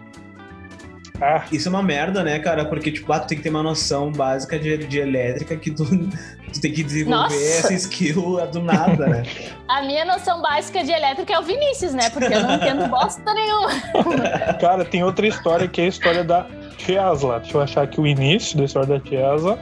Ah, 1.23 1.45
Isso 1.53 1.69
é 1.69 1.71
uma 1.71 1.81
merda, 1.81 2.21
né, 2.21 2.37
cara? 2.39 2.65
Porque, 2.65 2.91
tipo, 2.91 3.11
ah, 3.13 3.19
tu 3.19 3.27
tem 3.27 3.37
que 3.37 3.43
ter 3.43 3.49
uma 3.49 3.63
noção 3.63 4.11
básica 4.11 4.59
de, 4.59 4.75
de 4.77 4.99
elétrica 4.99 5.55
que 5.55 5.71
tu, 5.71 5.85
tu 5.85 6.61
tem 6.61 6.73
que 6.73 6.83
desenvolver 6.83 7.23
Nossa. 7.23 7.35
essa 7.35 7.73
skill 7.75 8.45
do 8.51 8.61
nada, 8.61 9.07
né? 9.07 9.23
A 9.69 9.81
minha 9.83 10.03
noção 10.03 10.41
básica 10.41 10.83
de 10.83 10.91
elétrica 10.91 11.33
é 11.33 11.39
o 11.39 11.43
Vinícius, 11.43 11.93
né? 11.93 12.09
Porque 12.09 12.33
eu 12.33 12.41
não 12.41 12.55
entendo 12.55 12.87
bosta 12.89 13.33
nenhuma. 13.33 13.69
cara, 14.59 14.83
tem 14.83 15.01
outra 15.01 15.25
história 15.25 15.65
que 15.65 15.79
é 15.79 15.85
a 15.85 15.87
história 15.87 16.23
da 16.25 16.45
Tesla. 16.85 17.39
Deixa 17.39 17.57
eu 17.57 17.61
achar 17.61 17.83
aqui 17.83 18.01
o 18.01 18.05
início 18.05 18.57
da 18.57 18.65
história 18.65 18.89
da 18.89 18.99
Tesla. 18.99 19.57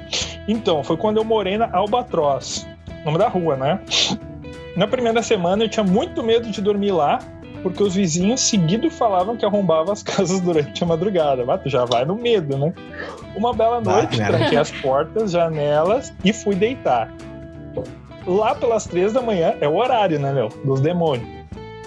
Então, 0.48 0.84
foi 0.84 0.98
quando 0.98 1.18
eu 1.18 1.24
morei 1.24 1.60
na 1.60 1.72
Albatroz, 1.72 2.68
nome 3.06 3.20
da 3.20 3.28
rua, 3.28 3.56
né? 3.56 3.80
Na 4.76 4.88
primeira 4.88 5.22
semana 5.22 5.64
eu 5.64 5.70
tinha 5.70 5.84
muito 5.84 6.24
medo 6.24 6.50
de 6.50 6.60
dormir 6.60 6.92
lá, 6.92 7.20
porque 7.62 7.82
os 7.84 7.96
vizinhos 7.96 8.42
seguido 8.42 8.90
falavam 8.90 9.38
que 9.38 9.46
arrombavam 9.46 9.94
as 9.94 10.04
casas 10.04 10.40
durante 10.40 10.84
a 10.84 10.88
madrugada. 10.88 11.46
Mas 11.46 11.62
tu 11.62 11.70
já 11.70 11.86
vai 11.86 12.06
no 12.06 12.16
medo, 12.16 12.58
né? 12.58 12.74
Uma 13.36 13.54
bela 13.54 13.80
noite, 13.82 14.18
merda. 14.18 14.38
tranquei 14.38 14.58
as 14.58 14.72
portas, 14.72 15.32
janelas 15.32 16.14
e 16.24 16.34
fui 16.34 16.56
deitar. 16.56 17.12
Lá 18.26 18.54
pelas 18.54 18.86
três 18.86 19.14
da 19.14 19.22
manhã, 19.22 19.56
é 19.60 19.68
o 19.68 19.76
horário, 19.76 20.20
né, 20.20 20.32
meu? 20.32 20.50
Dos 20.64 20.80
demônios. 20.80 21.28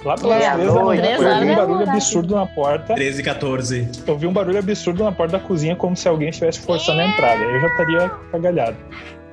Lá 0.04 0.16
pelas 0.16 0.42
É, 0.42 0.50
três 0.52 0.74
da 0.74 0.84
manhã, 0.84 1.02
três 1.02 1.20
eu 1.22 1.28
ouvi 1.28 1.44
um 1.46 1.50
é 1.50 1.56
barulho 1.56 1.90
absurdo 1.90 2.34
na 2.34 2.46
porta. 2.46 2.94
13 2.94 3.20
e 3.20 3.24
14. 3.24 3.88
Eu 4.06 4.18
vi 4.18 4.26
um 4.26 4.32
barulho 4.32 4.58
absurdo 4.58 5.02
na 5.04 5.12
porta 5.12 5.38
da 5.38 5.44
cozinha, 5.44 5.74
como 5.76 5.96
se 5.96 6.08
alguém 6.08 6.28
estivesse 6.28 6.60
forçando 6.60 7.00
a 7.00 7.06
entrada. 7.06 7.42
Eu 7.42 7.60
já 7.60 7.66
estaria 7.68 8.08
cagalhado. 8.30 8.76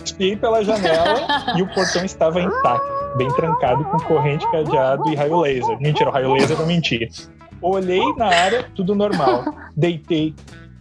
Espiei 0.03 0.35
pela 0.35 0.63
janela 0.63 1.25
e 1.57 1.61
o 1.61 1.67
portão 1.73 2.03
estava 2.03 2.41
intacto, 2.41 3.17
bem 3.17 3.27
trancado, 3.29 3.83
com 3.85 3.99
corrente, 3.99 4.49
cadeado 4.51 5.09
e 5.09 5.15
raio 5.15 5.39
laser. 5.39 5.79
Mentira, 5.79 6.09
o 6.09 6.13
raio 6.13 6.33
laser 6.33 6.57
não 6.57 6.65
mentia. 6.65 7.09
Olhei 7.61 8.01
na 8.15 8.27
área, 8.27 8.65
tudo 8.75 8.95
normal. 8.95 9.43
Deitei, 9.75 10.33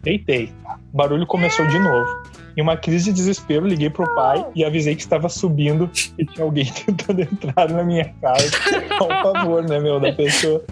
deitei. 0.03 0.53
O 0.93 0.97
barulho 0.97 1.27
começou 1.27 1.67
de 1.67 1.79
novo. 1.79 2.31
Em 2.57 2.63
uma 2.63 2.77
crise 2.77 3.07
de 3.07 3.13
desespero, 3.13 3.67
liguei 3.67 3.91
pro 3.91 4.13
pai 4.15 4.45
e 4.55 4.65
avisei 4.65 4.97
que 4.97 5.03
estava 5.03 5.29
subindo 5.29 5.91
e 6.19 6.25
tinha 6.25 6.45
alguém 6.45 6.67
tentando 6.87 7.21
entrar 7.21 7.69
na 7.69 7.85
minha 7.85 8.13
casa. 8.21 8.51
Ao 8.99 9.33
favor, 9.33 9.63
né, 9.63 9.79
meu, 9.79 10.01
da 10.01 10.13
pessoa. 10.13 10.63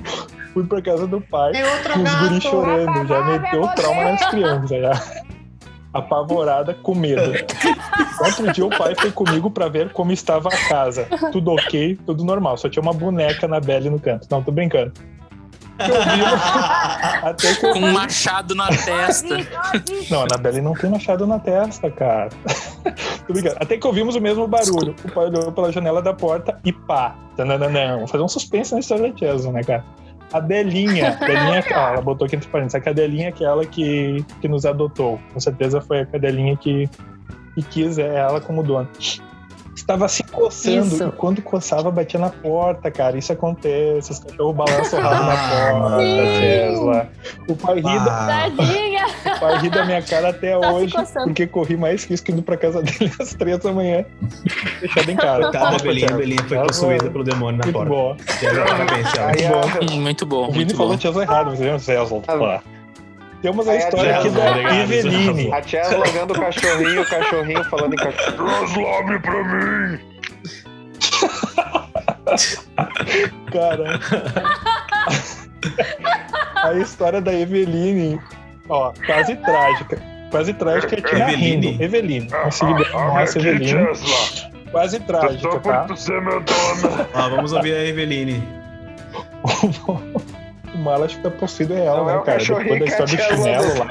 Fui 0.53 0.65
pra 0.67 0.83
casa 0.83 1.07
do 1.07 1.21
pai 1.21 1.53
com 1.93 2.03
os 2.03 2.15
guris 2.15 2.43
chorando, 2.43 3.07
já 3.07 3.25
meteu 3.25 3.63
o 3.63 3.69
trauma 3.75 4.03
nas 4.05 4.27
crianças 4.27 4.71
já. 4.71 4.93
Apavorada, 5.99 6.75
com 6.75 6.95
medo. 6.95 7.33
Outro 8.25 8.53
dia 8.53 8.67
o 8.67 8.71
pai 8.71 8.95
foi 8.95 9.11
comigo 9.11 9.51
pra 9.51 9.69
ver 9.69 9.93
como 9.93 10.13
estava 10.13 10.49
a 10.49 10.69
casa. 10.69 11.07
Tudo 11.33 11.53
ok, 11.53 11.99
tudo 12.07 12.25
normal. 12.25 12.57
Só 12.57 12.69
tinha 12.69 12.83
uma 12.83 12.93
boneca 12.93 13.47
na 13.47 13.61
Belle 13.61 13.91
no 13.91 14.01
canto. 14.01 14.27
Não, 14.31 14.43
tô 14.43 14.51
brincando. 14.51 14.93
Vi, 15.79 15.87
até 17.23 17.55
que 17.55 17.67
eu 17.67 17.73
Com 17.73 17.79
um 17.79 17.93
machado 17.93 18.55
na 18.55 18.69
testa. 18.69 19.37
Não, 20.11 20.23
a 20.23 20.25
Anabelle 20.25 20.61
não 20.61 20.75
tem 20.75 20.91
machado 20.91 21.27
na 21.27 21.39
testa, 21.39 21.89
cara. 21.91 22.31
Tô 23.27 23.33
brincando. 23.33 23.57
Até 23.61 23.77
que 23.77 23.87
ouvimos 23.87 24.17
o 24.17 24.21
mesmo 24.21 24.49
barulho. 24.49 24.95
O 25.05 25.13
pai 25.13 25.27
olhou 25.27 25.53
pela 25.53 25.71
janela 25.71 26.03
da 26.03 26.13
porta 26.13 26.59
e 26.65 26.73
pá. 26.73 27.17
Tananana. 27.37 27.95
Vamos 27.95 28.11
fazer 28.11 28.25
um 28.25 28.29
suspense 28.29 28.73
na 28.73 28.81
história 28.81 29.15
né, 29.53 29.63
cara? 29.63 29.85
A 30.33 30.41
Delinha, 30.41 31.17
Delinha, 31.21 31.65
ó, 31.73 31.89
ela 31.89 32.01
botou 32.01 32.27
aqui 32.27 32.37
entre 32.37 32.49
parênteses, 32.49 32.75
a 32.75 32.81
cadelinha 32.81 33.27
é 33.27 33.29
aquela 33.29 33.65
que, 33.65 34.25
que 34.41 34.49
nos 34.49 34.67
adotou. 34.67 35.19
Com 35.33 35.41
certeza 35.41 35.81
foi 35.81 36.01
a 36.01 36.07
cadelinha 36.07 36.57
que, 36.57 36.89
que 37.55 37.63
quis 37.63 37.99
ela 37.99 38.41
como 38.41 38.63
dona. 38.63 38.89
Estava 39.89 40.07
se 40.07 40.23
coçando 40.23 40.87
Isso. 40.97 41.03
e 41.09 41.13
quando 41.13 41.41
coçava 41.41 41.91
batia 41.91 42.21
na 42.21 42.29
porta, 42.29 42.91
cara. 42.91 43.17
Isso 43.17 43.33
acontece, 43.33 44.13
os 44.13 44.19
cachorros 44.19 44.55
balançam 44.55 44.99
o 44.99 45.03
rabo 45.03 45.25
na 45.25 45.37
porta, 45.81 46.03
Sim. 46.03 46.41
Tesla. 46.41 47.09
O 47.49 47.57
pai 47.57 47.75
ri 47.77 47.83
da, 47.83 48.05
Ah, 48.05 48.51
Tadinha! 48.55 49.07
o 49.35 49.41
pai 49.41 49.59
ri 49.61 49.71
da 49.71 49.85
minha 49.87 50.03
cara 50.03 50.29
até 50.29 50.59
Tá 50.59 50.71
hoje, 50.73 50.93
porque 51.25 51.47
corri 51.47 51.79
mais 51.79 52.05
risco 52.05 52.31
indo 52.31 52.43
pra 52.43 52.59
casa 52.59 52.83
dele 52.83 53.11
às 53.19 53.33
três 53.33 53.59
da 53.61 53.73
manhã. 53.73 54.05
Fechado 54.79 55.11
em 55.11 55.17
casa. 55.17 55.43
Coitada 55.45 55.77
da 55.79 55.83
Belinha, 55.83 56.05
a 56.05 56.09
Tesla. 56.09 56.19
Belinha 56.19 56.45
foi 56.47 56.59
possuída 56.59 57.11
pelo 57.11 57.25
demônio 57.25 57.59
na 57.59 57.65
Muito 57.65 57.73
porta. 57.73 57.91
bom. 57.91 58.17
Tiago, 58.39 58.69
Parabéns, 58.69 59.11
Tiago. 59.11 59.31
Aí 59.39 59.47
a, 59.47 59.95
Hum, 59.95 60.01
Muito 60.03 60.27
bom, 60.27 60.43
O 60.49 60.53
Vini 60.53 60.57
muito 60.67 60.77
falou 60.77 60.93
bom. 60.93 60.99
Tesla 60.99 61.23
errado, 61.23 61.47
mas 61.59 61.61
é 61.63 61.79
Tesla. 61.79 62.63
Temos 63.43 63.69
a 63.69 63.73
Aí 63.73 63.77
a 63.77 63.81
história 63.81 64.17
aqui 64.19 64.31
Tesla, 64.31 64.45
da 64.53 64.75
Eveline. 64.83 65.53
a 65.53 65.61
tia 65.63 65.83
logando 65.97 66.35
o 66.35 66.41
cachorrinho, 66.41 67.03
o 67.03 67.07
cachorrinho 67.07 67.65
falando 67.65 67.93
em 67.93 67.97
cachorro. 67.97 68.33
Translame 68.37 69.19
pra 69.21 69.45
mim! 69.45 70.01
Cara. 73.53 74.01
a 76.65 76.75
história 76.75 77.21
da 77.21 77.33
Eveline, 77.33 78.21
ó, 78.69 78.93
quase 79.07 79.37
trágica. 79.37 80.03
Quase 80.31 80.53
trágica 80.55 80.97
é 80.97 80.99
a 80.99 81.03
tia 81.03 81.19
Eveline? 81.33 81.71
rindo. 81.71 81.83
Eveline. 81.83 82.29
Consegui 82.31 82.75
ver 82.75 82.95
a 82.95 83.15
nossa 83.21 83.39
Eveline. 83.39 83.89
Quase 84.71 85.01
trágica, 85.01 85.61
tá? 85.61 85.87
Ó, 87.15 87.29
vamos 87.31 87.53
ouvir 87.53 87.73
a 87.75 87.85
Eveline. 87.87 88.43
Acho 90.91 91.17
que 91.17 91.23
tá 91.23 91.31
possuído 91.31 91.75
é 91.75 91.85
ela, 91.85 91.99
Não 91.99 92.11
é 92.11 92.13
né, 92.13 92.19
o 92.19 92.23
cara? 92.23 92.39
cachorrinho 92.39 92.79
Depois 92.79 92.97
da 92.99 93.05
história 93.05 93.17
do 93.17 93.37
chinelo 93.37 93.79
lá. 93.79 93.87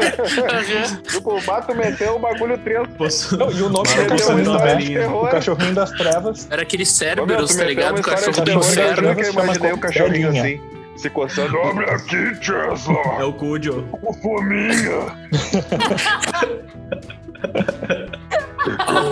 Tipo, 1.12 1.38
o 1.38 1.46
mato 1.46 1.76
meteu 1.76 2.16
o 2.16 2.20
bagulho 2.20 2.58
três. 2.58 2.88
Posso... 2.98 3.38
Não, 3.38 3.52
e 3.52 3.62
o 3.62 3.70
nome 3.70 3.88
do 3.90 4.06
cachorrinho, 4.08 4.58
terror. 5.00 5.26
O 5.26 5.30
cachorrinho 5.30 5.74
das 5.74 5.92
trevas. 5.92 6.48
Era 6.50 6.62
aquele 6.62 6.86
Cerberus, 6.86 7.52
tu 7.52 7.58
tá 7.58 7.66
ligado? 7.66 8.00
O 8.00 8.02
cachorro 8.02 8.34
cachorrinho 8.34 8.62
terror, 8.62 8.76
bem 8.76 8.80
eu 8.84 8.96
Cerberus. 8.96 9.28
nunca 9.28 9.44
imaginei 9.44 9.72
o 9.72 9.78
cachorrinho 9.78 10.30
assim, 10.30 10.62
se 10.98 11.10
coçando. 11.10 11.58
aqui, 11.60 12.36
Tesla! 12.40 12.96
É 13.20 13.24
o 13.24 13.34
Cujo. 13.34 13.86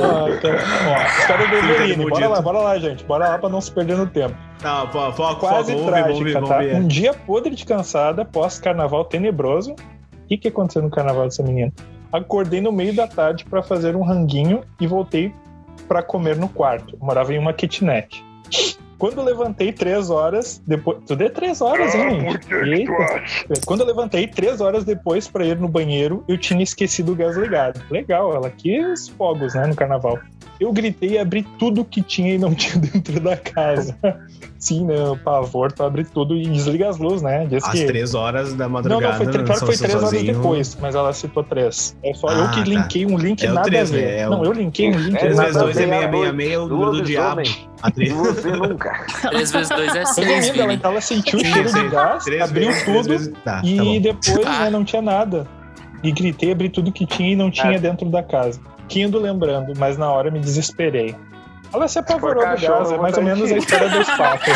Ah, 0.04 0.38
cara. 0.42 0.60
Ó, 0.90 1.20
história 1.20 1.48
do 1.48 1.56
Fica 1.56 1.84
Eveline. 1.84 2.10
Bora 2.10 2.28
lá, 2.28 2.42
bora 2.42 2.60
lá, 2.60 2.80
gente. 2.80 3.04
Bora 3.06 3.30
lá 3.30 3.38
pra 3.38 3.50
não 3.50 3.62
se 3.62 3.72
perder 3.72 3.98
no 3.98 4.08
tempo. 4.08 4.36
Tá, 4.60 4.88
fo- 4.88 5.12
foco, 5.14 5.40
Quase 5.40 5.74
foco. 5.74 5.86
Trágica, 5.86 6.42
tá? 6.42 6.60
Um 6.60 6.88
dia 6.88 7.14
podre 7.14 7.56
de 7.56 7.66
cansada, 7.66 8.26
pós-carnaval 8.26 9.06
tenebroso. 9.06 9.72
O 9.74 10.28
que, 10.28 10.38
que 10.38 10.48
aconteceu 10.48 10.82
no 10.82 10.90
carnaval 10.90 11.26
dessa 11.26 11.44
menina? 11.44 11.72
Acordei 12.12 12.62
no 12.62 12.72
meio 12.72 12.94
da 12.96 13.08
tarde 13.08 13.46
pra 13.46 13.62
fazer 13.62 13.96
um 13.96 14.02
ranguinho 14.04 14.64
e 14.80 14.88
voltei 14.88 15.34
pra 15.88 16.02
comer 16.02 16.36
no 16.36 16.48
quarto. 16.50 16.96
Eu 17.00 17.06
morava 17.06 17.34
em 17.34 17.38
uma 17.38 17.54
kitnet. 17.54 18.24
Quando 18.98 19.18
eu 19.20 19.24
levantei 19.24 19.74
três 19.74 20.10
horas 20.10 20.62
depois. 20.66 21.00
Tudo 21.06 21.24
é 21.24 21.30
três 21.30 21.62
horas, 21.62 21.94
hein? 21.94 22.28
Eita. 22.66 23.24
Quando 23.66 23.82
eu 23.82 23.88
levantei 23.88 24.28
três 24.28 24.62
horas 24.62 24.84
depois 24.84 25.28
pra 25.28 25.46
ir 25.46 25.60
no 25.60 25.68
banheiro, 25.68 26.24
eu 26.28 26.38
tinha 26.38 26.64
esquecido 26.64 27.12
o 27.12 27.16
gás 27.16 27.36
ligado. 27.36 27.82
Legal, 27.90 28.34
ela 28.34 28.50
quis 28.50 29.10
fogos, 29.10 29.54
né, 29.54 29.68
no 29.68 29.76
carnaval. 29.76 30.20
Eu 30.60 30.72
gritei 30.72 31.10
e 31.12 31.18
abri 31.18 31.44
tudo 31.60 31.84
que 31.84 32.02
tinha 32.02 32.36
e 32.36 32.38
não 32.38 32.54
tinha 32.56 32.78
dentro 32.78 33.20
da 33.20 33.36
casa. 33.36 33.98
Sim, 34.58 34.86
né, 34.86 34.96
o 35.10 35.18
pavor, 35.18 35.72
tu 35.72 35.84
abre 35.84 36.04
tudo 36.06 36.36
e 36.36 36.48
desliga 36.48 36.90
as 36.90 36.98
luzes, 36.98 37.22
né? 37.22 37.46
Diz 37.46 37.64
Às 37.64 37.72
que... 37.72 37.86
três 37.86 38.16
horas 38.16 38.54
da 38.54 38.64
Não, 38.66 38.72
madrugada. 38.72 39.10
não, 39.12 39.18
foi, 39.18 39.28
tre- 39.28 39.44
claro 39.44 39.60
que 39.60 39.66
foi 39.68 39.78
três 39.78 39.94
horas 39.96 40.10
sozinho. 40.10 40.34
depois, 40.34 40.78
mas 40.82 40.96
ela 40.96 41.14
citou 41.14 41.44
três. 41.44 41.96
É 42.02 42.14
só 42.14 42.30
eu 42.30 42.46
Ah, 42.46 42.48
que 42.50 42.62
tá. 42.62 42.66
linkei 42.70 43.06
um 43.06 43.18
link 43.18 43.46
É 43.46 43.50
nada 43.52 43.68
três, 43.68 43.92
a 43.92 43.96
ver. 43.96 44.02
né? 44.06 44.20
É 44.22 44.28
o- 44.28 44.32
Não, 44.32 44.46
eu 44.46 44.54
linkei 44.54 44.90
um 44.90 44.98
link 44.98 45.20
Três 45.20 45.36
nada 45.36 45.48
vezes 45.50 45.62
dois 45.62 45.78
é 45.78 45.86
meia, 45.86 46.08
meia, 46.08 46.34
meia, 46.34 46.62
o 46.64 46.68
número 46.68 46.92
do 46.94 47.02
diabo. 47.04 47.42
A 47.84 47.92
três. 47.92 48.14
Nunca. 48.14 49.06
3 49.30 49.52
vezes 49.52 49.70
2 49.70 49.96
é 49.96 50.06
6, 50.06 50.28
Resumindo, 50.28 50.62
ela, 50.64 50.80
ela 50.84 51.02
sentiu 51.02 51.38
o 51.40 51.46
cheiro 51.46 51.72
de 51.72 51.90
gás, 51.90 52.24
Três 52.24 52.42
abriu 52.42 52.70
três 52.70 52.84
tudo 52.86 53.32
Tá, 53.44 53.62
e 53.64 53.76
tá 53.78 53.84
bom. 53.84 54.02
depois 54.02 54.60
né, 54.60 54.70
não 54.72 54.84
tinha 54.84 55.02
nada. 55.02 55.46
E 56.02 56.12
gritei, 56.12 56.52
abri 56.52 56.70
tudo 56.70 56.92
que 56.92 57.06
tinha 57.06 57.34
e 57.34 57.36
não 57.36 57.52
tinha 57.52 57.78
dentro 57.80 58.10
da 58.10 58.24
casa. 58.24 58.60
Quindo 58.88 59.20
lembrando, 59.20 59.74
mas 59.78 59.98
na 59.98 60.12
hora 60.12 60.30
me 60.30 60.40
desesperei. 60.40 61.16
Ela 61.74 61.88
se 61.88 62.00
apavorou 62.00 62.44
do 62.44 62.62
gás, 62.62 62.92
é 62.92 62.98
mais 62.98 63.18
ou 63.18 63.24
menos 63.24 63.52
a 63.52 63.58
história 63.58 63.90
dos 63.90 64.08
papos. 64.12 64.54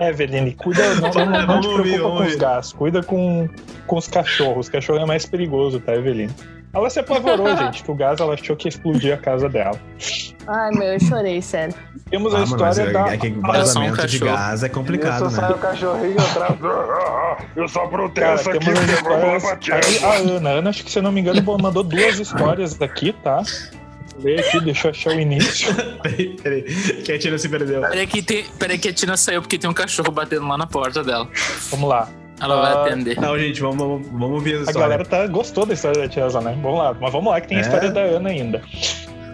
É, 0.00 0.08
Eveline, 0.10 0.52
cuida, 0.54 0.94
não, 0.96 1.10
não, 1.10 1.26
não, 1.26 1.46
não 1.46 1.60
te 1.60 1.74
preocupa 1.74 2.16
com 2.16 2.24
os 2.24 2.34
gás, 2.34 2.72
cuida 2.72 3.02
com, 3.02 3.48
com 3.86 3.96
os 3.96 4.08
cachorros. 4.08 4.68
O 4.68 4.72
cachorro 4.72 5.00
é 5.00 5.06
mais 5.06 5.26
perigoso, 5.26 5.78
tá, 5.78 5.94
Eveline? 5.94 6.34
Ela 6.72 6.88
se 6.88 7.00
apavorou, 7.00 7.54
gente, 7.56 7.82
que 7.82 7.90
o 7.90 7.94
gás 7.94 8.20
ela 8.20 8.34
achou 8.34 8.54
que 8.56 8.66
ia 8.66 8.70
explodir 8.70 9.12
a 9.12 9.16
casa 9.16 9.48
dela. 9.48 9.78
Ai, 10.46 10.70
meu, 10.72 10.84
eu 10.94 11.00
chorei, 11.00 11.42
sério. 11.42 11.74
Temos 12.10 12.34
Ah, 12.34 12.40
a 12.40 12.42
história 12.44 12.84
mas 12.84 12.92
da. 12.92 13.12
é 13.12 13.16
que 13.16 13.28
só 13.30 13.36
um 13.38 13.40
vazamento 13.42 14.06
de 14.06 14.18
gás 14.18 14.62
é 14.62 14.68
complicado, 14.68 15.26
Isso 15.26 15.36
sai 15.36 15.48
né? 15.48 15.54
o 15.54 15.58
cachorrinho 15.58 16.16
atrás. 16.20 16.58
Eu 17.56 17.68
só 17.68 17.86
protesto 17.86 18.50
aqui, 18.50 18.58
temos 18.58 18.88
histórias... 18.88 19.44
Aí, 19.44 20.04
a 20.04 20.14
Ana, 20.36 20.50
a 20.50 20.52
Ana, 20.54 20.70
acho 20.70 20.84
que 20.84 20.90
se 20.90 20.98
eu 20.98 21.02
não 21.02 21.10
me 21.12 21.20
engano, 21.20 21.42
mandou 21.60 21.82
duas 21.82 22.18
histórias 22.18 22.80
aqui, 22.80 23.12
tá? 23.12 23.42
Ler 24.18 24.40
aqui, 24.40 24.60
deixa 24.60 24.88
eu 24.88 24.90
achar 24.90 25.10
o 25.10 25.20
início. 25.20 25.74
Peraí, 26.02 26.36
peraí. 26.42 26.62
Que 27.04 27.12
a 27.12 27.18
Tina 27.18 27.38
se 27.38 27.48
perdeu. 27.48 27.80
Peraí 27.80 28.06
que, 28.06 28.22
tem, 28.22 28.44
peraí 28.58 28.78
que 28.78 28.88
a 28.88 28.92
Tina 28.92 29.16
saiu 29.16 29.40
porque 29.40 29.56
tem 29.58 29.70
um 29.70 29.74
cachorro 29.74 30.10
batendo 30.12 30.46
lá 30.46 30.58
na 30.58 30.66
porta 30.66 31.02
dela. 31.02 31.26
Vamos 31.70 31.88
lá. 31.88 32.08
Ela 32.40 32.54
Ah, 32.54 32.60
vai 32.82 32.92
atender. 32.92 33.20
Não, 33.20 33.38
gente, 33.38 33.60
vamos, 33.60 33.78
vamos, 34.08 34.30
ouvir 34.30 34.54
a 34.54 34.58
A 34.58 34.60
história. 34.62 34.80
galera 34.80 35.04
tá, 35.04 35.26
gostou 35.26 35.66
da 35.66 35.74
história 35.74 36.00
da 36.02 36.08
Tiaza, 36.08 36.40
né? 36.40 36.56
Vamos 36.62 36.78
lá, 36.78 36.96
mas 36.98 37.12
vamos 37.12 37.30
lá 37.30 37.40
que 37.40 37.48
tem 37.48 37.58
a 37.58 37.60
É? 37.60 37.62
história 37.64 37.90
da 37.90 38.00
Ana 38.00 38.30
ainda. 38.30 38.62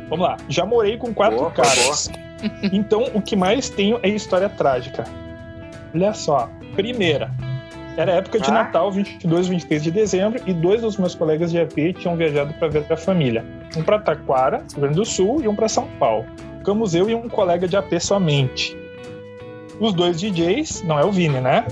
Vamos 0.09 0.27
lá. 0.27 0.37
Já 0.49 0.65
morei 0.67 0.97
com 0.97 1.13
quatro 1.15 1.39
Boa, 1.39 1.51
caras. 1.51 2.11
Então, 2.71 3.05
o 3.15 3.23
que 3.23 3.35
mais 3.35 3.71
tenho 3.71 3.99
é 4.03 4.09
história 4.11 4.49
trágica. 4.49 5.05
Olha 5.95 6.13
só. 6.13 6.51
Primeira. 6.75 7.31
Era 7.97 8.13
época 8.13 8.39
de 8.39 8.51
Ah. 8.51 8.53
Natal, 8.55 8.93
22 8.93 9.47
e 9.47 9.51
23 9.51 9.83
de 9.83 9.91
dezembro, 9.91 10.43
e 10.47 10.53
dois 10.53 10.83
dos 10.83 10.99
meus 10.99 11.15
colegas 11.15 11.51
de 11.51 11.59
AP 11.59 11.95
tinham 11.99 12.15
viajado 12.15 12.53
para 12.55 12.69
ver 12.69 12.85
a 12.93 12.97
família. 12.97 13.43
Um 13.75 13.83
para 13.83 13.99
Taquara, 14.01 14.59
Rio 14.73 14.81
Grande 14.83 14.97
do 14.97 15.05
Sul, 15.07 15.41
e 15.43 15.49
um 15.49 15.55
para 15.57 15.67
São 15.67 15.89
Paulo. 15.99 16.27
Ficamos 16.59 16.95
eu 16.95 17.09
e 17.09 17.15
um 17.15 17.27
colega 17.27 17.67
de 17.67 17.75
AP 17.75 17.99
somente. 17.99 18.77
Os 19.79 19.93
dois 19.93 20.19
DJs, 20.19 20.83
não 20.83 20.99
é 20.99 21.05
o 21.05 21.13
Vini, 21.13 21.41
né? 21.41 21.67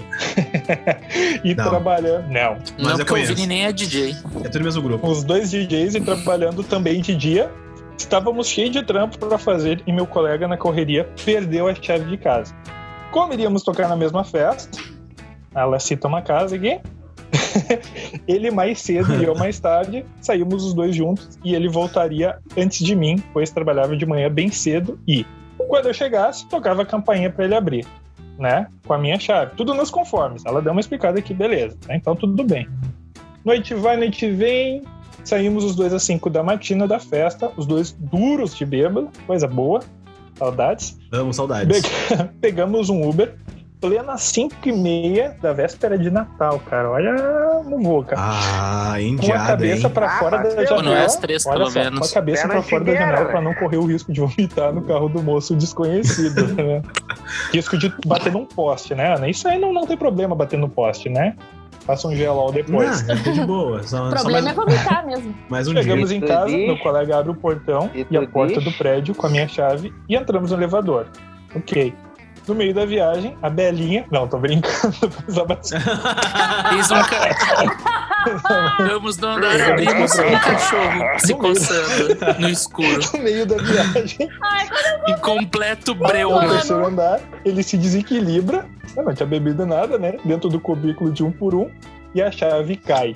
e 1.42 1.54
Não. 1.54 1.64
trabalhando. 1.68 2.28
Não. 2.28 2.56
Mas 2.78 2.98
Não, 2.98 3.04
porque 3.04 3.12
o. 3.14 3.26
Vini 3.26 3.46
nem 3.46 3.64
é 3.64 3.72
DJ. 3.72 4.14
É 4.44 4.48
tudo 4.48 4.64
mesmo 4.64 4.82
grupo. 4.82 5.08
os 5.08 5.24
dois 5.24 5.50
DJs 5.50 5.94
e 5.94 6.00
trabalhando 6.00 6.62
também 6.62 7.00
de 7.00 7.14
dia. 7.14 7.50
Estávamos 7.96 8.48
cheios 8.48 8.72
de 8.72 8.82
trampo 8.82 9.18
para 9.18 9.38
fazer 9.38 9.82
e 9.86 9.92
meu 9.92 10.06
colega 10.06 10.48
na 10.48 10.56
correria 10.56 11.08
perdeu 11.24 11.68
a 11.68 11.74
chave 11.74 12.04
de 12.10 12.16
casa. 12.18 12.54
Como 13.10 13.32
iríamos 13.32 13.62
tocar 13.62 13.88
na 13.88 13.96
mesma 13.96 14.24
festa, 14.24 14.78
ela 15.54 15.78
cita 15.78 16.08
uma 16.08 16.20
casa 16.20 16.56
aqui. 16.56 16.80
ele 18.26 18.50
mais 18.50 18.80
cedo 18.80 19.14
e 19.20 19.24
eu 19.24 19.34
mais 19.34 19.58
tarde, 19.58 20.04
saímos 20.20 20.64
os 20.64 20.74
dois 20.74 20.94
juntos 20.94 21.38
e 21.44 21.54
ele 21.54 21.68
voltaria 21.68 22.36
antes 22.56 22.84
de 22.84 22.94
mim, 22.94 23.22
pois 23.32 23.50
trabalhava 23.50 23.96
de 23.96 24.04
manhã 24.04 24.30
bem 24.30 24.50
cedo 24.50 24.98
e, 25.06 25.24
quando 25.68 25.86
eu 25.86 25.94
chegasse, 25.94 26.46
tocava 26.46 26.82
a 26.82 26.86
campainha 26.86 27.30
para 27.30 27.44
ele 27.44 27.54
abrir, 27.54 27.86
né? 28.38 28.66
Com 28.86 28.94
a 28.94 28.98
minha 28.98 29.18
chave. 29.18 29.52
Tudo 29.56 29.74
nos 29.74 29.90
conformes. 29.90 30.44
Ela 30.44 30.60
deu 30.62 30.72
uma 30.72 30.80
explicada 30.80 31.18
aqui, 31.18 31.32
beleza. 31.34 31.76
né? 31.88 31.96
Então 31.96 32.14
tudo 32.16 32.42
bem. 32.44 32.68
Noite 33.44 33.74
vai, 33.74 33.96
noite 33.96 34.30
vem. 34.30 34.82
Saímos 35.24 35.64
os 35.64 35.74
dois 35.74 35.92
às 35.92 36.02
5 36.02 36.28
da 36.28 36.42
matina 36.42 36.86
da 36.86 36.98
festa, 36.98 37.50
os 37.56 37.64
dois 37.64 37.92
duros 37.92 38.54
de 38.54 38.66
bêbado, 38.66 39.08
coisa 39.26 39.48
boa, 39.48 39.80
saudades. 40.34 40.98
Amo 41.12 41.32
saudades. 41.32 41.80
Pega- 42.08 42.30
Pegamos 42.42 42.90
um 42.90 43.08
Uber, 43.08 43.34
plena 43.84 44.16
5 44.16 44.54
e 44.66 44.72
meia 44.72 45.36
da 45.42 45.52
véspera 45.52 45.98
de 45.98 46.10
Natal, 46.10 46.58
cara. 46.70 46.90
Olha 46.90 47.12
no 47.64 48.02
cara. 48.04 48.20
Ah, 48.22 48.94
com 49.20 49.32
a 49.32 49.46
cabeça 49.46 49.90
pra 49.90 50.06
Ah, 50.06 50.18
fora 50.18 50.38
da 50.38 50.50
janela. 50.50 50.82
Não 50.82 50.92
é 50.94 51.04
às 51.04 51.16
três, 51.16 51.44
pelo 51.44 51.70
só, 51.70 51.78
menos. 51.78 51.98
Com 52.00 52.06
a 52.06 52.08
cabeça 52.14 52.48
pra 52.48 52.62
fora 52.62 52.84
da 52.84 52.92
janela 52.94 53.24
pra 53.26 53.32
velho. 53.40 53.42
não 53.44 53.54
correr 53.54 53.76
o 53.76 53.84
risco 53.86 54.12
de 54.12 54.20
vomitar 54.20 54.72
no 54.72 54.82
carro 54.82 55.08
do 55.08 55.22
moço 55.22 55.54
desconhecido, 55.54 56.46
né? 56.54 56.82
Risco 57.52 57.76
de 57.76 57.92
bater 58.06 58.32
num 58.32 58.46
poste, 58.46 58.94
né, 58.94 59.14
Ana? 59.14 59.28
Isso 59.28 59.46
aí 59.46 59.58
não, 59.58 59.72
não 59.72 59.86
tem 59.86 59.96
problema 59.96 60.34
bater 60.34 60.58
no 60.58 60.68
poste, 60.68 61.08
né? 61.08 61.36
Faça 61.80 62.08
um 62.08 62.16
gelol 62.16 62.50
depois. 62.50 63.06
Não, 63.06 63.22
tô 63.22 63.32
de 63.32 63.44
boa. 63.44 63.82
Só, 63.82 64.04
O 64.04 64.10
só 64.16 64.16
problema 64.16 64.40
mais, 64.42 64.46
é 64.46 64.60
vomitar 64.60 65.06
mesmo. 65.06 65.34
mais 65.50 65.68
um 65.68 65.74
Chegamos 65.74 66.08
dia. 66.08 66.18
em 66.18 66.20
casa, 66.22 66.46
diz? 66.46 66.66
meu 66.66 66.78
colega 66.78 67.18
abre 67.18 67.30
o 67.32 67.34
portão 67.34 67.90
E 67.94 68.06
e, 68.10 68.16
a 68.16 68.26
porta 68.26 68.54
diz? 68.54 68.64
do 68.64 68.72
prédio 68.72 69.14
com 69.14 69.26
a 69.26 69.30
minha 69.30 69.46
chave 69.46 69.92
e 70.08 70.16
entramos 70.16 70.50
no 70.50 70.56
elevador. 70.56 71.06
Ok. 71.54 71.94
No 72.46 72.54
meio 72.54 72.74
da 72.74 72.84
viagem, 72.84 73.36
a 73.42 73.48
Belinha. 73.48 74.04
Não, 74.10 74.28
tô 74.28 74.38
brincando. 74.38 74.94
precisava- 75.08 75.58
Eis 76.76 76.90
um 76.92 77.02
ca... 77.02 78.84
Vamos 78.86 79.16
no 79.18 79.28
andar, 79.28 79.60
abrimos 79.72 80.18
um 80.18 80.38
cachorro 80.38 81.18
se 81.18 81.34
coçando 81.34 82.38
no 82.40 82.48
escuro. 82.48 83.00
no 83.14 83.18
meio 83.22 83.46
da 83.46 83.56
viagem, 83.56 84.28
Em 85.08 85.16
completo 85.18 85.94
breu. 85.94 86.30
no 86.30 86.40
terceiro 86.48 86.86
andar, 86.86 87.20
ele 87.44 87.62
se 87.62 87.76
desequilibra. 87.76 88.66
Eu 88.96 89.02
não 89.04 89.14
tinha 89.14 89.26
bebido 89.26 89.66
nada, 89.66 89.98
né? 89.98 90.14
Dentro 90.24 90.48
do 90.48 90.60
cubículo 90.60 91.10
de 91.10 91.22
um 91.24 91.30
por 91.32 91.54
um. 91.54 91.70
E 92.14 92.22
a 92.22 92.30
chave 92.30 92.76
cai. 92.76 93.14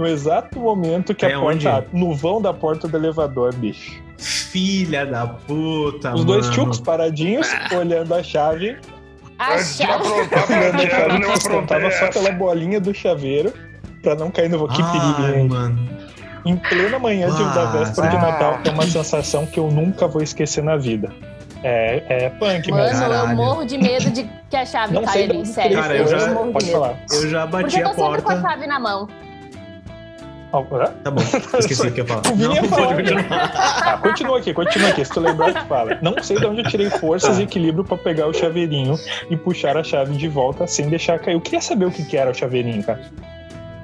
No 0.00 0.06
exato 0.06 0.58
momento 0.58 1.14
que 1.14 1.26
Cai 1.26 1.34
a 1.34 1.38
porta 1.40 1.70
abre. 1.76 1.88
No 1.92 2.14
vão 2.14 2.40
da 2.40 2.54
porta 2.54 2.88
do 2.88 2.96
elevador, 2.96 3.54
bicho. 3.54 4.00
Filha 4.16 5.04
da 5.04 5.26
puta, 5.26 6.14
Os 6.14 6.24
dois 6.24 6.46
mano. 6.46 6.56
tchucos 6.56 6.80
paradinhos, 6.80 7.46
olhando 7.76 8.14
a 8.14 8.22
chave. 8.22 8.78
A 9.38 9.58
chave. 9.58 10.08
Olhando 10.08 10.34
a 10.82 10.88
chave 10.88 11.20
que 11.20 11.32
descontava 11.32 11.90
só 11.90 12.08
pela 12.08 12.32
bolinha 12.32 12.80
do 12.80 12.94
chaveiro. 12.94 13.52
Pra 14.02 14.14
não 14.14 14.30
cair 14.30 14.48
no 14.48 14.58
vão. 14.60 14.68
Que 14.68 14.82
perigo, 14.82 15.22
gente. 15.34 15.50
mano. 15.50 15.88
Em 16.46 16.56
plena 16.56 16.98
manhã 16.98 17.30
de, 17.30 17.44
da 17.54 17.62
Ah, 17.68 17.72
véspera 17.72 18.08
de 18.08 18.16
ah. 18.16 18.20
Natal, 18.20 18.58
é 18.64 18.70
uma 18.70 18.86
sensação 18.86 19.44
que 19.44 19.60
eu 19.60 19.70
nunca 19.70 20.08
vou 20.08 20.22
esquecer 20.22 20.64
na 20.64 20.78
vida. 20.78 21.12
É, 21.62 22.02
é 22.24 22.30
punk 22.30 22.70
Mano, 22.70 22.84
mesmo. 22.84 23.04
eu 23.04 23.10
Caralho. 23.10 23.36
morro 23.36 23.66
de 23.66 23.76
medo 23.76 24.10
de 24.10 24.26
que 24.48 24.56
a 24.56 24.64
chave 24.64 24.94
Não 24.94 25.02
caia 25.04 25.28
de 25.28 25.36
ali, 25.36 25.44
sério. 25.46 25.76
Cara, 25.76 25.94
eu 25.94 26.04
eu 26.04 26.08
já- 26.08 26.16
de 26.26 26.70
falar. 26.72 26.94
Eu 27.12 27.28
já 27.28 27.46
Porque 27.46 27.62
bati 27.64 27.80
eu 27.80 27.86
a 27.86 27.90
tô 27.94 28.02
sempre 28.06 28.22
com 28.22 28.30
a 28.30 28.34
porta. 28.36 28.48
chave 28.48 28.66
na 28.66 28.80
mão. 28.80 29.06
Ah? 30.52 30.86
Tá 31.04 31.10
bom, 31.10 31.20
esqueci 31.58 31.86
o 31.86 31.92
que 31.92 32.00
eu 32.00 32.04
ia 32.04 32.08
falar. 32.08 32.22
O 32.32 32.34
Vini 32.36 32.54
ia 32.54 32.62
Não, 32.62 32.68
falar. 32.68 32.86
pode 32.94 33.02
continuar. 33.02 33.52
Ah, 33.84 33.98
continua 33.98 34.38
aqui, 34.38 34.52
continua 34.54 34.88
aqui. 34.88 35.04
Se 35.04 35.12
tu 35.12 35.20
lembrar, 35.20 35.54
tu 35.54 35.66
fala. 35.68 35.98
Não 36.02 36.20
sei 36.22 36.38
de 36.38 36.46
onde 36.46 36.60
eu 36.62 36.68
tirei 36.68 36.90
forças 36.90 37.36
Tá. 37.36 37.40
e 37.40 37.44
equilíbrio 37.44 37.84
pra 37.84 37.96
pegar 37.96 38.26
o 38.26 38.32
chaveirinho 38.34 38.96
e 39.30 39.36
puxar 39.36 39.76
a 39.76 39.84
chave 39.84 40.16
de 40.16 40.28
volta 40.28 40.66
sem 40.66 40.88
deixar 40.88 41.18
cair. 41.20 41.34
Eu 41.34 41.40
queria 41.40 41.60
saber 41.60 41.84
o 41.86 41.90
que, 41.90 42.04
que 42.04 42.16
era 42.16 42.30
o 42.30 42.34
chaveirinho, 42.34 42.82
cara. 42.82 43.00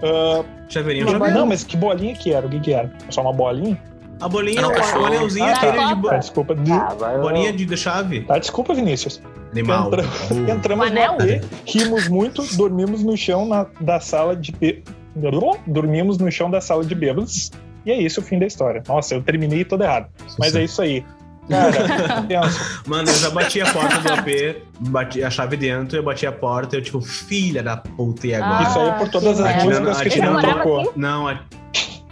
Ah, 0.03 0.45
Chaveirinho, 0.69 1.07
não, 1.07 1.13
chaveirinho. 1.13 1.47
mas 1.47 1.63
que 1.65 1.77
bolinha 1.77 2.15
que 2.15 2.33
era? 2.33 2.47
O 2.47 2.51
que, 2.51 2.61
que 2.61 2.73
era? 2.73 2.91
Só 3.11 3.23
uma 3.23 3.33
bolinha? 3.33 3.81
A 4.21 4.29
bolinha, 4.29 4.67
um 4.67 4.71
o 4.71 5.05
anelzinho, 5.07 5.45
Ah, 5.45 5.53
tá. 5.53 5.69
aquele 5.69 6.01
de 6.01 6.09
Ah, 6.09 6.17
desculpa. 6.19 6.55
De... 6.55 6.73
Ah, 6.73 6.95
bolinha 7.21 7.53
de, 7.53 7.65
de 7.67 7.77
chave. 7.77 8.23
Tá, 8.23 8.39
desculpa, 8.39 8.75
Vinícius. 8.75 9.21
Animal. 9.53 9.87
Entra-. 9.87 10.05
Entramos 10.53 10.91
no? 10.91 11.01
AP, 11.03 11.45
rimos 11.67 12.09
muito, 12.09 12.43
dormimos 12.57 13.03
no 13.05 13.17
chão 13.17 13.47
na- 13.47 13.67
da 13.81 14.01
sala 14.01 14.35
de 14.35 14.53
Dormimos 15.67 16.19
no 16.19 16.31
chão 16.31 16.51
da 16.51 16.61
sala 16.61 16.85
de 16.85 16.95
bêbados. 16.95 17.51
E 17.85 17.91
é 17.91 18.01
isso 18.01 18.21
o 18.21 18.23
fim 18.23 18.39
da 18.39 18.47
história. 18.47 18.83
Nossa, 18.87 19.15
eu 19.15 19.23
terminei 19.23 19.65
todo 19.65 19.83
errado. 19.83 20.09
Mas 20.39 20.55
é 20.57 20.65
isso 20.65 20.83
aí. 20.83 21.05
Cara. 21.49 22.51
Mano, 22.87 23.09
eu 23.09 23.15
já 23.15 23.31
bati 23.31 23.61
a 23.61 23.73
porta 23.73 23.99
do 24.01 24.13
AP, 24.13 24.57
bati 24.81 25.23
a 25.23 25.31
chave 25.31 25.57
dentro, 25.57 25.97
eu 25.97 26.03
bati 26.03 26.27
a 26.27 26.33
porta, 26.33 26.77
eu 26.77 26.83
tipo, 26.83 27.01
filha 27.01 27.63
da 27.63 27.77
puta, 27.77 28.27
e 28.27 28.35
agora? 28.35 28.65
Isso 28.65 28.79
aí 28.81 28.89
é 28.89 28.93
por 28.93 29.09
todas 29.09 29.41
as 29.41 29.65
merda. 29.65 29.81
músicas 29.81 30.01
que 30.01 30.09
A 30.09 30.11
Tina 30.11 30.43
tocou. 30.43 30.81
aqui? 30.81 30.91
Não, 30.99 31.29
a, 31.29 31.41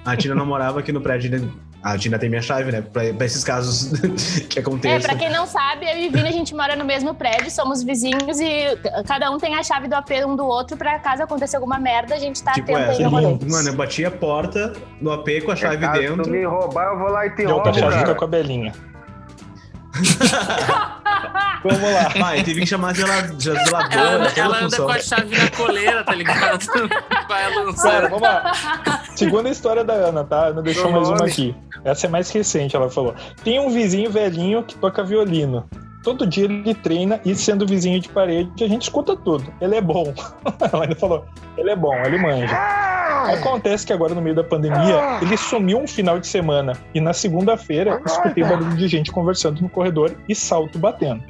a 0.04 0.16
Tina 0.16 0.34
não 0.36 0.46
morava 0.46 0.78
aqui 0.78 0.92
no 0.92 1.00
prédio. 1.00 1.52
A 1.84 1.98
Tina 1.98 2.18
tem 2.18 2.30
minha 2.30 2.40
chave, 2.40 2.72
né? 2.72 2.80
Pra, 2.80 3.12
pra 3.12 3.26
esses 3.26 3.44
casos 3.44 3.92
que 4.48 4.58
É, 4.58 4.62
acontecem. 4.62 5.00
pra 5.06 5.14
quem 5.18 5.30
não 5.30 5.46
sabe, 5.46 5.84
eu 5.84 5.98
e 5.98 6.08
Vini, 6.08 6.28
a 6.28 6.32
gente 6.32 6.54
mora 6.54 6.74
no 6.74 6.84
mesmo 6.84 7.14
prédio, 7.14 7.50
somos 7.50 7.82
vizinhos 7.82 8.40
e 8.40 8.74
cada 9.06 9.30
um 9.30 9.36
tem 9.36 9.54
a 9.54 9.62
chave 9.62 9.86
do 9.86 9.94
AP 9.94 10.10
um 10.26 10.34
do 10.34 10.46
outro 10.46 10.78
pra 10.78 10.98
caso 10.98 11.22
aconteça 11.22 11.58
alguma 11.58 11.78
merda, 11.78 12.14
a 12.14 12.18
gente 12.18 12.42
tá 12.42 12.52
Tipo 12.52 12.72
atento 12.74 12.90
aí 12.90 13.02
essa. 13.02 13.10
no. 13.10 13.38
Mano, 13.50 13.68
eu 13.68 13.74
bati 13.74 14.02
a 14.02 14.10
porta 14.10 14.72
no 14.98 15.12
AP 15.12 15.42
com 15.44 15.52
a 15.52 15.56
chave 15.56 15.76
Caso 15.76 16.00
dentro. 16.00 16.22
tu 16.22 16.30
me 16.30 16.42
roubar, 16.44 16.86
eu 16.94 16.98
vou 16.98 17.08
lá 17.10 17.26
e 17.26 17.30
te 17.36 17.44
outra 17.46 17.70
roubo, 17.70 17.78
chave 17.78 17.92
fica 17.92 18.04
cara. 18.06 18.14
com 18.18 18.24
a 18.24 18.28
Belinha. 18.28 18.72
Vamos 21.62 21.92
lá. 21.92 22.10
Pai, 22.18 22.42
teve 22.42 22.60
que 22.60 22.66
chamar 22.66 22.90
a 22.90 22.94
gela- 22.94 23.34
geladora, 23.38 23.94
Ela, 23.94 24.32
ela 24.36 24.56
anda 24.58 24.62
função. 24.64 24.86
com 24.86 24.92
a 24.92 24.98
chave 25.00 25.36
na 25.38 25.50
coleira, 25.50 26.04
tá 26.04 26.14
ligado? 26.14 26.64
Vai 27.28 27.52
Cara, 27.52 27.60
lançando. 27.64 28.02
vamos 28.10 28.22
lá. 28.22 28.52
Segunda 29.16 29.48
história 29.48 29.82
da 29.84 29.94
Ana, 29.94 30.24
tá? 30.24 30.46
Ana 30.48 30.62
deixou 30.62 30.90
mais 30.90 31.08
uma 31.08 31.24
aqui. 31.26 31.54
Essa 31.84 32.06
é 32.06 32.08
mais 32.10 32.30
recente, 32.30 32.76
ela 32.76 32.90
falou. 32.90 33.14
Tem 33.42 33.58
um 33.60 33.70
vizinho 33.70 34.10
velhinho 34.10 34.62
que 34.62 34.74
toca 34.76 35.02
violino. 35.02 35.68
Todo 36.04 36.26
dia 36.26 36.44
ele 36.44 36.74
treina 36.74 37.18
e 37.24 37.34
sendo 37.34 37.66
vizinho 37.66 37.98
de 37.98 38.10
parede, 38.10 38.62
a 38.62 38.68
gente 38.68 38.82
escuta 38.82 39.16
tudo. 39.16 39.50
Ele 39.58 39.74
é 39.74 39.80
bom. 39.80 40.12
Ela 40.70 40.84
ainda 40.84 40.94
falou, 40.94 41.24
ele 41.56 41.70
é 41.70 41.76
bom, 41.76 41.94
ele 42.04 42.18
manja. 42.18 42.54
Acontece 43.32 43.86
que 43.86 43.92
agora, 43.92 44.14
no 44.14 44.20
meio 44.20 44.36
da 44.36 44.44
pandemia, 44.44 45.18
ele 45.22 45.34
sumiu 45.36 45.78
um 45.78 45.86
final 45.86 46.18
de 46.18 46.26
semana. 46.26 46.74
E 46.94 47.00
na 47.00 47.14
segunda-feira, 47.14 48.02
escutei 48.04 48.44
barulho 48.44 48.76
de 48.76 48.86
gente 48.86 49.10
conversando 49.10 49.62
no 49.62 49.68
corredor 49.68 50.14
e 50.28 50.34
salto 50.34 50.78
batendo. 50.78 51.24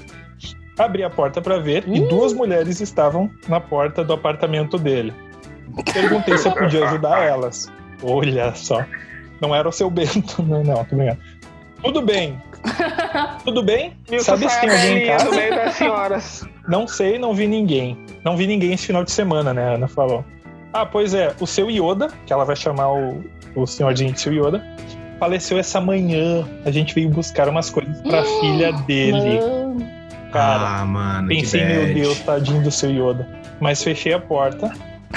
Abri 0.77 1.05
a 1.05 1.11
porta 1.11 1.41
pra 1.41 1.59
ver 1.59 1.85
e 1.87 2.01
duas 2.09 2.33
mulheres 2.33 2.81
estavam 2.81 3.31
na 3.49 3.61
porta 3.61 4.03
do 4.03 4.13
apartamento 4.13 4.77
dele. 4.77 5.15
Perguntei 5.93 6.37
se 6.37 6.49
eu 6.49 6.53
podia 6.53 6.85
ajudar 6.89 7.23
elas. 7.23 7.71
Olha 8.03 8.53
só. 8.57 8.85
Não 9.41 9.55
era 9.55 9.69
o 9.69 9.73
seu 9.73 9.91
Bento, 9.91 10.43
não, 10.43 10.65
não, 10.65 10.85
tô 10.85 10.97
brincando. 10.97 11.21
Tudo 11.85 12.01
bem. 12.01 12.43
Tudo 13.45 13.63
bem? 13.63 13.93
Isso 14.11 14.25
Sabe 14.25 14.49
se 14.49 14.61
tem 14.61 14.71
alguém 14.71 15.05
em 15.05 15.07
casa? 15.07 15.25
no 15.27 15.37
meio 15.37 15.55
das 15.55 15.75
senhoras. 15.75 16.49
Não 16.67 16.89
sei, 16.89 17.19
não 17.19 17.35
vi 17.35 17.47
ninguém. 17.47 17.99
Não 18.25 18.37
vi 18.37 18.47
ninguém 18.47 18.73
esse 18.73 18.87
final 18.87 19.05
de 19.05 19.13
semana, 19.13 19.53
né? 19.53 19.69
A 19.69 19.73
Ana 19.75 19.87
falou. 19.87 20.25
Ah, 20.73 20.87
pois 20.87 21.13
é, 21.13 21.35
o 21.39 21.47
seu 21.47 21.71
Yoda, 21.71 22.09
que 22.27 22.33
ela 22.33 22.45
vai 22.45 22.57
chamar 22.57 22.91
o, 22.91 23.23
o 23.55 23.67
senhorzinho 23.67 24.13
de 24.13 24.21
seu 24.21 24.33
Yoda, 24.33 24.65
faleceu 25.21 25.59
essa 25.59 25.81
manhã. 25.81 26.49
A 26.65 26.71
gente 26.71 26.95
veio 26.95 27.11
buscar 27.11 27.49
umas 27.49 27.69
coisas 27.69 28.01
pra 28.01 28.25
filha 28.41 28.73
dele. 28.73 29.41
Mano. 29.41 29.87
Cara, 30.33 30.81
ah, 30.81 30.85
mano, 30.85 31.29
pensei, 31.29 31.61
que 31.61 31.67
meu. 31.67 31.95
Deus, 31.95 32.19
tadinho 32.21 32.63
do 32.63 32.71
seu 32.71 32.91
Yoda. 32.91 33.29
Mas 33.61 33.83
fechei 33.85 34.13
a 34.15 34.19
porta, 34.19 34.73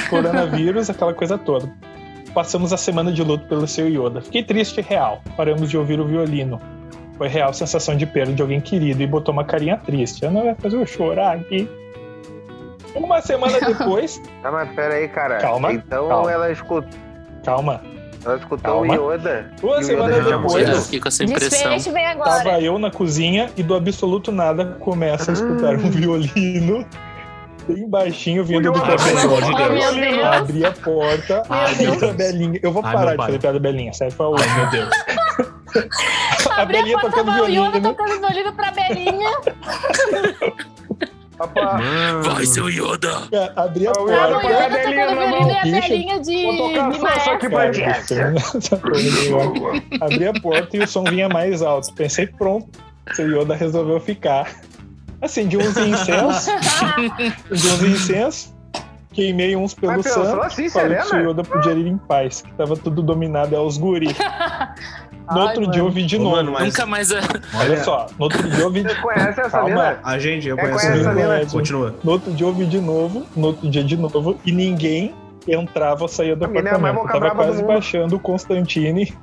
coronavírus, 0.09 0.89
aquela 0.89 1.13
coisa 1.13 1.38
toda. 1.38 1.74
Passamos 2.38 2.72
a 2.72 2.78
semana 2.78 3.12
de 3.12 3.24
luto 3.24 3.48
pelo 3.48 3.68
seu 3.68 3.88
Yoda. 3.90 4.22
Fiquei 4.22 4.44
triste 4.44 4.78
e 4.80 4.84
real. 4.84 5.24
Paramos 5.36 5.72
de 5.72 5.76
ouvir 5.76 6.00
o 6.00 6.06
violino. 6.06 6.62
Foi 7.18 7.28
real 7.28 7.52
sensação 7.52 7.98
de 7.98 8.06
perda 8.06 8.32
de 8.32 8.40
alguém 8.44 8.62
querido 8.62 9.02
e 9.02 9.08
botou 9.08 9.34
uma 9.34 9.44
carinha 9.44 9.76
triste. 9.76 10.24
Ana 10.24 10.44
vai 10.44 10.54
fazer 10.54 10.78
eu 10.78 10.86
chorar 10.86 11.38
aqui. 11.38 11.68
Uma 12.94 13.22
semana 13.24 13.58
depois, 13.66 14.22
Não, 14.44 14.52
mas 14.52 14.72
pera 14.76 14.94
aí, 14.94 15.08
cara. 15.08 15.40
Calma, 15.40 15.74
Então 15.74 16.10
calma. 16.10 16.32
ela 16.32 16.52
escutou, 16.52 16.88
calma. 17.44 17.82
ela 18.24 18.36
escutou 18.38 18.72
Calma. 18.72 19.00
o 19.02 19.14
Yoda. 19.14 19.52
Uma 19.64 19.78
o 19.80 19.84
semana 19.84 20.16
Yoda 20.18 20.30
Não, 20.30 20.42
depois, 20.44 20.70
eu 20.70 20.82
fiquei 20.84 21.00
com 21.00 21.08
essa 21.08 21.24
impressão. 21.24 21.72
Desfecho 21.72 21.92
vem 21.92 22.06
agora. 22.06 22.44
Tava 22.44 22.62
eu 22.62 22.78
na 22.78 22.92
cozinha 22.92 23.50
e 23.58 23.64
do 23.64 23.74
absoluto 23.74 24.32
nada 24.32 24.64
começa 24.80 25.32
a 25.32 25.34
escutar 25.34 25.74
um 25.74 25.90
violino 25.90 26.86
bem 27.68 27.89
baixinho 27.89 28.43
vindo 28.43 28.72
do 28.72 28.80
corredor. 28.80 29.05
pelo 29.05 29.20
amor 29.20 29.41
de 29.41 29.51
Oh, 29.51 29.57
Deus. 29.57 30.26
Abri 30.26 30.65
a 30.65 30.72
porta, 30.72 31.43
abri 31.49 31.86
pra 31.97 32.07
Deus. 32.07 32.15
Belinha. 32.15 32.59
Eu 32.63 32.72
vou 32.72 32.84
Ai, 32.86 32.93
parar 32.93 33.11
de 33.11 33.18
fazer 33.18 33.39
piada 33.39 33.59
Belinha, 33.59 33.93
sério, 33.93 34.13
foi 34.13 34.26
Ai, 34.39 34.55
meu 34.57 34.70
Deus. 34.72 34.89
a 36.49 36.61
Abri 36.61 36.78
a 36.78 36.82
Belinha 36.82 36.99
porta 36.99 37.18
tocando 37.18 37.34
violino. 37.36 37.82
tocando 37.82 38.20
violino 38.20 38.53
pra 38.53 38.72
Belinha. 38.72 39.30
Vai, 42.24 42.45
seu 42.47 42.68
Yoda! 42.68 43.28
É, 43.32 43.51
Abri 43.55 43.88
a 43.88 43.91
porta. 43.91 44.15
Ah, 44.15 44.28
o 44.30 44.36
a 44.38 44.43
Yoda 44.43 44.70
Belinha 44.70 45.05
tocando 45.07 45.20
na 45.20 45.28
violino 45.28 45.51
e 45.51 45.78
a. 45.78 45.82
Belinha 45.82 46.20
de, 46.20 46.43
Vou 46.45 46.57
tocar 46.57 46.93
só 47.22 47.38
Abri 50.01 50.28
a 50.28 50.34
porta 50.34 50.78
e 50.78 50.80
o 50.80 50.88
som 50.88 51.03
vinha 51.03 51.30
mais 51.30 51.61
alto. 51.61 51.93
Pensei, 51.93 52.26
pronto, 52.26 52.68
seu 53.13 53.28
Yoda 53.30 53.53
resolveu 53.55 53.99
ficar. 53.99 54.51
Acendi 55.22 55.57
uns 55.57 55.76
incensos, 55.78 56.47
acendi 56.49 57.68
uns 57.68 57.82
incensos, 57.84 58.53
queimei 59.13 59.55
uns 59.55 59.74
pelo 59.74 59.93
Mas 59.93 60.05
santo. 60.05 60.41
assim, 60.41 60.70
Falei 60.70 60.97
que 60.99 61.15
o? 61.15 61.30
Yoda 61.32 61.43
podia 61.43 61.72
ir 61.74 61.88
em 61.88 61.97
paz, 61.97 62.41
que 62.41 62.51
tava 62.53 62.76
tudo 62.76 63.01
dominado 63.01 63.55
aos 63.55 63.78
guri. 63.78 64.07
No 65.30 65.41
Ai, 65.41 65.47
outro 65.47 65.59
mano. 65.63 65.74
dia 65.74 65.82
eu 65.82 65.89
vi 65.91 66.05
de 66.05 66.18
novo. 66.18 66.38
mano, 66.38 66.51
mas- 66.53 66.63
Nunca 66.68 66.86
mais. 66.86 67.11
é- 67.11 67.20
Olha 67.53 67.84
só, 67.84 68.07
no 68.18 68.24
outro 68.24 68.49
dia 68.49 68.61
eu 68.63 68.72
vi 68.72 68.82
de 68.82 68.88
Você 68.93 69.01
conhece 69.01 69.41
essa 69.41 69.49
Calma. 69.49 69.68
mina? 69.68 69.99
A 70.01 70.18
gente, 70.20 70.47
eu 70.47 70.57
É, 70.57 70.61
conheço. 70.61 70.88
conhece 70.88 71.05
a 71.05 71.11
a 71.11 71.13
mina. 71.13 71.34
mina? 71.39 71.45
Continua. 71.51 71.95
No 72.01 72.11
outro 72.13 72.32
dia 72.32 72.47
eu 72.47 72.53
vi 72.53 72.65
de 72.65 72.80
novo, 72.80 73.26
no 73.36 73.47
outro 73.47 73.70
dia 73.70 73.84
de 73.84 73.97
novo, 73.97 74.39
e 74.45 74.53
ninguém 74.53 75.13
entrava 75.45 76.03
ou 76.03 76.07
saía 76.07 76.34
do 76.34 76.45
A 76.45 76.47
é 76.47 76.49
a 76.49 76.51
apartamento. 76.61 76.88
Eu 76.88 76.93
boca 76.93 77.11
tava 77.20 77.32
quase 77.36 77.61
baixando 77.61 78.15
o 78.15 78.20
Constantine 78.22 79.13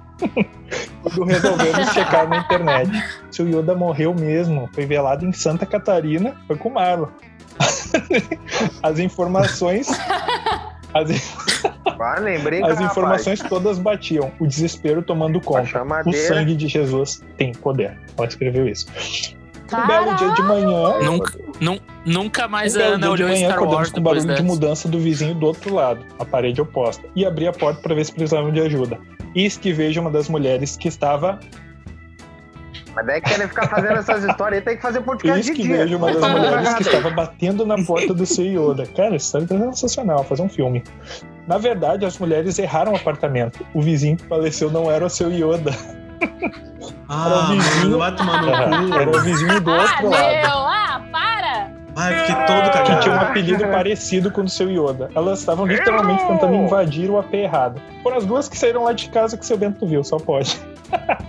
quando 1.03 1.25
resolvemos 1.25 1.89
checar 1.93 2.29
na 2.29 2.39
internet. 2.39 2.91
Se 3.31 3.43
o 3.43 3.49
Yoda 3.49 3.75
morreu 3.75 4.15
mesmo, 4.15 4.69
foi 4.73 4.87
velado 4.87 5.25
em 5.27 5.33
Santa 5.33 5.67
Catarina, 5.67 6.35
foi 6.47 6.57
com 6.57 6.69
o 6.69 6.75
Marlon. 6.75 7.09
As 8.83 8.99
informações. 8.99 9.89
As, 10.93 11.11
Ah, 11.99 12.21
brinca, 12.43 12.67
as 12.67 12.75
rapaz. 12.75 12.81
informações 12.81 13.41
todas 13.41 13.79
batiam, 13.79 14.31
o 14.39 14.47
desespero 14.47 15.03
tomando 15.03 15.41
conta. 15.41 15.83
O 16.07 16.13
sangue 16.13 16.55
de 16.55 16.69
Jesus 16.69 17.23
tem 17.37 17.53
poder. 17.53 17.99
Ela 18.17 18.27
escreveu 18.27 18.69
isso. 18.69 18.87
Um 19.73 19.87
belo 19.87 20.15
dia 20.17 20.31
de 20.35 20.43
manhã, 20.43 20.99
Nunca, 21.03 21.39
nun- 21.61 21.79
Nunca 22.05 22.47
mais 22.47 22.75
Um 22.75 22.79
a 22.79 22.83
belo 22.83 22.95
Ana 22.95 23.07
de 23.07 23.13
olhou 23.13 23.29
manhã 23.29 23.39
Star 23.47 23.53
acordamos 23.55 23.77
Wars 23.79 23.91
com 23.93 24.01
barulho 24.03 24.21
de 24.23 24.27
dessa. 24.29 24.43
mudança 24.43 24.89
do 24.89 24.99
vizinho 25.01 25.35
do 25.35 25.47
outro 25.47 25.75
lado, 25.75 26.05
a 26.19 26.25
parede 26.25 26.61
oposta, 26.61 27.03
e 27.17 27.25
abri 27.25 27.47
a 27.49 27.53
porta 27.53 27.81
para 27.81 27.95
ver 27.95 28.05
se 28.05 28.13
precisavam 28.13 28.53
de 28.53 28.61
ajuda. 28.61 28.99
Eis 29.35 29.57
que 29.57 29.73
vejo 29.73 30.01
uma 30.01 30.11
das 30.11 30.29
mulheres 30.29 30.77
que 30.77 30.87
estava. 30.89 31.41
Mas 32.95 33.07
daí 33.07 33.21
querem 33.21 33.49
ficar 33.49 33.69
fazendo 33.69 33.95
essas 33.99 34.23
histórias 34.23 34.61
aí, 34.61 34.65
tem 34.65 34.77
que 34.77 34.83
fazer 34.83 35.01
podcast 35.01 35.37
Eis 35.39 35.47
de 35.47 35.53
que 35.55 35.63
dia. 35.67 35.79
vejo 35.79 35.97
uma 35.97 36.13
das 36.13 36.31
mulheres 36.31 36.75
que 36.75 36.83
estava 36.83 37.11
batendo 37.11 37.67
na 37.67 37.83
porta 37.85 38.13
do 38.15 38.25
seu 38.27 38.45
Yoda. 38.71 38.87
Cara, 38.95 39.17
essa 39.17 39.39
história 39.39 39.47
tá 39.49 39.73
sensacional, 39.73 40.23
fazer 40.25 40.43
um 40.43 40.49
filme. 40.49 40.85
Na 41.49 41.59
verdade, 41.59 42.05
as 42.07 42.19
mulheres 42.19 42.59
erraram 42.59 42.93
o 42.93 42.97
apartamento. 42.97 43.67
O 43.75 43.81
vizinho 43.83 44.17
que 44.17 44.27
faleceu 44.29 44.71
não 44.71 44.91
era 44.91 45.05
o 45.05 45.11
seu 45.11 45.33
Yoda. 45.33 45.73
Ah, 47.09 47.27
Era 47.27 47.35
o 47.35 47.47
vizinho. 47.57 47.83
mano, 47.85 47.99
vai 47.99 48.15
tomar 48.17 48.43
no 48.43 48.89
cu. 48.89 48.95
Era 48.95 49.11
o 49.11 49.21
vizinho 49.23 49.61
do 49.61 49.71
Ah, 49.73 49.81
outro 49.83 50.11
meu! 50.11 50.64
Ah! 51.97 52.07
Ai, 52.07 52.19
fiquei 52.27 52.35
todo 52.47 52.63
Que 52.65 52.71
cagado. 52.79 53.01
tinha 53.03 53.15
um 53.15 53.21
apelido 53.21 53.65
parecido 53.71 54.31
com 54.31 54.41
o 54.41 54.45
do 54.45 54.51
seu 54.51 54.69
Yoda. 54.71 55.11
Elas 55.15 55.39
estavam 55.41 55.67
literalmente 55.67 56.25
tentando 56.27 56.55
invadir 56.55 57.11
o 57.11 57.19
AP 57.19 57.35
errado. 57.35 57.81
Foram 58.03 58.17
as 58.17 58.27
duas 58.27 58.49
que 58.49 58.57
saíram 58.59 58.85
lá 58.85 58.93
de 58.93 59.09
casa 59.11 59.37
que 59.37 59.47
seu 59.47 59.57
Bento 59.57 59.87
viu, 59.87 60.03
só 60.05 60.19
pode. 60.19 60.59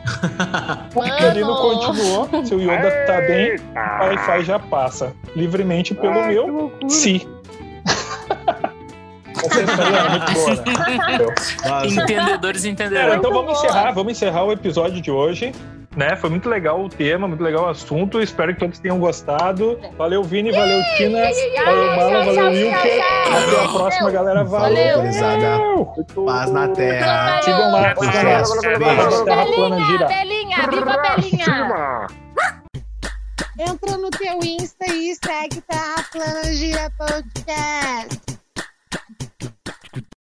O 0.96 1.02
pequenino 1.02 1.48
Mano. 1.48 1.58
continuou. 1.62 2.46
Seu 2.46 2.60
Yoda 2.60 2.90
tá 3.08 3.20
bem, 3.22 3.56
o 3.56 4.04
Wi-Fi 4.06 4.44
já 4.44 4.60
passa. 4.60 5.14
Livremente 5.36 5.94
pelo 5.94 6.14
Ai, 6.14 6.28
que 6.30 6.34
meu 6.36 6.48
loucura. 6.48 6.90
si. 6.90 7.28
Essa 9.38 9.62
história 9.62 9.98
é 9.98 10.10
muito 10.10 10.34
boa, 10.34 10.56
né? 10.56 11.86
Entendedores 11.86 12.62
Cara, 12.64 12.72
entenderão. 12.72 13.16
então 13.16 13.32
vamos 13.32 13.58
encerrar, 13.58 13.92
vamos 13.92 14.12
encerrar 14.14 14.44
o 14.46 14.52
episódio 14.52 15.02
de 15.02 15.12
hoje. 15.12 15.52
Né? 15.96 16.16
Foi 16.16 16.30
muito 16.30 16.50
legal 16.50 16.84
o 16.84 16.90
tema, 16.90 17.28
muito 17.28 17.44
legal 17.44 17.66
o 17.66 17.70
assunto. 17.70 18.22
Espero 18.22 18.54
que 18.54 18.60
todos 18.60 18.80
tenham 18.80 19.00
gostado. 19.00 19.80
Valeu, 19.98 20.24
Vini, 20.24 20.52
valeu, 20.52 20.82
Tina. 20.98 21.20
Valeu, 21.20 21.96
Mala, 21.96 22.26
valeu, 22.26 22.48
Wilker. 22.48 23.04
Até 23.28 23.64
a 23.64 23.68
próxima, 23.70 24.12
galera. 24.12 24.44
Valeu. 24.44 24.98
Gurizada. 25.00 25.60
Paz 26.26 26.52
na 26.52 26.68
terra. 26.70 27.42
Sigam 27.42 27.72
lá, 27.72 27.96
Terra 29.26 29.46
Plana 29.46 29.76
Belinha, 29.76 29.86
Gira. 29.86 30.08
Belinha, 30.08 30.58
viva 30.70 30.98
Belinha! 30.98 32.08
Entra 33.58 33.98
no 33.98 34.10
teu 34.10 34.38
Insta 34.44 34.86
e 34.92 35.16
segue 35.16 35.62
Terra 35.62 36.04
Plana 36.12 36.44
Gira 36.54 36.92
Podcast. 36.98 38.45